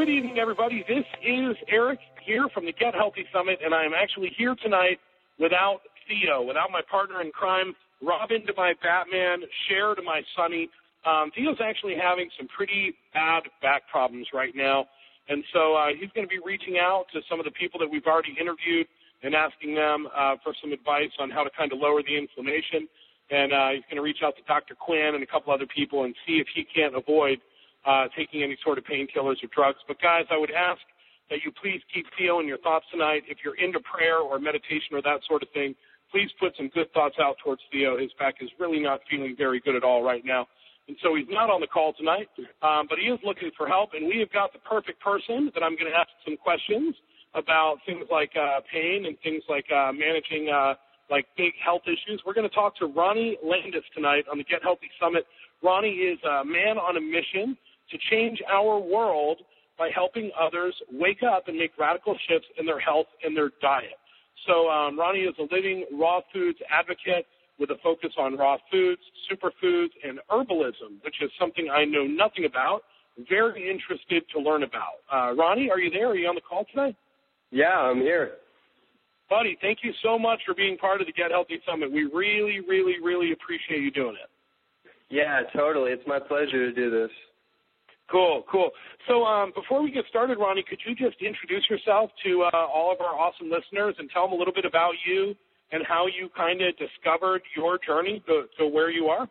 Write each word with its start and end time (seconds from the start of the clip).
Good 0.00 0.08
evening, 0.08 0.38
everybody. 0.40 0.82
This 0.88 1.04
is 1.20 1.60
Eric 1.68 2.00
here 2.24 2.48
from 2.54 2.64
the 2.64 2.72
Get 2.72 2.94
Healthy 2.94 3.26
Summit, 3.36 3.58
and 3.62 3.74
I 3.74 3.84
am 3.84 3.92
actually 3.92 4.32
here 4.32 4.56
tonight 4.56 4.96
without 5.38 5.84
Theo, 6.08 6.40
without 6.40 6.72
my 6.72 6.80
partner 6.90 7.20
in 7.20 7.30
crime, 7.32 7.76
Robin 8.00 8.40
to 8.46 8.54
my 8.56 8.72
Batman, 8.80 9.44
Cher 9.68 9.94
to 9.94 10.00
my 10.00 10.22
Sonny. 10.34 10.70
Um, 11.04 11.30
Theo's 11.36 11.60
actually 11.60 12.00
having 12.00 12.30
some 12.38 12.48
pretty 12.48 12.96
bad 13.12 13.42
back 13.60 13.82
problems 13.92 14.28
right 14.32 14.56
now, 14.56 14.86
and 15.28 15.44
so 15.52 15.74
uh, 15.76 15.88
he's 15.92 16.08
going 16.16 16.26
to 16.26 16.32
be 16.32 16.40
reaching 16.42 16.78
out 16.80 17.04
to 17.12 17.20
some 17.28 17.38
of 17.38 17.44
the 17.44 17.52
people 17.52 17.78
that 17.80 17.88
we've 17.92 18.08
already 18.08 18.32
interviewed 18.40 18.88
and 19.22 19.34
asking 19.34 19.74
them 19.74 20.08
uh, 20.16 20.40
for 20.42 20.56
some 20.64 20.72
advice 20.72 21.12
on 21.20 21.28
how 21.28 21.44
to 21.44 21.50
kind 21.52 21.74
of 21.74 21.78
lower 21.78 22.00
the 22.00 22.16
inflammation. 22.16 22.88
And 23.28 23.52
uh, 23.52 23.76
he's 23.76 23.84
going 23.92 24.00
to 24.00 24.06
reach 24.08 24.24
out 24.24 24.32
to 24.40 24.42
Dr. 24.48 24.74
Quinn 24.74 25.12
and 25.12 25.22
a 25.22 25.26
couple 25.26 25.52
other 25.52 25.68
people 25.68 26.04
and 26.08 26.16
see 26.26 26.40
if 26.40 26.48
he 26.56 26.64
can't 26.64 26.96
avoid 26.96 27.36
uh, 27.86 28.06
taking 28.16 28.42
any 28.42 28.56
sort 28.64 28.78
of 28.78 28.84
painkillers 28.84 29.42
or 29.42 29.48
drugs. 29.54 29.78
But 29.88 30.00
guys, 30.00 30.24
I 30.30 30.36
would 30.36 30.50
ask 30.50 30.80
that 31.30 31.38
you 31.44 31.52
please 31.62 31.80
keep 31.94 32.06
Theo 32.18 32.40
in 32.40 32.46
your 32.46 32.58
thoughts 32.58 32.84
tonight. 32.90 33.22
If 33.28 33.38
you're 33.44 33.56
into 33.56 33.80
prayer 33.80 34.18
or 34.18 34.38
meditation 34.38 34.92
or 34.92 35.02
that 35.02 35.20
sort 35.28 35.42
of 35.42 35.48
thing, 35.54 35.74
please 36.10 36.28
put 36.38 36.52
some 36.56 36.68
good 36.74 36.92
thoughts 36.92 37.16
out 37.20 37.36
towards 37.42 37.62
Theo. 37.70 37.96
His 37.96 38.10
back 38.18 38.36
is 38.40 38.50
really 38.58 38.80
not 38.80 39.00
feeling 39.08 39.34
very 39.38 39.60
good 39.60 39.76
at 39.76 39.84
all 39.84 40.02
right 40.02 40.24
now. 40.24 40.46
And 40.88 40.96
so 41.02 41.14
he's 41.14 41.30
not 41.30 41.50
on 41.50 41.60
the 41.60 41.68
call 41.68 41.92
tonight, 41.94 42.26
um, 42.62 42.90
but 42.90 42.98
he 42.98 43.06
is 43.06 43.20
looking 43.22 43.50
for 43.56 43.68
help. 43.68 43.90
And 43.94 44.08
we 44.08 44.18
have 44.18 44.32
got 44.32 44.52
the 44.52 44.58
perfect 44.58 45.00
person 45.00 45.50
that 45.54 45.62
I'm 45.62 45.78
going 45.78 45.86
to 45.86 45.96
ask 45.96 46.10
some 46.26 46.36
questions 46.36 46.96
about 47.34 47.78
things 47.86 48.04
like 48.10 48.34
uh, 48.34 48.58
pain 48.66 49.06
and 49.06 49.14
things 49.22 49.44
like 49.48 49.66
uh, 49.70 49.92
managing 49.94 50.50
uh, 50.50 50.74
like 51.08 51.26
big 51.36 51.52
health 51.62 51.82
issues. 51.86 52.22
We're 52.26 52.34
going 52.34 52.48
to 52.48 52.54
talk 52.54 52.74
to 52.78 52.86
Ronnie 52.86 53.38
Landis 53.38 53.86
tonight 53.94 54.24
on 54.30 54.38
the 54.38 54.44
Get 54.44 54.62
Healthy 54.62 54.90
Summit. 54.98 55.26
Ronnie 55.62 56.10
is 56.10 56.18
a 56.26 56.44
man 56.44 56.78
on 56.78 56.96
a 56.96 57.00
mission 57.00 57.56
to 57.90 57.98
change 58.10 58.38
our 58.50 58.78
world 58.78 59.38
by 59.78 59.90
helping 59.94 60.30
others 60.38 60.74
wake 60.92 61.22
up 61.22 61.48
and 61.48 61.56
make 61.56 61.72
radical 61.78 62.16
shifts 62.28 62.48
in 62.58 62.66
their 62.66 62.78
health 62.80 63.06
and 63.24 63.36
their 63.36 63.50
diet. 63.62 63.98
So 64.46 64.68
um, 64.68 64.98
Ronnie 64.98 65.20
is 65.20 65.34
a 65.38 65.54
living 65.54 65.86
raw 65.92 66.20
foods 66.32 66.58
advocate 66.70 67.26
with 67.58 67.70
a 67.70 67.76
focus 67.82 68.10
on 68.18 68.36
raw 68.36 68.56
foods, 68.70 69.00
superfoods, 69.30 69.90
and 70.02 70.18
herbalism, 70.30 71.02
which 71.04 71.16
is 71.22 71.30
something 71.38 71.68
I 71.70 71.84
know 71.84 72.04
nothing 72.04 72.46
about. 72.46 72.82
Very 73.28 73.70
interested 73.70 74.22
to 74.34 74.40
learn 74.40 74.62
about. 74.62 75.04
Uh, 75.12 75.34
Ronnie, 75.34 75.70
are 75.70 75.78
you 75.78 75.90
there? 75.90 76.08
Are 76.08 76.16
you 76.16 76.28
on 76.28 76.34
the 76.34 76.40
call 76.40 76.64
tonight? 76.70 76.96
Yeah, 77.50 77.76
I'm 77.76 77.98
here. 77.98 78.32
Buddy, 79.28 79.58
thank 79.60 79.78
you 79.82 79.92
so 80.02 80.18
much 80.18 80.40
for 80.46 80.54
being 80.54 80.76
part 80.78 81.00
of 81.00 81.06
the 81.06 81.12
Get 81.12 81.30
Healthy 81.30 81.60
Summit. 81.68 81.92
We 81.92 82.04
really, 82.04 82.60
really, 82.66 82.94
really 83.02 83.32
appreciate 83.32 83.82
you 83.82 83.90
doing 83.90 84.16
it. 84.22 84.30
Yeah, 85.10 85.42
totally. 85.54 85.92
It's 85.92 86.06
my 86.06 86.18
pleasure 86.18 86.70
to 86.70 86.72
do 86.72 86.90
this. 86.90 87.10
Cool, 88.10 88.44
cool. 88.50 88.70
So 89.06 89.24
um, 89.24 89.52
before 89.54 89.82
we 89.82 89.90
get 89.90 90.04
started, 90.08 90.38
Ronnie, 90.38 90.64
could 90.68 90.80
you 90.86 90.94
just 90.94 91.22
introduce 91.22 91.68
yourself 91.70 92.10
to 92.24 92.42
uh, 92.52 92.66
all 92.66 92.92
of 92.92 93.00
our 93.00 93.14
awesome 93.14 93.50
listeners 93.50 93.94
and 93.98 94.10
tell 94.10 94.24
them 94.24 94.32
a 94.32 94.36
little 94.36 94.54
bit 94.54 94.64
about 94.64 94.94
you 95.06 95.34
and 95.72 95.84
how 95.86 96.06
you 96.06 96.28
kind 96.36 96.60
of 96.60 96.74
discovered 96.76 97.42
your 97.56 97.78
journey 97.78 98.22
to, 98.26 98.44
to 98.58 98.66
where 98.66 98.90
you 98.90 99.06
are? 99.06 99.28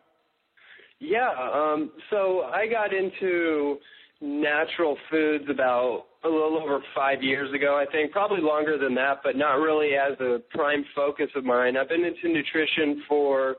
Yeah, 0.98 1.30
um, 1.30 1.92
so 2.10 2.42
I 2.52 2.66
got 2.66 2.92
into 2.92 3.78
natural 4.20 4.96
foods 5.10 5.44
about 5.50 6.04
a 6.24 6.28
little 6.28 6.58
over 6.58 6.80
five 6.94 7.22
years 7.22 7.52
ago, 7.54 7.76
I 7.76 7.90
think, 7.90 8.12
probably 8.12 8.42
longer 8.42 8.76
than 8.76 8.94
that, 8.96 9.20
but 9.24 9.36
not 9.36 9.54
really 9.54 9.92
as 9.94 10.18
a 10.20 10.40
prime 10.50 10.84
focus 10.94 11.28
of 11.34 11.44
mine. 11.44 11.76
I've 11.76 11.88
been 11.88 12.04
into 12.04 12.28
nutrition 12.28 13.02
for, 13.08 13.56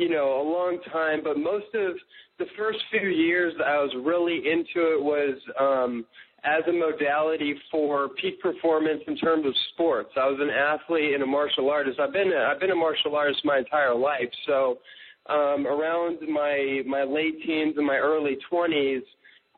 you 0.00 0.08
know, 0.08 0.40
a 0.40 0.46
long 0.48 0.78
time, 0.90 1.20
but 1.22 1.36
most 1.36 1.66
of 1.74 1.92
the 2.38 2.46
first 2.56 2.78
few 2.90 3.10
years 3.10 3.52
that 3.58 3.66
I 3.66 3.76
was 3.82 3.92
really 4.02 4.36
into 4.50 4.94
it 4.94 5.02
was 5.02 5.36
um, 5.60 6.06
as 6.42 6.62
a 6.66 6.72
modality 6.72 7.54
for 7.70 8.08
peak 8.20 8.40
performance 8.40 9.02
in 9.06 9.14
terms 9.18 9.44
of 9.46 9.52
sports. 9.74 10.08
I 10.16 10.26
was 10.26 10.38
an 10.40 10.48
athlete 10.48 11.12
and 11.12 11.22
a 11.22 11.26
martial 11.26 11.68
artist. 11.68 12.00
I've 12.00 12.14
been 12.14 12.32
a, 12.32 12.50
I've 12.50 12.58
been 12.58 12.70
a 12.70 12.74
martial 12.74 13.14
artist 13.14 13.40
my 13.44 13.58
entire 13.58 13.94
life. 13.94 14.30
So 14.46 14.78
um, 15.28 15.66
around 15.66 16.18
my 16.32 16.80
my 16.86 17.02
late 17.02 17.42
teens 17.44 17.74
and 17.76 17.86
my 17.86 17.96
early 17.96 18.38
20s, 18.50 19.02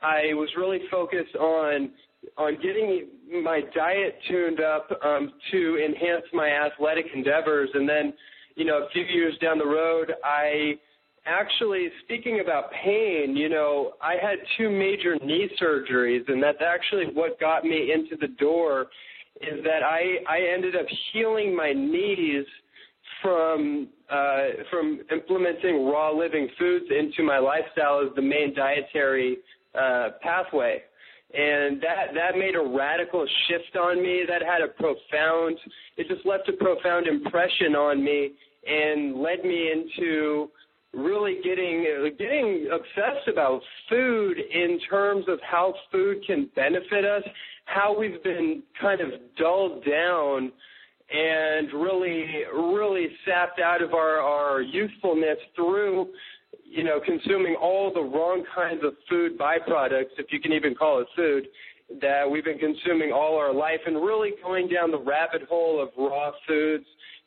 I 0.02 0.34
was 0.34 0.48
really 0.56 0.80
focused 0.90 1.36
on 1.36 1.90
on 2.36 2.56
getting 2.56 3.06
my 3.44 3.60
diet 3.76 4.18
tuned 4.28 4.60
up 4.60 4.88
um, 5.04 5.34
to 5.52 5.78
enhance 5.78 6.24
my 6.32 6.48
athletic 6.48 7.06
endeavors, 7.14 7.70
and 7.74 7.88
then 7.88 8.12
you 8.56 8.64
know 8.64 8.84
a 8.84 8.88
few 8.90 9.04
years 9.04 9.36
down 9.38 9.58
the 9.58 9.66
road, 9.66 10.12
I 10.24 10.74
actually 11.26 11.88
speaking 12.04 12.40
about 12.40 12.72
pain, 12.84 13.36
you 13.36 13.48
know, 13.48 13.92
I 14.02 14.14
had 14.14 14.38
two 14.58 14.70
major 14.70 15.16
knee 15.24 15.48
surgeries, 15.60 16.28
and 16.28 16.42
that's 16.42 16.62
actually 16.64 17.06
what 17.12 17.38
got 17.38 17.64
me 17.64 17.92
into 17.92 18.16
the 18.16 18.28
door. 18.38 18.86
Is 19.40 19.62
that 19.64 19.82
I 19.82 20.18
I 20.28 20.40
ended 20.54 20.76
up 20.76 20.86
healing 21.12 21.56
my 21.56 21.72
knees 21.72 22.44
from 23.22 23.88
uh, 24.10 24.48
from 24.70 25.00
implementing 25.10 25.86
raw 25.86 26.10
living 26.10 26.48
foods 26.58 26.86
into 26.90 27.22
my 27.22 27.38
lifestyle 27.38 28.00
as 28.00 28.14
the 28.14 28.22
main 28.22 28.54
dietary 28.54 29.38
uh, 29.74 30.10
pathway. 30.20 30.82
And 31.34 31.80
that, 31.80 32.12
that 32.14 32.36
made 32.38 32.54
a 32.56 32.62
radical 32.62 33.26
shift 33.48 33.76
on 33.76 34.02
me. 34.02 34.24
That 34.28 34.42
had 34.42 34.60
a 34.60 34.68
profound, 34.68 35.58
it 35.96 36.06
just 36.08 36.26
left 36.26 36.48
a 36.48 36.52
profound 36.52 37.06
impression 37.06 37.74
on 37.74 38.04
me 38.04 38.32
and 38.66 39.16
led 39.16 39.44
me 39.44 39.72
into 39.72 40.50
really 40.94 41.38
getting 41.42 41.86
getting 42.18 42.68
obsessed 42.70 43.26
about 43.28 43.62
food 43.88 44.36
in 44.38 44.78
terms 44.90 45.24
of 45.26 45.38
how 45.40 45.74
food 45.90 46.18
can 46.26 46.50
benefit 46.54 47.04
us, 47.04 47.22
how 47.64 47.98
we've 47.98 48.22
been 48.22 48.62
kind 48.80 49.00
of 49.00 49.08
dulled 49.38 49.84
down 49.86 50.52
and 51.10 51.72
really 51.72 52.26
really 52.54 53.08
sapped 53.26 53.58
out 53.58 53.82
of 53.82 53.94
our, 53.94 54.20
our 54.20 54.60
youthfulness 54.60 55.38
through 55.56 56.08
you 56.72 56.84
know, 56.84 57.00
consuming 57.04 57.54
all 57.60 57.92
the 57.92 58.00
wrong 58.00 58.44
kinds 58.54 58.80
of 58.82 58.94
food 59.08 59.38
byproducts, 59.38 60.16
if 60.16 60.26
you 60.30 60.40
can 60.40 60.52
even 60.52 60.74
call 60.74 61.00
it 61.00 61.06
food, 61.14 61.46
that 62.00 62.28
we've 62.28 62.44
been 62.44 62.58
consuming 62.58 63.12
all 63.12 63.36
our 63.36 63.52
life 63.52 63.80
and 63.86 63.96
really 63.96 64.30
going 64.42 64.68
down 64.68 64.90
the 64.90 64.98
rabbit 64.98 65.42
hole 65.48 65.82
of 65.82 65.90
raw 65.98 66.30
foods, 66.48 66.86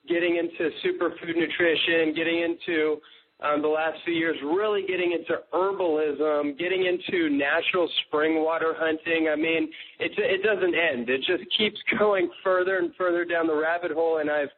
getting 0.09 0.37
into 0.37 0.71
superfood 0.83 1.35
nutrition, 1.35 2.15
getting 2.15 2.41
into 2.41 2.97
um, 3.43 3.61
the 3.61 3.67
last 3.67 3.97
few 4.03 4.15
years, 4.15 4.35
really 4.43 4.81
getting 4.87 5.11
into 5.11 5.41
herbalism, 5.53 6.57
getting 6.57 6.85
into 6.85 7.29
natural 7.29 7.87
spring 8.07 8.43
water 8.43 8.73
hunting. 8.75 9.29
I 9.31 9.35
mean, 9.35 9.69
it 9.99 10.11
it 10.17 10.41
doesn't 10.41 10.73
end. 10.73 11.09
It 11.09 11.19
just 11.19 11.43
keeps 11.55 11.77
going 11.99 12.29
further 12.43 12.77
and 12.77 12.95
further 12.97 13.25
down 13.25 13.45
the 13.45 13.55
rabbit 13.55 13.91
hole, 13.91 14.19
and 14.19 14.31
I've 14.31 14.49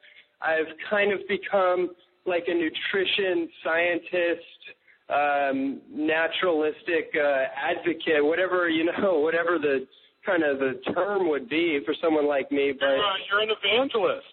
I've 0.41 0.71
kind 0.89 1.11
of 1.11 1.19
become 1.27 1.89
like 2.27 2.43
a 2.47 2.53
nutrition 2.53 3.49
scientist, 3.63 4.61
um, 5.09 5.81
naturalistic 5.89 7.15
uh, 7.15 7.45
advocate, 7.55 8.23
whatever 8.23 8.69
you 8.69 8.85
know, 8.85 9.19
whatever 9.23 9.57
the 9.57 9.87
kind 10.25 10.43
of 10.43 10.59
the 10.59 10.81
term 10.93 11.29
would 11.29 11.49
be 11.49 11.79
for 11.85 11.95
someone 12.01 12.27
like 12.27 12.51
me. 12.51 12.73
But 12.77 12.85
you're, 12.85 12.99
uh, 12.99 13.17
you're 13.31 13.41
an 13.41 13.49
evangelist. 13.63 14.27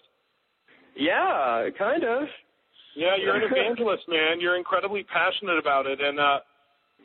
Yeah, 0.97 1.69
kind 1.77 2.03
of. 2.03 2.27
Yeah, 2.95 3.15
you're 3.21 3.35
an 3.35 3.43
evangelist, 3.51 4.03
man. 4.07 4.39
You're 4.39 4.57
incredibly 4.57 5.03
passionate 5.03 5.57
about 5.57 5.85
it, 5.85 5.99
and 6.01 6.19
uh, 6.19 6.39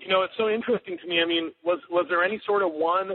you 0.01 0.09
know 0.09 0.23
it's 0.23 0.35
so 0.37 0.49
interesting 0.49 0.99
to 1.03 1.09
me. 1.09 1.21
I 1.23 1.27
mean, 1.27 1.53
was 1.65 1.79
was 1.91 2.07
there 2.09 2.25
any 2.25 2.41
sort 2.47 2.63
of 2.63 2.73
one 2.73 3.13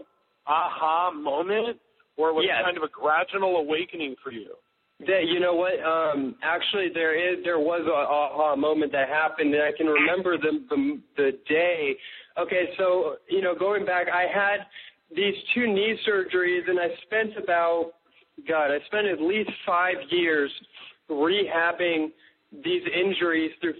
aha 0.47 1.11
moment, 1.11 1.79
or 2.17 2.33
was 2.33 2.45
yes. 2.47 2.61
it 2.61 2.66
kind 2.66 2.77
of 2.77 2.83
a 2.83 2.89
gradual 2.89 3.57
awakening 3.57 4.16
for 4.23 4.31
you? 4.31 4.55
That 5.01 5.25
you 5.28 5.41
know 5.41 5.53
what? 5.56 5.73
Um, 5.83 6.35
actually, 6.41 6.88
there 6.94 7.16
is 7.16 7.44
there 7.44 7.59
was 7.59 7.81
a 7.85 7.91
aha 7.91 8.56
moment 8.56 8.94
that 8.94 9.09
happened, 9.09 9.53
and 9.53 9.61
I 9.61 9.72
can 9.75 9.88
remember 9.88 10.38
the, 10.38 10.63
the 10.69 11.01
the 11.17 11.31
day. 11.50 11.97
Okay, 12.37 12.69
so 12.78 13.17
you 13.29 13.41
know, 13.41 13.53
going 13.53 13.85
back, 13.85 14.08
I 14.08 14.23
had 14.34 14.66
these 15.14 15.35
two 15.53 15.67
knee 15.67 15.99
surgeries, 16.08 16.69
and 16.69 16.79
I 16.79 16.87
spent 17.05 17.37
about 17.41 17.91
God, 18.47 18.72
I 18.72 18.79
spent 18.87 19.08
at 19.08 19.22
least 19.22 19.49
five 19.66 19.96
years 20.09 20.52
rehabbing 21.09 22.11
these 22.64 22.84
injuries 22.93 23.52
through 23.61 23.73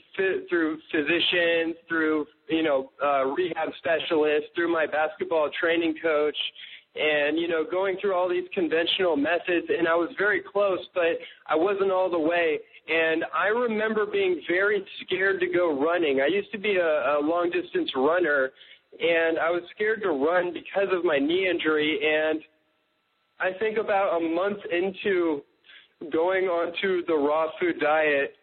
through 0.50 0.78
physicians, 0.92 1.76
through 1.88 2.26
you 2.50 2.64
know 2.64 2.92
uh, 3.04 3.26
rehab 3.28 3.70
specialists, 3.78 4.50
through 4.56 4.72
my 4.72 4.86
basketball 4.86 5.50
training 5.60 5.96
coach, 6.02 6.38
and 6.96 7.38
you 7.38 7.48
know 7.48 7.64
going 7.70 7.98
through 8.00 8.14
all 8.14 8.30
these 8.30 8.48
conventional 8.54 9.16
methods 9.16 9.68
and 9.70 9.88
i 9.88 9.96
was 9.96 10.10
very 10.18 10.42
close 10.42 10.80
but 10.94 11.20
i 11.48 11.56
wasn't 11.56 11.92
all 11.92 12.10
the 12.10 12.20
way. 12.20 12.60
And 12.88 13.26
i 13.34 13.48
remember 13.48 14.06
being 14.06 14.42
very 14.48 14.86
scared 15.04 15.40
to 15.40 15.48
go 15.48 15.80
running. 15.80 16.22
I 16.22 16.28
used 16.28 16.52
to 16.52 16.58
be 16.58 16.78
a, 16.78 17.18
a 17.18 17.20
long 17.22 17.50
distance 17.52 17.92
runner 17.96 18.52
and 19.00 19.38
i 19.40 19.50
was 19.50 19.62
scared 19.74 20.02
to 20.04 20.10
run 20.10 20.54
because 20.54 20.88
of 20.92 21.04
my 21.04 21.18
knee 21.18 21.50
injury. 21.50 22.00
And 22.04 22.40
i 23.40 23.52
think 23.60 23.78
about 23.78 24.18
a 24.18 24.20
month 24.20 24.60
into 24.72 25.42
going 26.12 26.46
onto 26.46 27.06
the 27.06 27.16
raw 27.16 27.48
food 27.60 27.80
diet 27.80 28.36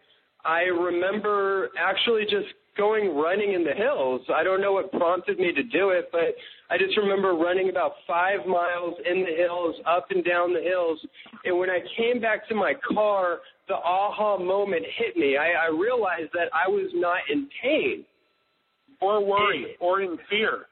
i 0.44 0.62
remember 0.62 1.68
actually 1.78 2.24
just 2.24 2.48
going 2.76 3.14
running 3.14 3.52
in 3.52 3.64
the 3.64 3.72
hills. 3.72 4.22
I 4.34 4.42
don't 4.42 4.60
know 4.60 4.72
what 4.72 4.90
prompted 4.92 5.38
me 5.38 5.52
to 5.52 5.62
do 5.62 5.90
it, 5.90 6.08
but 6.10 6.34
I 6.70 6.78
just 6.78 6.96
remember 6.96 7.34
running 7.34 7.68
about 7.68 7.92
five 8.06 8.46
miles 8.46 8.94
in 9.10 9.24
the 9.24 9.36
hills, 9.36 9.76
up 9.86 10.06
and 10.10 10.24
down 10.24 10.54
the 10.54 10.62
hills. 10.62 10.98
And 11.44 11.58
when 11.58 11.70
I 11.70 11.80
came 11.96 12.20
back 12.20 12.48
to 12.48 12.54
my 12.54 12.74
car, 12.94 13.38
the 13.68 13.74
aha 13.74 14.38
moment 14.38 14.84
hit 14.96 15.16
me. 15.16 15.36
I, 15.36 15.66
I 15.66 15.68
realized 15.68 16.30
that 16.34 16.48
I 16.52 16.68
was 16.68 16.90
not 16.94 17.18
in 17.30 17.48
pain. 17.62 18.04
Or 19.00 19.24
worry, 19.24 19.74
or 19.80 20.00
in 20.00 20.16
fear. 20.30 20.66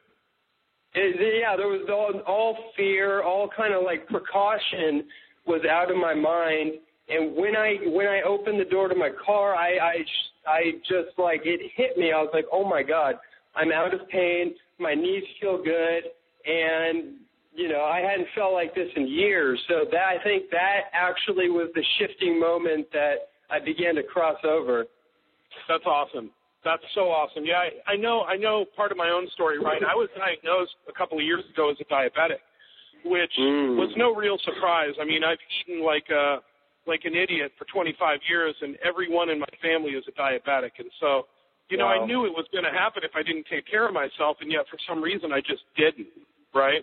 It, 0.94 1.41
yeah, 1.43 1.56
there 1.56 1.67
was 1.67 1.88
all, 1.91 2.20
all 2.32 2.56
fear, 2.76 3.25
all 3.25 3.49
kind 3.56 3.75
of 3.75 3.82
like 3.82 4.06
precaution 4.06 5.02
was 5.49 5.62
out 5.69 5.91
of 5.91 5.97
my 5.97 6.14
mind. 6.14 6.75
And 7.11 7.37
when 7.37 7.57
I 7.57 7.77
when 7.87 8.07
I 8.07 8.23
opened 8.23 8.61
the 8.61 8.65
door 8.65 8.89
to 8.89 8.95
my 8.95 9.11
car, 9.25 9.55
I 9.55 9.79
I 9.79 9.97
I 10.47 10.61
just 10.89 11.19
like 11.19 11.43
it 11.45 11.61
hit 11.77 11.97
me. 11.97 12.12
I 12.12 12.21
was 12.23 12.31
like, 12.33 12.47
oh 12.53 12.69
my 12.69 12.83
god, 12.83 13.17
I'm 13.57 13.73
out 13.73 13.93
of 13.93 14.09
pain. 14.09 14.55
My 14.79 14.95
knees 14.95 15.25
feel 15.41 15.62
good, 15.62 16.05
and 16.47 17.15
you 17.55 17.69
know 17.69 17.83
I 17.83 18.01
hadn't 18.01 18.29
felt 18.35 18.53
like 18.53 18.75
this 18.75 18.89
in 18.97 19.09
years. 19.09 19.61
So 19.69 19.85
that 19.91 20.05
I 20.05 20.23
think 20.23 20.51
that 20.51 20.91
actually 20.93 21.51
was 21.51 21.69
the 21.75 21.85
shifting 21.99 22.39
moment 22.39 22.87
that 22.93 23.31
I 23.51 23.59
began 23.59 23.97
to 23.97 24.03
cross 24.03 24.39
over. 24.45 24.87
That's 25.69 25.85
awesome. 25.87 26.31
That's 26.65 26.83
so 26.95 27.09
awesome. 27.09 27.45
Yeah, 27.45 27.57
I, 27.57 27.93
I 27.93 27.97
know. 27.97 28.23
I 28.23 28.37
know 28.37 28.67
part 28.77 28.93
of 28.93 28.99
my 28.99 29.09
own 29.09 29.27
story, 29.33 29.59
right? 29.59 29.83
I 29.83 29.95
was 29.95 30.09
diagnosed 30.17 30.77
a 30.89 30.93
couple 30.93 31.19
of 31.19 31.25
years 31.25 31.43
ago 31.53 31.71
as 31.71 31.77
a 31.81 31.89
diabetic, 31.93 32.45
which 33.05 33.33
mm. 33.41 33.77
was 33.77 33.91
no 33.97 34.15
real 34.15 34.39
surprise. 34.45 34.93
I 35.01 35.05
mean, 35.05 35.25
I've 35.25 35.39
eaten 35.67 35.85
like 35.85 36.05
a 36.11 36.39
like 36.87 37.03
an 37.05 37.15
idiot 37.15 37.53
for 37.59 37.65
25 37.73 38.21
years, 38.29 38.55
and 38.62 38.77
everyone 38.85 39.29
in 39.29 39.38
my 39.38 39.53
family 39.62 39.93
is 39.93 40.05
a 40.09 40.15
diabetic, 40.21 40.79
and 40.79 40.91
so, 41.00 41.27
you 41.69 41.77
know, 41.77 41.87
wow. 41.87 42.03
I 42.03 42.06
knew 42.06 42.27
it 42.27 42.32
was 42.32 42.47
going 42.53 42.65
to 42.65 42.71
happen 42.71 43.03
if 43.05 43.12
I 43.15 43.23
didn't 43.23 43.47
take 43.50 43.67
care 43.67 43.87
of 43.87 43.94
myself, 43.94 44.38
and 44.41 44.50
yet 44.50 44.67
for 44.71 44.79
some 44.88 45.03
reason 45.03 45.32
I 45.32 45.41
just 45.41 45.62
didn't, 45.77 46.09
right? 46.55 46.82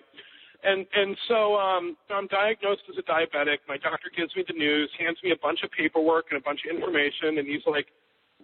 And 0.64 0.86
and 0.96 1.16
so 1.28 1.56
um, 1.56 1.98
I'm 2.10 2.28
diagnosed 2.28 2.82
as 2.90 2.98
a 2.98 3.06
diabetic. 3.06 3.62
My 3.68 3.78
doctor 3.78 4.10
gives 4.16 4.36
me 4.36 4.44
the 4.48 4.58
news, 4.58 4.90
hands 4.98 5.18
me 5.24 5.32
a 5.32 5.38
bunch 5.38 5.60
of 5.64 5.70
paperwork 5.72 6.26
and 6.32 6.40
a 6.40 6.44
bunch 6.44 6.62
of 6.66 6.76
information, 6.76 7.38
and 7.38 7.48
he's 7.48 7.62
like, 7.68 7.88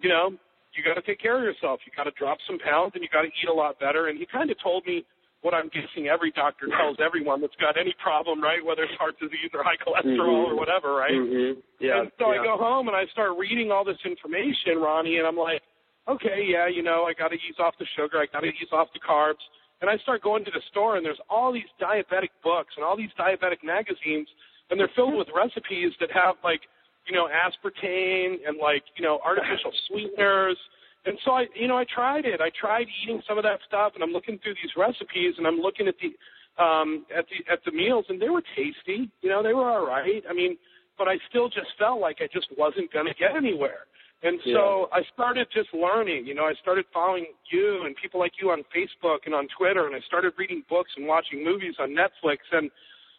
you 0.02 0.10
know, 0.10 0.38
you 0.76 0.84
got 0.84 0.96
to 0.96 1.06
take 1.06 1.22
care 1.22 1.38
of 1.38 1.44
yourself. 1.44 1.80
You 1.86 1.92
got 1.96 2.06
to 2.06 2.16
drop 2.18 2.38
some 2.46 2.60
pounds 2.60 2.94
and 2.96 3.04
you 3.04 3.10
got 3.10 3.22
to 3.22 3.30
eat 3.30 3.50
a 3.50 3.54
lot 3.54 3.80
better. 3.80 4.08
And 4.08 4.18
he 4.18 4.26
kind 4.26 4.50
of 4.50 4.58
told 4.62 4.86
me 4.86 5.06
what 5.44 5.54
I'm 5.54 5.70
guessing 5.70 6.08
every 6.08 6.32
doctor 6.32 6.72
tells 6.72 6.98
everyone 7.04 7.44
that's 7.44 7.56
got 7.60 7.76
any 7.78 7.94
problem, 8.02 8.42
right? 8.42 8.64
Whether 8.64 8.88
it's 8.88 8.96
heart 8.96 9.20
disease 9.20 9.52
or 9.54 9.62
high 9.62 9.78
cholesterol 9.78 10.48
mm-hmm. 10.48 10.52
or 10.52 10.56
whatever, 10.56 10.96
right? 10.96 11.14
Mm-hmm. 11.14 11.60
Yeah. 11.84 12.02
And 12.02 12.12
so 12.18 12.32
yeah. 12.32 12.42
I 12.42 12.48
go 12.48 12.56
home 12.58 12.88
and 12.88 12.96
I 12.96 13.06
start 13.12 13.38
reading 13.38 13.70
all 13.70 13.84
this 13.84 14.00
information, 14.08 14.80
Ronnie, 14.80 15.20
and 15.20 15.28
I'm 15.28 15.38
like, 15.38 15.62
okay, 16.08 16.48
yeah, 16.48 16.72
you 16.72 16.82
know, 16.82 17.04
I 17.04 17.14
got 17.14 17.30
to 17.30 17.38
ease 17.38 17.60
off 17.60 17.76
the 17.78 17.86
sugar, 18.00 18.18
I 18.18 18.26
got 18.32 18.42
to 18.42 18.52
ease 18.52 18.72
off 18.72 18.88
the 18.96 19.04
carbs. 19.04 19.44
And 19.84 19.92
I 19.92 20.00
start 20.00 20.24
going 20.24 20.48
to 20.48 20.52
the 20.52 20.64
store 20.72 20.96
and 20.96 21.06
there's 21.06 21.20
all 21.30 21.52
these 21.52 21.68
diabetic 21.76 22.32
books 22.42 22.74
and 22.80 22.86
all 22.88 22.96
these 22.96 23.12
diabetic 23.20 23.60
magazines, 23.68 24.32
and 24.72 24.80
they're 24.80 24.92
filled 24.96 25.20
with 25.20 25.28
recipes 25.36 25.92
that 26.00 26.10
have 26.16 26.40
like 26.44 26.62
you 27.08 27.14
know, 27.16 27.28
aspartame 27.28 28.38
and 28.48 28.58
like, 28.62 28.84
you 28.96 29.04
know, 29.04 29.20
artificial 29.26 29.72
sweeteners. 29.88 30.58
And 31.06 31.18
so 31.26 31.32
I, 31.32 31.46
you 31.56 31.68
know, 31.68 31.78
I 31.78 31.86
tried 31.94 32.26
it. 32.26 32.40
I 32.40 32.50
tried 32.60 32.88
eating 33.04 33.22
some 33.28 33.38
of 33.38 33.44
that 33.44 33.60
stuff, 33.68 33.92
and 33.96 34.04
I'm 34.04 34.12
looking 34.12 34.40
through 34.40 34.56
these 34.56 34.72
recipes, 34.78 35.36
and 35.38 35.46
I'm 35.46 35.60
looking 35.60 35.88
at 35.88 35.96
the, 36.00 36.64
um, 36.64 37.06
at 37.16 37.26
the 37.28 37.52
at 37.52 37.60
the 37.66 37.72
meals, 37.72 38.06
and 38.08 38.22
they 38.22 38.30
were 38.30 38.44
tasty. 38.56 39.12
You 39.22 39.30
know, 39.30 39.44
they 39.44 39.54
were 39.54 39.70
all 39.70 39.86
right. 39.86 40.24
I 40.30 40.34
mean, 40.34 40.58
but 40.98 41.08
I 41.08 41.16
still 41.30 41.50
just 41.50 41.68
felt 41.78 42.00
like 42.00 42.18
I 42.22 42.28
just 42.32 42.48
wasn't 42.58 42.92
going 42.94 43.08
to 43.08 43.14
get 43.14 43.36
anywhere. 43.36 43.86
And 44.24 44.40
so 44.46 44.88
yeah. 44.90 45.00
I 45.00 45.02
started 45.14 45.48
just 45.54 45.68
learning. 45.74 46.26
You 46.26 46.34
know, 46.34 46.46
I 46.46 46.54
started 46.62 46.86
following 46.94 47.26
you 47.52 47.84
and 47.86 47.94
people 48.02 48.22
like 48.22 48.32
you 48.42 48.52
on 48.52 48.64
Facebook 48.74 49.20
and 49.26 49.36
on 49.36 49.48
Twitter, 49.58 49.86
and 49.86 49.96
I 49.96 50.00
started 50.08 50.32
reading 50.38 50.64
books 50.70 50.92
and 50.96 51.06
watching 51.06 51.44
movies 51.44 51.76
on 51.78 51.90
Netflix. 51.90 52.38
And 52.54 52.72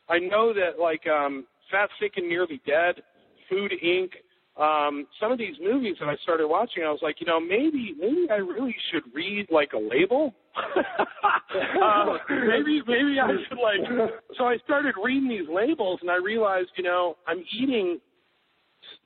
I 0.09 0.19
know 0.19 0.55
that 0.55 0.81
like 0.81 1.07
um, 1.07 1.45
Fat, 1.71 1.91
Sick, 2.01 2.13
and 2.17 2.27
Nearly 2.27 2.61
Dead 2.67 3.03
Food 3.51 3.73
Inc. 3.85 4.13
Um, 4.57 5.09
some 5.19 5.33
of 5.33 5.39
these 5.39 5.57
movies 5.61 5.97
that 5.99 6.09
I 6.09 6.15
started 6.23 6.47
watching, 6.47 6.85
I 6.85 6.91
was 6.91 7.01
like, 7.03 7.17
you 7.21 7.27
know, 7.27 7.41
maybe 7.41 7.95
maybe 7.99 8.29
I 8.31 8.37
really 8.37 8.75
should 8.91 9.03
read 9.13 9.49
like 9.51 9.73
a 9.73 9.79
label. 9.79 10.33
uh, 10.57 12.19
maybe 12.31 12.81
maybe 12.87 13.19
I 13.21 13.35
should 13.49 13.59
like. 13.59 14.11
So 14.39 14.45
I 14.45 14.59
started 14.65 14.95
reading 15.03 15.29
these 15.29 15.49
labels, 15.53 15.99
and 16.03 16.11
I 16.11 16.17
realized, 16.17 16.71
you 16.77 16.85
know, 16.85 17.17
I'm 17.27 17.43
eating 17.59 17.99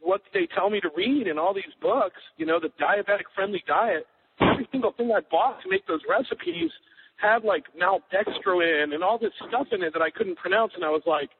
what 0.02 0.20
they 0.34 0.46
tell 0.54 0.68
me 0.68 0.80
to 0.80 0.90
read 0.94 1.26
in 1.26 1.38
all 1.38 1.54
these 1.54 1.72
books. 1.80 2.20
You 2.36 2.44
know, 2.44 2.60
the 2.60 2.68
diabetic 2.78 3.24
friendly 3.34 3.64
diet. 3.66 4.06
Every 4.40 4.68
single 4.70 4.92
thing 4.92 5.10
I 5.10 5.20
bought 5.30 5.62
to 5.62 5.70
make 5.70 5.86
those 5.86 6.02
recipes 6.08 6.70
had 7.16 7.42
like 7.42 7.64
maltodextrin 7.74 8.94
and 8.94 9.02
all 9.02 9.18
this 9.18 9.32
stuff 9.48 9.66
in 9.72 9.82
it 9.82 9.92
that 9.94 10.02
I 10.02 10.10
couldn't 10.10 10.36
pronounce, 10.36 10.72
and 10.76 10.84
I 10.84 10.90
was 10.90 11.02
like, 11.06 11.30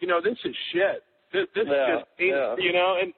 you 0.00 0.06
know, 0.06 0.20
this 0.22 0.38
is 0.44 0.54
shit. 0.72 1.02
This, 1.32 1.46
this 1.54 1.66
yeah, 1.66 1.96
just 1.96 2.06
yeah. 2.18 2.54
you 2.58 2.72
know. 2.72 2.96
And 3.02 3.12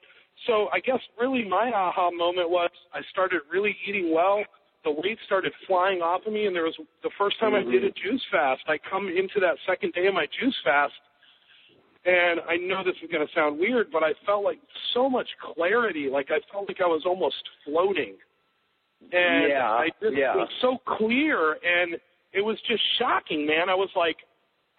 so 0.46 0.68
I 0.72 0.80
guess 0.80 1.00
really 1.20 1.44
my 1.48 1.70
aha 1.74 2.10
moment 2.10 2.50
was 2.50 2.70
I 2.94 3.00
started 3.10 3.42
really 3.50 3.76
eating 3.86 4.12
well. 4.14 4.42
The 4.84 4.92
weight 4.92 5.18
started 5.26 5.52
flying 5.66 6.00
off 6.00 6.22
of 6.26 6.32
me, 6.32 6.46
and 6.46 6.54
there 6.54 6.64
was 6.64 6.76
the 7.02 7.10
first 7.18 7.38
time 7.40 7.52
mm-hmm. 7.52 7.68
I 7.68 7.72
did 7.72 7.84
a 7.84 7.90
juice 7.90 8.22
fast. 8.30 8.62
I 8.68 8.78
come 8.90 9.08
into 9.08 9.40
that 9.40 9.56
second 9.66 9.92
day 9.92 10.06
of 10.06 10.14
my 10.14 10.26
juice 10.40 10.54
fast, 10.64 10.94
and 12.04 12.40
I 12.48 12.56
know 12.56 12.84
this 12.84 12.94
is 13.02 13.10
going 13.10 13.26
to 13.26 13.32
sound 13.34 13.58
weird, 13.58 13.90
but 13.90 14.02
I 14.02 14.12
felt 14.24 14.44
like 14.44 14.58
so 14.94 15.10
much 15.10 15.28
clarity. 15.54 16.08
Like 16.10 16.28
I 16.30 16.38
felt 16.52 16.68
like 16.68 16.80
I 16.80 16.86
was 16.86 17.02
almost 17.04 17.36
floating, 17.64 18.14
and 19.12 19.48
yeah, 19.50 19.68
I 19.68 19.88
just 20.00 20.16
yeah. 20.16 20.34
it 20.34 20.36
was 20.36 20.48
so 20.62 20.78
clear, 20.96 21.52
and 21.52 21.96
it 22.32 22.40
was 22.44 22.58
just 22.68 22.82
shocking, 22.98 23.46
man. 23.46 23.68
I 23.68 23.74
was 23.74 23.90
like, 23.96 24.16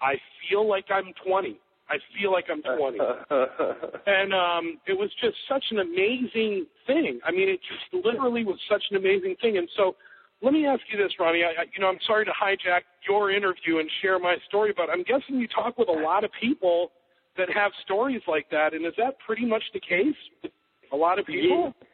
I 0.01 0.15
feel 0.47 0.67
like 0.67 0.85
I'm 0.89 1.13
20. 1.27 1.59
I 1.89 1.97
feel 2.17 2.31
like 2.31 2.45
I'm 2.51 2.61
20. 2.61 2.97
and 4.07 4.33
um, 4.33 4.79
it 4.87 4.97
was 4.97 5.09
just 5.21 5.35
such 5.49 5.63
an 5.71 5.79
amazing 5.79 6.65
thing. 6.85 7.19
I 7.25 7.31
mean, 7.31 7.49
it 7.49 7.59
just 7.65 8.05
literally 8.05 8.45
was 8.45 8.59
such 8.69 8.83
an 8.91 8.97
amazing 8.97 9.35
thing. 9.41 9.57
And 9.57 9.67
so, 9.75 9.95
let 10.41 10.53
me 10.53 10.65
ask 10.65 10.81
you 10.91 10.97
this, 10.97 11.11
Ronnie. 11.19 11.43
I, 11.43 11.63
you 11.75 11.81
know, 11.81 11.87
I'm 11.87 11.99
sorry 12.07 12.23
to 12.25 12.31
hijack 12.31 12.81
your 13.07 13.31
interview 13.31 13.79
and 13.79 13.89
share 14.01 14.19
my 14.19 14.37
story, 14.47 14.73
but 14.75 14.89
I'm 14.89 15.03
guessing 15.03 15.35
you 15.35 15.47
talk 15.47 15.77
with 15.77 15.89
a 15.89 15.99
lot 15.99 16.23
of 16.23 16.31
people 16.39 16.91
that 17.37 17.49
have 17.53 17.71
stories 17.83 18.21
like 18.27 18.49
that. 18.51 18.73
And 18.73 18.85
is 18.85 18.93
that 18.97 19.15
pretty 19.25 19.45
much 19.45 19.63
the 19.73 19.81
case? 19.81 20.51
A 20.93 20.95
lot 20.95 21.19
of 21.19 21.25
people. 21.25 21.73
Yeah. 21.81 21.87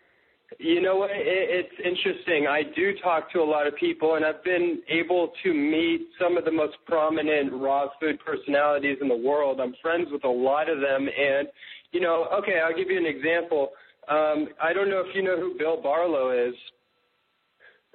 You 0.57 0.81
know 0.81 0.96
what? 0.98 1.12
It, 1.12 1.19
it's 1.25 1.74
interesting. 1.84 2.48
I 2.48 2.63
do 2.75 2.94
talk 3.04 3.31
to 3.34 3.40
a 3.40 3.44
lot 3.44 3.68
of 3.68 3.75
people, 3.75 4.16
and 4.16 4.25
I've 4.25 4.44
been 4.44 4.81
able 4.90 5.31
to 5.44 5.54
meet 5.54 6.08
some 6.20 6.38
of 6.38 6.46
the 6.46 6.51
most 6.51 6.75
prominent 6.86 7.51
raw 7.53 7.88
food 8.00 8.20
personalities 8.25 8.98
in 9.01 9.08
the 9.08 9.18
world. 9.18 9.60
I'm 9.60 9.75
friends 9.82 10.08
with 10.12 10.24
a 10.24 10.30
lot 10.30 10.70
of 10.70 10.80
them, 10.80 11.08
and 11.08 11.48
you 11.91 12.00
know, 12.00 12.27
okay, 12.39 12.62
I'll 12.63 12.75
give 12.75 12.89
you 12.89 12.98
an 12.98 13.06
example. 13.06 13.70
Um, 14.08 14.50
I 14.62 14.74
don't 14.74 14.89
know 14.89 15.00
if 15.06 15.15
you 15.15 15.24
know 15.24 15.39
who 15.39 15.58
Bill 15.58 15.82
Barlow 15.82 16.32
is. 16.32 16.56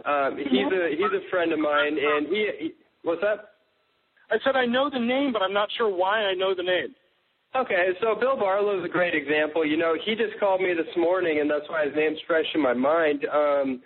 Um, 0.05 0.37
he's 0.39 0.73
a 0.73 0.91
he's 0.91 1.13
a 1.13 1.31
friend 1.31 1.53
of 1.53 1.59
mine, 1.59 1.97
and 2.01 2.27
he, 2.29 2.51
he 2.59 2.71
what's 3.03 3.21
that? 3.23 3.51
I 4.31 4.37
said 4.45 4.57
I 4.57 4.67
know 4.67 4.91
the 4.91 4.99
name, 4.99 5.33
but 5.33 5.43
I'm 5.43 5.53
not 5.53 5.69
sure 5.77 5.95
why 5.95 6.21
I 6.21 6.35
know 6.35 6.55
the 6.55 6.63
name. 6.63 6.95
Okay, 7.57 7.89
so 8.01 8.15
Bill 8.15 8.37
Barlow 8.37 8.79
is 8.79 8.85
a 8.85 8.89
great 8.89 9.15
example. 9.15 9.67
You 9.67 9.77
know, 9.77 9.97
he 10.05 10.15
just 10.15 10.39
called 10.39 10.61
me 10.61 10.73
this 10.73 10.95
morning, 10.97 11.41
and 11.41 11.51
that's 11.51 11.69
why 11.69 11.85
his 11.85 11.95
name's 11.97 12.19
fresh 12.25 12.47
in 12.55 12.63
my 12.63 12.75
mind. 12.75 13.27
Um, 13.27 13.83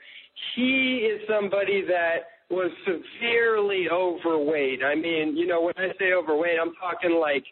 he 0.54 1.09
is 1.11 1.23
somebody 1.26 1.83
that 1.88 2.28
was 2.50 2.71
severely 2.85 3.88
overweight. 3.90 4.85
I 4.85 4.94
mean, 4.94 5.35
you 5.35 5.47
know, 5.47 5.62
when 5.62 5.75
I 5.78 5.88
say 5.99 6.12
overweight, 6.12 6.59
I'm 6.61 6.75
talking 6.75 7.18
like 7.18 7.44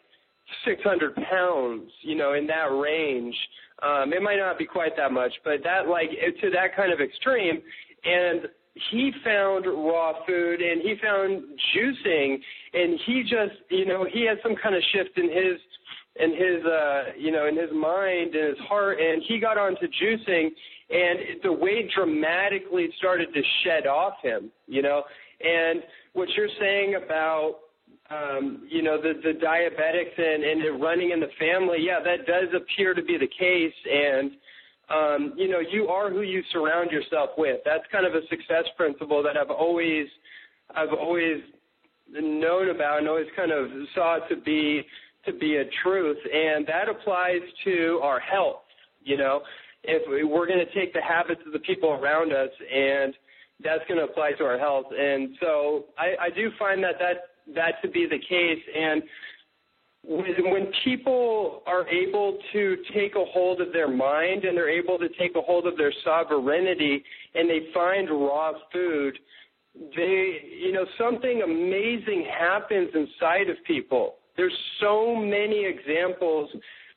600 0.65 1.15
pounds, 1.15 1.89
you 2.01 2.15
know, 2.15 2.33
in 2.33 2.45
that 2.45 2.65
range. 2.65 3.35
Um, 3.81 4.13
it 4.13 4.21
might 4.21 4.37
not 4.37 4.59
be 4.59 4.65
quite 4.65 4.95
that 4.97 5.11
much, 5.11 5.33
but 5.43 5.63
that 5.63 5.87
like 5.87 6.11
to 6.11 6.49
that 6.51 6.75
kind 6.75 6.93
of 6.93 7.01
extreme. 7.01 7.59
And 8.05 8.43
he 8.91 9.11
found 9.23 9.65
raw 9.65 10.13
food 10.27 10.61
and 10.61 10.81
he 10.81 10.95
found 11.01 11.43
juicing, 11.75 12.37
and 12.73 12.99
he 13.05 13.23
just, 13.23 13.59
you 13.69 13.85
know, 13.85 14.05
he 14.11 14.27
had 14.27 14.37
some 14.43 14.55
kind 14.61 14.75
of 14.75 14.83
shift 14.93 15.17
in 15.17 15.25
his 15.25 15.59
in 16.17 16.31
his 16.31 16.65
uh 16.65 17.03
you 17.17 17.31
know 17.31 17.47
in 17.47 17.57
his 17.57 17.71
mind 17.73 18.35
and 18.35 18.49
his 18.49 18.67
heart 18.67 18.99
and 18.99 19.23
he 19.27 19.39
got 19.39 19.57
onto 19.57 19.87
juicing 19.87 20.49
and 20.89 21.41
the 21.43 21.51
weight 21.51 21.89
dramatically 21.95 22.89
started 22.97 23.33
to 23.33 23.41
shed 23.63 23.87
off 23.87 24.13
him 24.21 24.51
you 24.67 24.81
know? 24.81 25.03
And 25.41 25.81
what 26.13 26.29
you're 26.37 26.47
saying 26.59 26.95
about 27.03 27.55
um 28.09 28.67
you 28.69 28.81
know 28.83 29.01
the 29.01 29.13
the 29.23 29.39
diabetics 29.39 30.17
and 30.17 30.43
and 30.43 30.63
it 30.63 30.71
running 30.71 31.11
in 31.11 31.19
the 31.19 31.31
family 31.39 31.79
yeah 31.79 31.99
that 32.03 32.27
does 32.27 32.49
appear 32.55 32.93
to 32.93 33.01
be 33.01 33.17
the 33.17 33.27
case 33.27 33.73
and 33.91 34.31
um 34.89 35.33
you 35.35 35.49
know 35.49 35.59
you 35.59 35.87
are 35.87 36.11
who 36.11 36.21
you 36.21 36.43
surround 36.51 36.91
yourself 36.91 37.31
with. 37.37 37.59
That's 37.65 37.83
kind 37.91 38.05
of 38.05 38.13
a 38.13 38.21
success 38.27 38.65
principle 38.77 39.23
that 39.23 39.35
I've 39.37 39.49
always 39.49 40.07
I've 40.75 40.93
always 40.93 41.41
known 42.11 42.69
about 42.69 42.99
and 42.99 43.07
always 43.07 43.27
kind 43.35 43.51
of 43.51 43.67
saw 43.95 44.19
to 44.29 44.35
be 44.35 44.83
to 45.25 45.33
be 45.33 45.57
a 45.57 45.63
truth, 45.83 46.17
and 46.31 46.65
that 46.67 46.89
applies 46.89 47.41
to 47.63 47.99
our 48.03 48.19
health. 48.19 48.61
You 49.03 49.17
know, 49.17 49.41
if 49.83 50.03
we're 50.07 50.47
going 50.47 50.65
to 50.65 50.73
take 50.73 50.93
the 50.93 51.01
habits 51.01 51.41
of 51.45 51.53
the 51.53 51.59
people 51.59 51.91
around 51.91 52.31
us 52.31 52.49
and 52.73 53.13
that's 53.63 53.83
going 53.87 53.97
to 53.97 54.05
apply 54.05 54.31
to 54.37 54.43
our 54.43 54.57
health. 54.57 54.85
And 54.97 55.35
so 55.39 55.85
I, 55.97 56.25
I 56.25 56.29
do 56.29 56.49
find 56.57 56.83
that 56.83 56.95
that 56.99 57.53
that 57.55 57.81
to 57.81 57.89
be 57.89 58.05
the 58.09 58.19
case. 58.19 58.63
And 58.75 59.03
when, 60.03 60.51
when 60.51 60.71
people 60.83 61.61
are 61.65 61.87
able 61.87 62.37
to 62.53 62.77
take 62.93 63.15
a 63.15 63.25
hold 63.25 63.61
of 63.61 63.73
their 63.73 63.89
mind 63.89 64.45
and 64.45 64.57
they're 64.57 64.69
able 64.69 64.97
to 64.99 65.09
take 65.19 65.35
a 65.35 65.41
hold 65.41 65.67
of 65.67 65.77
their 65.77 65.93
sovereignty 66.03 67.03
and 67.35 67.49
they 67.49 67.67
find 67.73 68.09
raw 68.09 68.53
food, 68.71 69.17
they, 69.95 70.37
you 70.61 70.71
know, 70.71 70.85
something 70.97 71.41
amazing 71.43 72.25
happens 72.37 72.89
inside 72.93 73.49
of 73.49 73.57
people. 73.65 74.15
There's 74.35 74.57
so 74.79 75.15
many 75.15 75.65
examples 75.65 76.49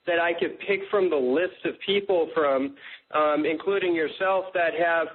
that 0.07 0.19
I 0.21 0.33
could 0.33 0.59
pick 0.61 0.81
from 0.91 1.11
the 1.11 1.17
list 1.17 1.65
of 1.65 1.75
people 1.85 2.31
from, 2.35 2.77
um, 3.13 3.45
including 3.45 3.95
yourself, 3.95 4.47
that 4.55 4.75
have 4.75 5.09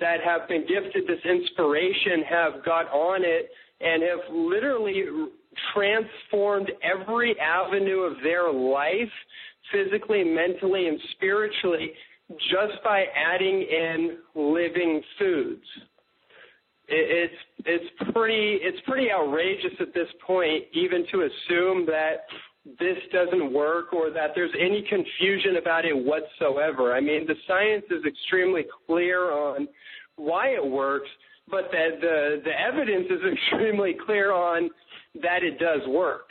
that 0.00 0.18
have 0.24 0.48
been 0.48 0.66
gifted 0.66 1.06
this 1.06 1.24
inspiration, 1.24 2.24
have 2.28 2.64
got 2.64 2.90
on 2.90 3.22
it, 3.24 3.48
and 3.80 4.02
have 4.02 4.34
literally 4.34 5.04
transformed 5.72 6.70
every 6.82 7.38
avenue 7.38 8.00
of 8.00 8.14
their 8.24 8.52
life, 8.52 9.12
physically, 9.70 10.24
mentally, 10.24 10.88
and 10.88 10.98
spiritually, 11.12 11.92
just 12.50 12.82
by 12.82 13.04
adding 13.14 13.62
in 13.62 14.18
living 14.34 15.00
foods 15.16 15.64
it's 16.88 17.34
it's 17.64 18.12
pretty 18.12 18.58
it's 18.62 18.78
pretty 18.86 19.10
outrageous 19.10 19.72
at 19.80 19.94
this 19.94 20.08
point 20.26 20.64
even 20.72 21.06
to 21.12 21.22
assume 21.22 21.86
that 21.86 22.26
this 22.78 22.96
doesn't 23.12 23.52
work 23.52 23.92
or 23.92 24.10
that 24.10 24.30
there's 24.34 24.52
any 24.58 24.82
confusion 24.88 25.56
about 25.56 25.84
it 25.84 25.94
whatsoever. 25.94 26.94
I 26.94 27.00
mean, 27.00 27.26
the 27.26 27.34
science 27.46 27.84
is 27.90 28.02
extremely 28.06 28.64
clear 28.86 29.32
on 29.32 29.68
why 30.16 30.48
it 30.48 30.64
works, 30.64 31.08
but 31.50 31.64
that 31.72 32.00
the 32.00 32.42
the 32.44 32.52
evidence 32.58 33.06
is 33.10 33.20
extremely 33.32 33.96
clear 34.06 34.32
on 34.32 34.70
that 35.22 35.42
it 35.42 35.58
does 35.58 35.86
work. 35.88 36.26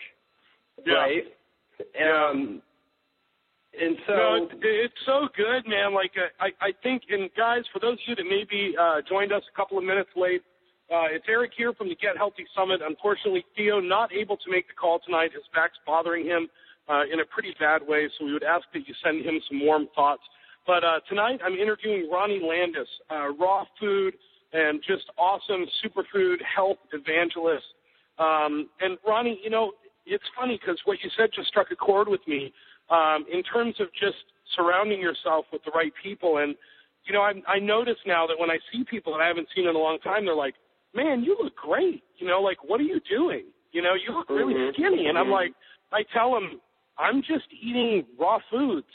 Yeah. 0.86 0.94
Right? 0.94 1.24
Yeah. 2.00 2.30
Um 2.30 2.62
and 3.80 3.98
so 4.06 4.14
no, 4.14 4.48
it's 4.62 5.02
so 5.06 5.28
good, 5.36 5.68
man. 5.68 5.94
Like 5.94 6.12
uh, 6.18 6.30
I, 6.40 6.50
I 6.62 6.72
think, 6.84 7.04
and 7.10 7.30
guys, 7.36 7.64
for 7.74 7.80
those 7.80 7.94
of 7.94 8.06
you 8.06 8.16
that 8.16 8.26
maybe 8.30 8.76
uh, 8.80 9.02
joined 9.08 9.32
us 9.32 9.44
a 9.52 9.56
couple 9.56 9.78
of 9.78 9.84
minutes 9.84 10.10
late, 10.16 10.44
uh, 10.94 11.10
it's 11.10 11.26
Eric 11.28 11.52
here 11.58 11.74
from 11.74 11.90
the 11.90 11.96
Get 11.96 12.18
Healthy 12.18 12.46
Summit. 12.56 12.82
Unfortunately, 12.86 13.44
Theo 13.56 13.80
not 13.80 14.14
able 14.14 14.38
to 14.38 14.52
make 14.52 14.68
the 14.68 14.74
call 14.74 15.00
tonight. 15.04 15.32
His 15.34 15.44
back's 15.54 15.78
bothering 15.88 16.26
him 16.26 16.50
uh, 16.88 17.04
in 17.12 17.22
a 17.22 17.26
pretty 17.26 17.56
bad 17.60 17.82
way, 17.88 18.10
so 18.18 18.26
we 18.26 18.34
would 18.34 18.44
ask 18.44 18.66
that 18.74 18.88
you 18.88 18.94
send 19.04 19.26
him 19.26 19.40
some 19.50 19.66
warm 19.66 19.88
thoughts. 19.96 20.22
But 20.68 20.84
uh, 20.84 21.00
tonight, 21.10 21.40
I'm 21.44 21.56
interviewing 21.56 22.10
Ronnie 22.12 22.42
Landis, 22.44 22.88
uh, 23.10 23.30
raw 23.40 23.66
food 23.80 24.14
and 24.54 24.82
just 24.88 25.06
awesome 25.18 25.66
superfood 25.84 26.38
health 26.44 26.78
evangelist. 26.94 27.66
Um, 28.20 28.70
and 28.80 28.98
Ronnie, 29.06 29.40
you 29.44 29.50
know, 29.50 29.72
it's 30.06 30.24
funny 30.38 30.60
because 30.62 30.80
what 30.86 31.00
you 31.04 31.10
said 31.18 31.30
just 31.36 31.48
struck 31.48 31.68
a 31.72 31.76
chord 31.76 32.08
with 32.08 32.22
me 32.28 32.54
um, 32.90 33.26
in 33.32 33.44
terms 33.44 33.76
of 33.80 33.88
just 33.94 34.18
surrounding 34.56 35.00
yourself 35.00 35.46
with 35.52 35.64
the 35.64 35.72
right 35.72 35.94
people. 36.02 36.38
And 36.40 36.56
you 37.06 37.14
know, 37.14 37.22
I, 37.22 37.34
I 37.48 37.60
notice 37.60 37.98
now 38.06 38.26
that 38.28 38.40
when 38.40 38.50
I 38.50 38.60
see 38.72 38.84
people 38.90 39.12
that 39.14 39.20
I 39.22 39.28
haven't 39.28 39.48
seen 39.56 39.68
in 39.68 39.76
a 39.76 39.80
long 39.80 40.00
time, 40.00 40.26
they're 40.26 40.36
like, 40.36 40.56
"Man, 40.94 41.24
you 41.24 41.38
look 41.42 41.56
great." 41.56 42.04
You 42.18 42.28
know, 42.28 42.42
like, 42.42 42.64
what 42.64 42.80
are 42.80 42.84
you 42.84 43.02
doing? 43.10 43.46
You 43.72 43.82
know, 43.82 43.94
you 43.96 44.14
look 44.14 44.30
really 44.30 44.54
Mhm. 44.54 44.74
skinny. 44.74 45.08
And 45.08 45.18
I'm 45.18 45.28
Mhm. 45.28 45.32
like, 45.32 45.54
I 45.92 46.04
tell 46.04 46.32
them, 46.34 46.62
I'm 46.98 47.22
just 47.22 47.52
eating 47.52 48.06
raw 48.18 48.40
foods. 48.50 48.88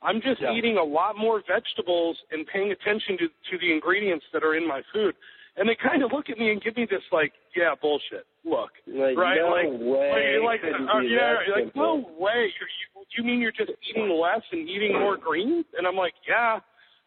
I'm 0.00 0.20
just 0.20 0.40
Yeah. 0.40 0.52
eating 0.52 0.78
a 0.78 0.84
lot 0.84 1.16
more 1.16 1.40
vegetables 1.40 2.22
and 2.30 2.46
paying 2.46 2.70
attention 2.70 3.18
to 3.18 3.28
to 3.50 3.58
the 3.58 3.72
ingredients 3.72 4.24
that 4.32 4.44
are 4.44 4.54
in 4.54 4.66
my 4.66 4.82
food. 4.92 5.16
And 5.58 5.68
they 5.68 5.74
kind 5.74 6.02
of 6.04 6.12
look 6.12 6.30
at 6.30 6.38
me 6.38 6.52
and 6.52 6.62
give 6.62 6.76
me 6.76 6.86
this 6.88 7.02
like, 7.10 7.32
yeah, 7.56 7.74
bullshit 7.82 8.26
look, 8.44 8.70
like, 8.86 9.16
right? 9.18 9.38
no 9.42 9.50
like, 9.50 9.66
way. 9.74 10.38
like, 10.38 10.62
like 10.62 10.72
uh, 10.72 10.98
yeah, 11.02 11.34
like, 11.52 11.74
no 11.74 12.06
way. 12.16 12.46
You're, 12.54 12.70
you 12.70 12.86
you 13.18 13.24
mean 13.24 13.40
you're 13.40 13.50
just 13.52 13.72
eating 13.90 14.08
less 14.08 14.42
and 14.52 14.68
eating 14.68 14.92
more 14.92 15.16
greens? 15.16 15.64
And 15.76 15.86
I'm 15.86 15.96
like, 15.96 16.14
yeah. 16.28 16.60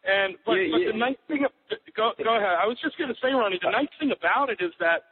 And 0.04 0.34
but, 0.44 0.54
Yeah, 0.54 0.68
but 0.72 0.78
yeah. 0.84 0.92
the 0.92 0.98
nice 0.98 1.16
thing, 1.28 1.46
go 1.96 2.12
go 2.22 2.36
ahead. 2.36 2.58
I 2.60 2.66
was 2.66 2.76
just 2.82 2.98
gonna 2.98 3.14
say, 3.22 3.30
Ronnie, 3.32 3.58
the 3.62 3.70
nice 3.70 3.88
thing 3.98 4.12
about 4.12 4.50
it 4.50 4.58
is 4.60 4.72
that 4.80 5.08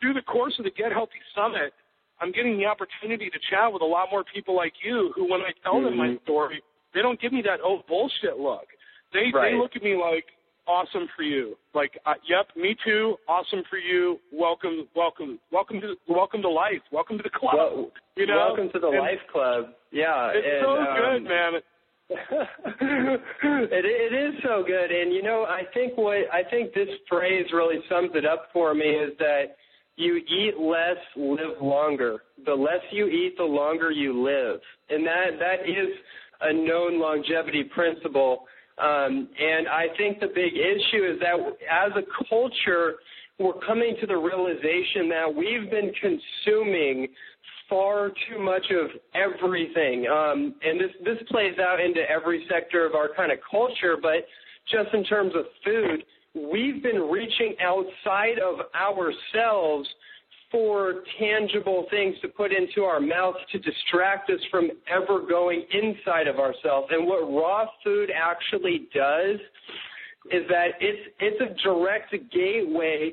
through 0.00 0.14
the 0.14 0.22
course 0.22 0.54
of 0.58 0.64
the 0.64 0.70
Get 0.70 0.92
Healthy 0.92 1.18
Summit, 1.34 1.72
I'm 2.20 2.30
getting 2.30 2.56
the 2.56 2.66
opportunity 2.66 3.30
to 3.30 3.38
chat 3.50 3.72
with 3.72 3.82
a 3.82 3.86
lot 3.88 4.08
more 4.12 4.22
people 4.32 4.54
like 4.54 4.74
you 4.84 5.10
who, 5.16 5.24
when 5.30 5.40
I 5.40 5.50
tell 5.64 5.82
them 5.82 5.96
my 5.96 6.08
Mhm. 6.14 6.22
story, 6.22 6.62
they 6.94 7.02
don't 7.02 7.18
give 7.20 7.32
me 7.32 7.42
that 7.42 7.60
oh 7.64 7.82
bullshit 7.88 8.38
look. 8.38 8.68
They 9.12 9.32
Right. 9.34 9.52
they 9.52 9.58
look 9.58 9.74
at 9.74 9.82
me 9.82 9.96
like 9.96 10.26
awesome 10.66 11.08
for 11.16 11.22
you. 11.22 11.56
Like 11.74 11.98
uh, 12.06 12.14
yep, 12.28 12.48
me 12.56 12.76
too. 12.84 13.16
Awesome 13.28 13.62
for 13.68 13.78
you. 13.78 14.18
Welcome, 14.32 14.88
welcome, 14.94 15.38
welcome 15.52 15.80
to 15.80 15.94
welcome 16.08 16.42
to 16.42 16.48
life. 16.48 16.82
Welcome 16.92 17.16
to 17.18 17.22
the 17.22 17.30
club. 17.30 17.54
Well, 17.54 17.90
you 18.16 18.26
know, 18.26 18.36
welcome 18.36 18.70
to 18.72 18.78
the 18.78 18.88
And 18.88 18.98
Life 18.98 19.18
Club. 19.32 19.64
Yeah, 19.92 20.30
It's 20.34 20.46
and, 20.46 20.64
so 20.64 20.70
um, 20.76 20.86
good, 20.96 21.24
man. 21.28 21.60
it, 22.10 23.84
it 23.84 24.34
is 24.34 24.42
so 24.42 24.64
good, 24.66 24.90
and 24.90 25.12
you 25.12 25.22
know, 25.22 25.46
I 25.48 25.62
think 25.72 25.96
what 25.96 26.16
I 26.32 26.42
think 26.48 26.74
this 26.74 26.88
phrase 27.08 27.46
really 27.52 27.78
sums 27.88 28.10
it 28.14 28.26
up 28.26 28.48
for 28.52 28.74
me 28.74 28.86
is 28.86 29.12
that 29.18 29.56
you 29.96 30.16
eat 30.16 30.58
less, 30.58 30.96
live 31.16 31.60
longer. 31.62 32.18
The 32.44 32.54
less 32.54 32.82
you 32.90 33.06
eat, 33.06 33.36
the 33.36 33.44
longer 33.44 33.90
you 33.90 34.24
live, 34.24 34.60
and 34.88 35.06
that 35.06 35.38
that 35.38 35.68
is 35.68 35.88
a 36.40 36.52
known 36.52 37.00
longevity 37.00 37.64
principle. 37.64 38.46
Um, 38.80 39.28
and 39.38 39.68
I 39.68 39.86
think 39.96 40.20
the 40.20 40.28
big 40.28 40.54
issue 40.54 41.04
is 41.04 41.20
that 41.20 41.36
as 41.70 41.92
a 41.96 42.26
culture, 42.28 42.94
we're 43.38 43.60
coming 43.66 43.96
to 44.00 44.06
the 44.06 44.16
realization 44.16 45.08
that 45.08 45.34
we've 45.34 45.70
been 45.70 45.92
consuming 46.00 47.08
far 47.68 48.10
too 48.28 48.38
much 48.38 48.66
of 48.70 48.90
everything. 49.14 50.06
Um, 50.08 50.54
and 50.62 50.80
this, 50.80 50.90
this 51.04 51.18
plays 51.30 51.58
out 51.58 51.80
into 51.80 52.00
every 52.10 52.46
sector 52.50 52.84
of 52.84 52.94
our 52.94 53.08
kind 53.16 53.30
of 53.30 53.38
culture, 53.48 53.96
but 54.00 54.26
just 54.70 54.92
in 54.94 55.04
terms 55.04 55.32
of 55.36 55.44
food, 55.64 56.04
we've 56.34 56.82
been 56.82 57.08
reaching 57.10 57.54
outside 57.60 58.38
of 58.38 58.66
ourselves 58.74 59.88
for 60.50 61.02
tangible 61.18 61.86
things 61.90 62.16
to 62.22 62.28
put 62.28 62.52
into 62.52 62.82
our 62.82 63.00
mouth 63.00 63.36
to 63.52 63.58
distract 63.58 64.30
us 64.30 64.40
from 64.50 64.70
ever 64.88 65.20
going 65.26 65.64
inside 65.72 66.26
of 66.26 66.38
ourselves. 66.38 66.88
And 66.90 67.06
what 67.06 67.22
raw 67.22 67.66
food 67.84 68.10
actually 68.14 68.88
does 68.94 69.38
is 70.32 70.42
that 70.48 70.72
it's 70.80 71.14
it's 71.18 71.40
a 71.40 71.62
direct 71.62 72.14
gateway 72.32 73.12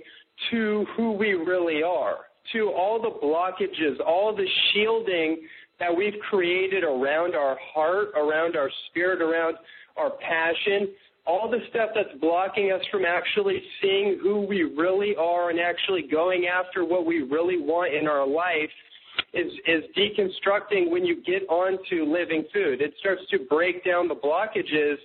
to 0.51 0.85
who 0.95 1.13
we 1.13 1.33
really 1.33 1.83
are, 1.83 2.17
to 2.53 2.71
all 2.71 3.01
the 3.01 3.25
blockages, 3.25 3.99
all 4.05 4.35
the 4.35 4.47
shielding 4.71 5.47
that 5.79 5.95
we've 5.95 6.19
created 6.29 6.83
around 6.83 7.35
our 7.35 7.57
heart, 7.73 8.09
around 8.15 8.55
our 8.55 8.69
spirit, 8.89 9.21
around 9.21 9.55
our 9.95 10.11
passion, 10.11 10.89
all 11.27 11.49
the 11.49 11.59
stuff 11.69 11.89
that's 11.93 12.17
blocking 12.21 12.71
us 12.71 12.81
from 12.89 13.03
actually 13.05 13.61
seeing 13.81 14.17
who 14.21 14.41
we 14.41 14.63
really 14.63 15.15
are 15.17 15.49
and 15.49 15.59
actually 15.59 16.03
going 16.09 16.47
after 16.47 16.85
what 16.85 17.05
we 17.05 17.21
really 17.21 17.57
want 17.57 17.93
in 17.93 18.07
our 18.07 18.25
life 18.25 18.69
is 19.33 19.51
is 19.67 19.83
deconstructing 19.97 20.89
when 20.89 21.05
you 21.05 21.21
get 21.23 21.43
onto 21.49 22.05
living 22.05 22.45
food. 22.53 22.81
It 22.81 22.93
starts 22.99 23.21
to 23.31 23.39
break 23.49 23.83
down 23.83 24.07
the 24.07 24.15
blockages 24.15 24.95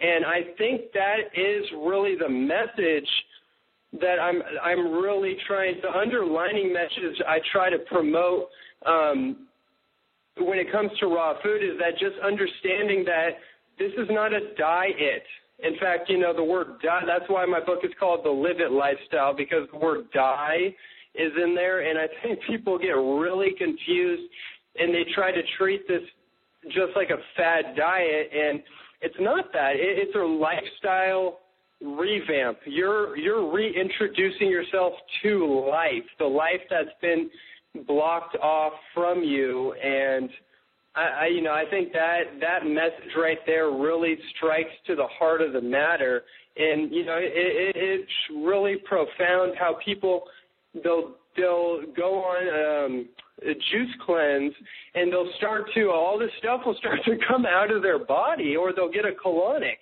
and 0.00 0.24
I 0.24 0.54
think 0.58 0.92
that 0.92 1.32
is 1.34 1.64
really 1.84 2.16
the 2.16 2.28
message 2.28 3.08
that 4.00 4.18
I'm 4.20 4.42
I'm 4.62 4.92
really 4.92 5.36
trying 5.46 5.76
the 5.82 5.90
underlining 5.90 6.72
message 6.72 7.20
I 7.26 7.38
try 7.52 7.70
to 7.70 7.78
promote 7.78 8.48
um, 8.84 9.46
when 10.38 10.58
it 10.58 10.70
comes 10.70 10.90
to 11.00 11.06
raw 11.06 11.34
food 11.42 11.62
is 11.62 11.78
that 11.78 11.98
just 11.98 12.16
understanding 12.22 13.04
that 13.06 13.30
this 13.78 13.92
is 13.96 14.08
not 14.10 14.32
a 14.32 14.54
diet. 14.58 15.24
In 15.58 15.78
fact, 15.78 16.10
you 16.10 16.18
know 16.18 16.34
the 16.34 16.44
word 16.44 16.80
die. 16.82 17.02
That's 17.06 17.28
why 17.28 17.46
my 17.46 17.60
book 17.60 17.80
is 17.82 17.92
called 17.98 18.24
The 18.24 18.30
Live 18.30 18.60
It 18.60 18.72
Lifestyle 18.72 19.34
because 19.34 19.68
the 19.72 19.78
word 19.78 20.10
die 20.12 20.74
is 21.14 21.32
in 21.42 21.54
there, 21.54 21.88
and 21.88 21.98
I 21.98 22.06
think 22.22 22.40
people 22.46 22.78
get 22.78 22.90
really 22.90 23.52
confused 23.56 24.30
and 24.78 24.94
they 24.94 25.04
try 25.14 25.32
to 25.32 25.40
treat 25.58 25.86
this 25.88 26.02
just 26.66 26.94
like 26.96 27.10
a 27.10 27.18
fad 27.36 27.76
diet, 27.76 28.30
and 28.32 28.62
it's 29.00 29.16
not 29.20 29.52
that. 29.52 29.72
It, 29.76 30.08
it's 30.08 30.14
a 30.14 30.18
lifestyle 30.18 31.40
revamp. 31.80 32.58
You're 32.64 33.16
you're 33.16 33.52
reintroducing 33.52 34.48
yourself 34.48 34.94
to 35.22 35.66
life, 35.70 36.04
the 36.18 36.26
life 36.26 36.60
that's 36.68 36.90
been 37.00 37.30
blocked 37.86 38.36
off 38.36 38.72
from 38.94 39.22
you, 39.22 39.74
and 39.74 40.28
I, 40.96 41.24
I 41.24 41.26
you 41.26 41.42
know 41.42 41.52
I 41.52 41.64
think 41.70 41.92
that 41.92 42.22
that 42.40 42.66
message 42.66 43.14
right 43.16 43.38
there 43.46 43.70
really 43.70 44.16
strikes 44.36 44.70
to 44.86 44.96
the 44.96 45.06
heart 45.06 45.42
of 45.42 45.52
the 45.52 45.60
matter, 45.60 46.22
and 46.56 46.90
you 46.92 47.04
know 47.04 47.16
it, 47.16 47.32
it, 47.34 47.76
it's 47.76 48.44
really 48.44 48.76
profound 48.84 49.54
how 49.58 49.78
people 49.84 50.24
they'll 50.82 51.14
they'll 51.36 51.82
go 51.96 52.24
on 52.24 52.84
um, 52.84 53.08
a 53.42 53.52
juice 53.52 53.94
cleanse 54.04 54.54
and 54.94 55.12
they'll 55.12 55.30
start 55.36 55.64
to 55.74 55.90
all 55.90 56.18
this 56.18 56.30
stuff 56.38 56.62
will 56.64 56.76
start 56.76 56.98
to 57.04 57.16
come 57.28 57.44
out 57.44 57.70
of 57.70 57.82
their 57.82 57.98
body 57.98 58.56
or 58.56 58.72
they'll 58.72 58.90
get 58.90 59.04
a 59.04 59.12
colonic. 59.12 59.76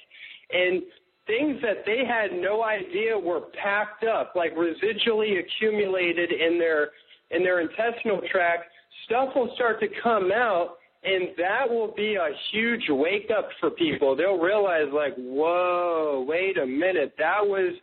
And 0.50 0.82
things 1.26 1.60
that 1.62 1.84
they 1.86 2.02
had 2.06 2.32
no 2.32 2.64
idea 2.64 3.18
were 3.18 3.42
packed 3.62 4.04
up, 4.04 4.34
like 4.34 4.54
residually 4.56 5.38
accumulated 5.38 6.32
in 6.32 6.58
their 6.58 6.90
in 7.30 7.42
their 7.42 7.60
intestinal 7.60 8.20
tract, 8.30 8.64
stuff 9.06 9.30
will 9.34 9.52
start 9.54 9.80
to 9.80 9.86
come 10.02 10.30
out 10.32 10.76
and 11.04 11.28
that 11.36 11.68
will 11.68 11.92
be 11.94 12.14
a 12.14 12.28
huge 12.50 12.84
wake 12.88 13.30
up 13.36 13.48
for 13.60 13.70
people. 13.70 14.16
They'll 14.16 14.38
realize 14.38 14.86
like, 14.92 15.14
whoa, 15.16 16.24
wait 16.26 16.56
a 16.58 16.66
minute, 16.66 17.14
that 17.18 17.40
was 17.42 17.74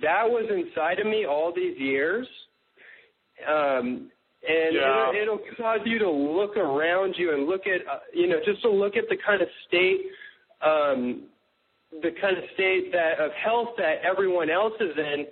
that 0.00 0.24
was 0.24 0.48
inside 0.50 0.98
of 0.98 1.06
me 1.06 1.26
all 1.26 1.52
these 1.54 1.78
years. 1.78 2.26
Um, 3.46 4.10
and 4.48 4.74
yeah. 4.74 5.10
it'll, 5.10 5.38
it'll 5.38 5.56
cause 5.56 5.80
you 5.84 5.98
to 5.98 6.10
look 6.10 6.56
around 6.56 7.14
you 7.16 7.34
and 7.34 7.46
look 7.46 7.62
at, 7.66 7.86
uh, 7.86 7.98
you 8.12 8.26
know, 8.26 8.38
just 8.44 8.62
to 8.62 8.70
look 8.70 8.96
at 8.96 9.04
the 9.08 9.16
kind 9.24 9.42
of 9.42 9.48
state, 9.68 10.00
um, 10.64 11.24
the 12.02 12.10
kind 12.20 12.38
of 12.38 12.44
state 12.54 12.90
that 12.92 13.20
of 13.20 13.30
health 13.32 13.68
that 13.76 13.96
everyone 14.02 14.50
else 14.50 14.72
is 14.80 14.96
in, 14.96 15.26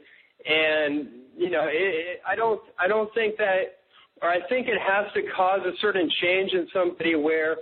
and 0.47 1.09
you 1.37 1.50
know, 1.50 1.64
it, 1.66 1.73
it, 1.73 2.20
I 2.26 2.37
don't, 2.37 2.61
I 2.78 2.87
don't 2.87 3.12
think 3.14 3.37
that 3.38 3.79
or 4.22 4.28
I 4.28 4.46
think 4.48 4.68
it 4.68 4.78
has 4.80 5.12
to 5.14 5.22
cause 5.34 5.60
a 5.66 5.72
certain 5.80 6.10
change 6.20 6.52
in 6.52 6.66
somebody 6.72 7.14
where 7.14 7.56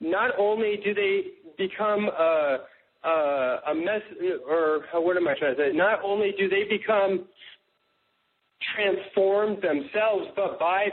not 0.00 0.32
only 0.38 0.78
do 0.84 0.94
they 0.94 1.22
become 1.58 2.08
a 2.08 2.58
a, 3.04 3.58
a 3.68 3.74
mess 3.74 4.02
or 4.48 4.82
what 4.94 5.16
am 5.16 5.26
I 5.26 5.34
trying 5.38 5.56
to 5.56 5.70
say? 5.70 5.76
Not 5.76 6.00
only 6.04 6.32
do 6.38 6.48
they 6.48 6.64
become 6.64 7.26
transformed 8.76 9.58
themselves, 9.62 10.26
but 10.36 10.58
by 10.58 10.88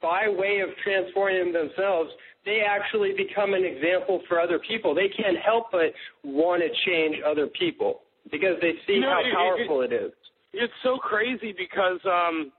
by 0.00 0.28
way 0.28 0.60
of 0.60 0.70
transforming 0.84 1.52
themselves, 1.52 2.10
they 2.44 2.60
actually 2.66 3.12
become 3.16 3.54
an 3.54 3.64
example 3.64 4.22
for 4.28 4.40
other 4.40 4.58
people. 4.58 4.94
They 4.94 5.08
can't 5.08 5.36
help 5.38 5.66
but 5.72 5.92
want 6.24 6.62
to 6.62 6.68
change 6.90 7.16
other 7.26 7.46
people 7.46 8.02
because 8.30 8.56
they 8.60 8.72
see 8.86 8.94
you 8.94 9.00
know, 9.00 9.10
how 9.10 9.20
it, 9.20 9.34
powerful 9.34 9.80
it, 9.82 9.92
it 9.92 10.02
is. 10.06 10.12
It's 10.52 10.72
so 10.82 10.96
crazy 10.96 11.54
because 11.56 12.00
um 12.04 12.52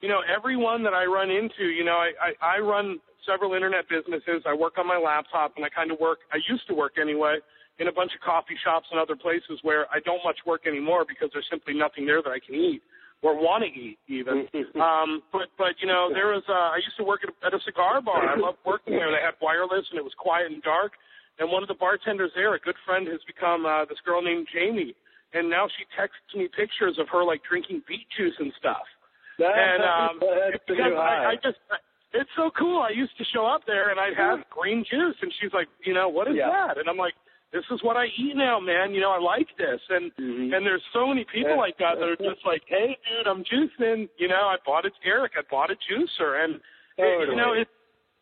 you 0.00 0.08
know, 0.08 0.20
everyone 0.24 0.82
that 0.84 0.94
I 0.94 1.04
run 1.04 1.30
into, 1.30 1.70
you 1.70 1.84
know, 1.84 1.98
I, 1.98 2.10
I, 2.22 2.56
I 2.56 2.58
run 2.60 2.98
several 3.26 3.54
internet 3.54 3.88
businesses. 3.90 4.42
I 4.46 4.54
work 4.54 4.78
on 4.78 4.86
my 4.86 4.96
laptop 4.96 5.54
and 5.56 5.64
I 5.64 5.68
kind 5.68 5.90
of 5.90 5.98
work, 5.98 6.20
I 6.32 6.38
used 6.48 6.66
to 6.68 6.74
work 6.74 6.94
anyway, 7.00 7.38
in 7.78 7.86
a 7.86 7.92
bunch 7.92 8.10
of 8.14 8.20
coffee 8.22 8.58
shops 8.62 8.86
and 8.90 8.98
other 8.98 9.14
places 9.14 9.58
where 9.62 9.86
I 9.90 10.00
don't 10.02 10.22
much 10.24 10.38
work 10.46 10.66
anymore 10.66 11.04
because 11.06 11.30
there's 11.32 11.46
simply 11.50 11.74
nothing 11.74 12.06
there 12.06 12.22
that 12.22 12.30
I 12.30 12.38
can 12.42 12.54
eat 12.54 12.82
or 13.22 13.34
want 13.34 13.62
to 13.66 13.70
eat 13.70 13.98
even. 14.06 14.46
um, 14.80 15.22
but, 15.30 15.50
but, 15.58 15.74
you 15.82 15.86
know, 15.86 16.10
there 16.14 16.34
was, 16.34 16.42
uh, 16.48 16.74
I 16.74 16.78
used 16.78 16.98
to 16.98 17.06
work 17.06 17.22
at 17.22 17.30
a, 17.30 17.36
at 17.46 17.54
a 17.54 17.62
cigar 17.66 18.02
bar. 18.02 18.22
I 18.22 18.38
loved 18.38 18.58
working 18.66 18.94
there. 18.94 19.10
They 19.10 19.22
had 19.22 19.34
wireless 19.42 19.86
and 19.90 19.98
it 19.98 20.06
was 20.06 20.14
quiet 20.18 20.50
and 20.50 20.62
dark. 20.62 20.92
And 21.38 21.50
one 21.50 21.62
of 21.62 21.68
the 21.70 21.78
bartenders 21.78 22.32
there, 22.34 22.54
a 22.54 22.58
good 22.58 22.78
friend, 22.86 23.06
has 23.06 23.22
become 23.26 23.66
uh, 23.66 23.84
this 23.86 23.98
girl 24.02 24.22
named 24.22 24.46
Jamie. 24.50 24.94
And 25.34 25.50
now 25.50 25.68
she 25.70 25.86
texts 25.94 26.34
me 26.34 26.48
pictures 26.50 26.98
of 26.98 27.06
her 27.10 27.22
like 27.22 27.42
drinking 27.46 27.82
beet 27.86 28.06
juice 28.16 28.34
and 28.38 28.50
stuff 28.58 28.86
and 29.38 29.82
um, 29.94 30.20
because 30.66 30.92
I, 30.96 31.32
I 31.32 31.34
just 31.42 31.58
it's 32.14 32.30
so 32.36 32.50
cool. 32.58 32.80
I 32.80 32.90
used 32.90 33.16
to 33.18 33.24
show 33.34 33.46
up 33.46 33.62
there 33.66 33.90
and 33.90 34.00
I'd 34.00 34.16
have 34.16 34.40
green 34.50 34.84
juice, 34.88 35.16
and 35.20 35.32
she's 35.40 35.52
like, 35.52 35.68
you 35.84 35.94
know, 35.94 36.08
what 36.08 36.28
is 36.28 36.34
yeah. 36.36 36.50
that? 36.50 36.78
And 36.78 36.88
I'm 36.88 36.96
like, 36.96 37.14
this 37.52 37.64
is 37.70 37.80
what 37.82 37.96
I 37.96 38.06
eat 38.16 38.36
now, 38.36 38.60
man. 38.60 38.92
You 38.92 39.00
know, 39.00 39.10
I 39.10 39.20
like 39.20 39.48
this, 39.56 39.80
and 39.88 40.12
mm-hmm. 40.12 40.52
and 40.52 40.66
there's 40.66 40.82
so 40.92 41.06
many 41.06 41.24
people 41.24 41.56
yeah. 41.56 41.64
like 41.64 41.78
that 41.78 41.96
that 41.96 42.08
are 42.08 42.16
just 42.16 42.44
like, 42.44 42.62
hey, 42.68 42.96
dude, 43.08 43.26
I'm 43.26 43.44
juicing. 43.44 44.08
You 44.18 44.28
know, 44.28 44.52
I 44.52 44.56
bought 44.64 44.84
it, 44.84 44.92
Eric. 45.04 45.32
I 45.36 45.42
bought 45.50 45.70
a 45.70 45.76
juicer, 45.88 46.44
and 46.44 46.60
totally. 46.96 47.24
it, 47.24 47.30
you 47.30 47.36
know, 47.36 47.52
it. 47.52 47.68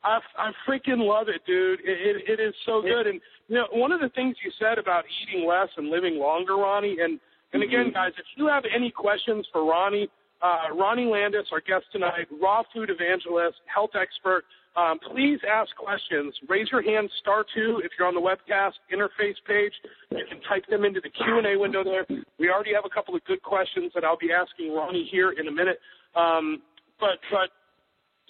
I 0.04 0.20
I 0.38 0.52
freaking 0.68 1.02
love 1.02 1.28
it, 1.28 1.42
dude. 1.46 1.80
It 1.80 1.98
it, 2.26 2.38
it 2.38 2.42
is 2.42 2.54
so 2.64 2.82
good, 2.82 3.06
and 3.06 3.20
you 3.48 3.56
know, 3.56 3.66
one 3.72 3.90
of 3.90 4.00
the 4.00 4.10
things 4.10 4.36
you 4.44 4.52
said 4.60 4.78
about 4.78 5.04
eating 5.22 5.46
less 5.46 5.68
and 5.76 5.88
living 5.90 6.18
longer, 6.18 6.54
Ronnie, 6.54 6.98
and 7.00 7.18
and 7.52 7.62
again, 7.62 7.86
mm-hmm. 7.86 7.94
guys, 7.94 8.12
if 8.18 8.26
you 8.36 8.46
have 8.46 8.64
any 8.72 8.90
questions 8.90 9.46
for 9.52 9.64
Ronnie 9.64 10.08
uh, 10.42 10.74
Ronnie 10.74 11.06
Landis, 11.06 11.46
our 11.52 11.60
guest 11.60 11.84
tonight, 11.92 12.28
raw 12.40 12.62
food 12.74 12.90
evangelist, 12.90 13.56
health 13.72 13.90
expert. 14.00 14.44
Um, 14.76 14.98
please 15.10 15.38
ask 15.48 15.74
questions. 15.76 16.34
Raise 16.48 16.68
your 16.70 16.82
hand, 16.82 17.08
star 17.20 17.44
two, 17.54 17.80
if 17.82 17.92
you're 17.98 18.06
on 18.06 18.14
the 18.14 18.20
webcast 18.20 18.76
interface 18.92 19.36
page. 19.46 19.72
You 20.10 20.24
can 20.28 20.40
type 20.42 20.64
them 20.68 20.84
into 20.84 21.00
the 21.00 21.08
Q&A 21.08 21.58
window 21.58 21.82
there. 21.82 22.06
We 22.38 22.50
already 22.50 22.74
have 22.74 22.84
a 22.84 22.94
couple 22.94 23.14
of 23.14 23.24
good 23.24 23.42
questions 23.42 23.92
that 23.94 24.04
I'll 24.04 24.18
be 24.18 24.30
asking 24.32 24.74
Ronnie 24.74 25.08
here 25.10 25.32
in 25.32 25.48
a 25.48 25.52
minute. 25.52 25.78
Um, 26.14 26.62
but, 27.00 27.18
but, 27.30 27.48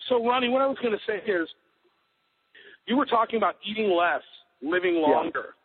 so 0.09 0.25
Ronnie, 0.25 0.49
what 0.49 0.63
I 0.63 0.67
was 0.67 0.79
going 0.81 0.95
to 0.95 1.05
say 1.07 1.19
is, 1.31 1.49
you 2.87 2.97
were 2.97 3.07
talking 3.07 3.39
about 3.39 3.57
eating 3.69 3.91
less, 3.91 4.23
living 4.63 5.03
longer. 5.03 5.57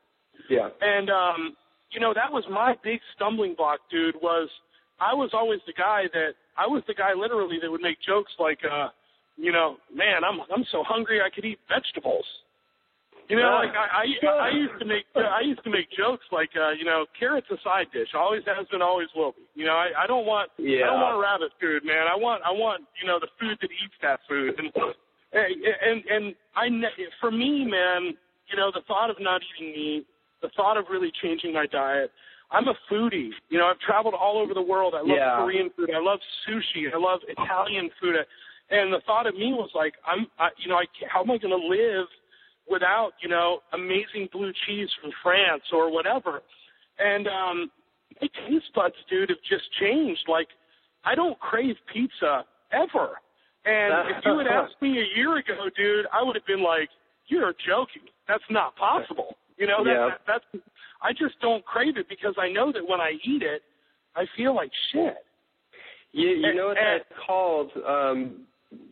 Yeah. 0.50 0.58
yeah. 0.58 0.70
And, 0.82 1.12
um, 1.12 1.56
you 1.92 2.00
know, 2.00 2.14
that 2.16 2.32
was 2.32 2.44
my 2.50 2.74
big 2.84 3.00
stumbling 3.16 3.54
block, 3.56 3.82
dude, 3.92 4.16
was– 4.20 4.50
I 5.02 5.18
was 5.18 5.32
always 5.34 5.60
the 5.66 5.74
guy 5.74 6.06
that 6.14 6.38
I 6.56 6.70
was 6.70 6.84
the 6.86 6.94
guy 6.94 7.18
literally 7.18 7.58
that 7.62 7.72
would 7.72 7.82
make 7.82 7.98
jokes 8.06 8.32
like, 8.38 8.60
uh, 8.62 8.94
you 9.36 9.52
know, 9.52 9.78
man, 9.90 10.22
I'm 10.24 10.46
I'm 10.54 10.66
so 10.72 10.86
hungry 10.86 11.20
I 11.20 11.34
could 11.34 11.44
eat 11.44 11.58
vegetables. 11.66 12.26
You 13.28 13.38
know, 13.38 13.64
like 13.64 13.74
I 13.74 14.06
I, 14.06 14.46
I 14.46 14.52
used 14.54 14.78
to 14.78 14.86
make 14.86 15.06
I 15.18 15.42
used 15.42 15.64
to 15.64 15.72
make 15.72 15.90
jokes 15.90 16.26
like, 16.32 16.54
uh, 16.54 16.78
you 16.78 16.86
know, 16.86 17.06
carrots 17.18 17.48
a 17.50 17.58
side 17.64 17.88
dish, 17.92 18.14
always 18.14 18.44
has 18.46 18.68
been, 18.70 18.82
always 18.82 19.08
will 19.16 19.32
be. 19.32 19.42
You 19.56 19.66
know, 19.66 19.74
I, 19.74 20.04
I 20.04 20.06
don't 20.06 20.28
want 20.28 20.52
yeah. 20.58 20.86
I 20.86 20.94
don't 20.94 21.02
want 21.02 21.18
rabbit 21.18 21.52
food, 21.60 21.82
man. 21.84 22.06
I 22.06 22.16
want 22.16 22.44
I 22.46 22.52
want 22.52 22.86
you 23.02 23.08
know 23.08 23.18
the 23.18 23.32
food 23.40 23.58
that 23.58 23.72
eats 23.74 23.98
that 24.06 24.20
food. 24.30 24.54
And 25.34 25.50
and 25.82 26.04
and 26.06 26.36
I 26.54 26.68
for 27.20 27.32
me, 27.32 27.66
man, 27.66 28.14
you 28.52 28.56
know, 28.60 28.70
the 28.70 28.82
thought 28.86 29.10
of 29.10 29.16
not 29.20 29.42
eating 29.56 29.74
meat, 29.74 30.06
the 30.42 30.50
thought 30.56 30.78
of 30.78 30.86
really 30.92 31.12
changing 31.24 31.54
my 31.54 31.66
diet 31.66 32.12
I'm 32.52 32.68
a 32.68 32.76
foodie. 32.92 33.30
You 33.50 33.60
know, 33.60 33.66
I've 33.66 33.80
traveled 33.80 34.14
all 34.14 34.38
over 34.38 34.54
the 34.54 34.62
world. 34.62 34.94
I 34.96 35.00
love 35.00 35.18
yeah. 35.18 35.38
Korean 35.38 35.70
food. 35.76 35.90
I 35.96 36.02
love 36.02 36.20
sushi. 36.48 36.94
I 36.94 36.98
love 36.98 37.20
Italian 37.28 37.90
food. 38.02 38.16
And 38.70 38.92
the 38.94 39.02
thought 39.06 39.28
of 39.28 39.36
me 39.36 39.54
was 39.54 39.70
like, 39.74 39.94
I'm, 40.06 40.28
I, 40.38 40.50
you 40.58 40.70
know, 40.70 40.76
I, 40.76 40.86
how 41.12 41.22
am 41.22 41.32
I 41.32 41.38
going 41.38 41.58
to 41.58 41.68
live 41.68 42.08
without, 42.70 43.12
you 43.22 43.30
know, 43.30 43.60
amazing 43.74 44.30
blue 44.32 44.52
cheese 44.66 44.90
from 45.02 45.12
France 45.24 45.64
or 45.74 45.92
whatever? 45.92 46.42
And 47.00 47.28
um, 47.28 47.72
my 48.22 48.28
taste 48.48 48.68
buds, 48.76 48.96
dude, 49.10 49.30
have 49.30 49.44
just 49.50 49.64
changed. 49.80 50.24
Like, 50.28 50.48
I 51.04 51.16
don't 51.16 51.40
crave 51.40 51.76
pizza 51.92 52.46
ever. 52.72 53.18
And 53.64 54.10
if 54.10 54.26
you 54.26 54.38
had 54.38 54.48
asked 54.48 54.82
me 54.82 55.00
a 55.00 55.18
year 55.18 55.38
ago, 55.38 55.70
dude, 55.78 56.06
I 56.12 56.24
would 56.24 56.36
have 56.36 56.46
been 56.48 56.64
like, 56.64 56.90
"You're 57.28 57.54
joking. 57.68 58.10
That's 58.28 58.44
not 58.50 58.76
possible." 58.76 59.36
You 59.58 59.68
know, 59.68 59.84
that, 59.84 59.92
yeah. 59.94 60.10
that, 60.26 60.42
that's 60.52 60.66
I 61.02 61.12
just 61.12 61.40
don't 61.42 61.64
crave 61.66 61.98
it 61.98 62.08
because 62.10 62.36
I 62.40 62.52
know 62.52 62.72
that 62.72 62.88
when 62.88 63.02
I 63.02 63.14
eat 63.24 63.42
it, 63.42 63.62
I 64.16 64.26
feel 64.38 64.56
like 64.56 64.72
shit. 64.92 65.16
You, 66.12 66.30
you 66.30 66.48
and, 66.50 66.58
know 66.58 66.68
what 66.68 66.78
and, 66.78 67.02
that's 67.02 67.20
called? 67.26 67.72
Um, 67.88 68.46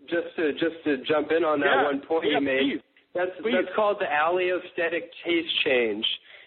just 0.09 0.35
to 0.35 0.53
just 0.53 0.83
to 0.85 0.97
jump 1.05 1.31
in 1.31 1.43
on 1.43 1.59
that 1.61 1.67
yeah, 1.67 1.83
one 1.83 2.01
point 2.01 2.25
yeah, 2.27 2.39
you 2.39 2.45
made. 2.45 2.59
Please, 2.59 2.81
that's 3.13 3.31
please. 3.41 3.53
that's 3.55 3.75
called 3.75 3.97
the 3.99 4.11
alliesthetic 4.11 5.11
taste 5.25 5.49
change. 5.65 6.05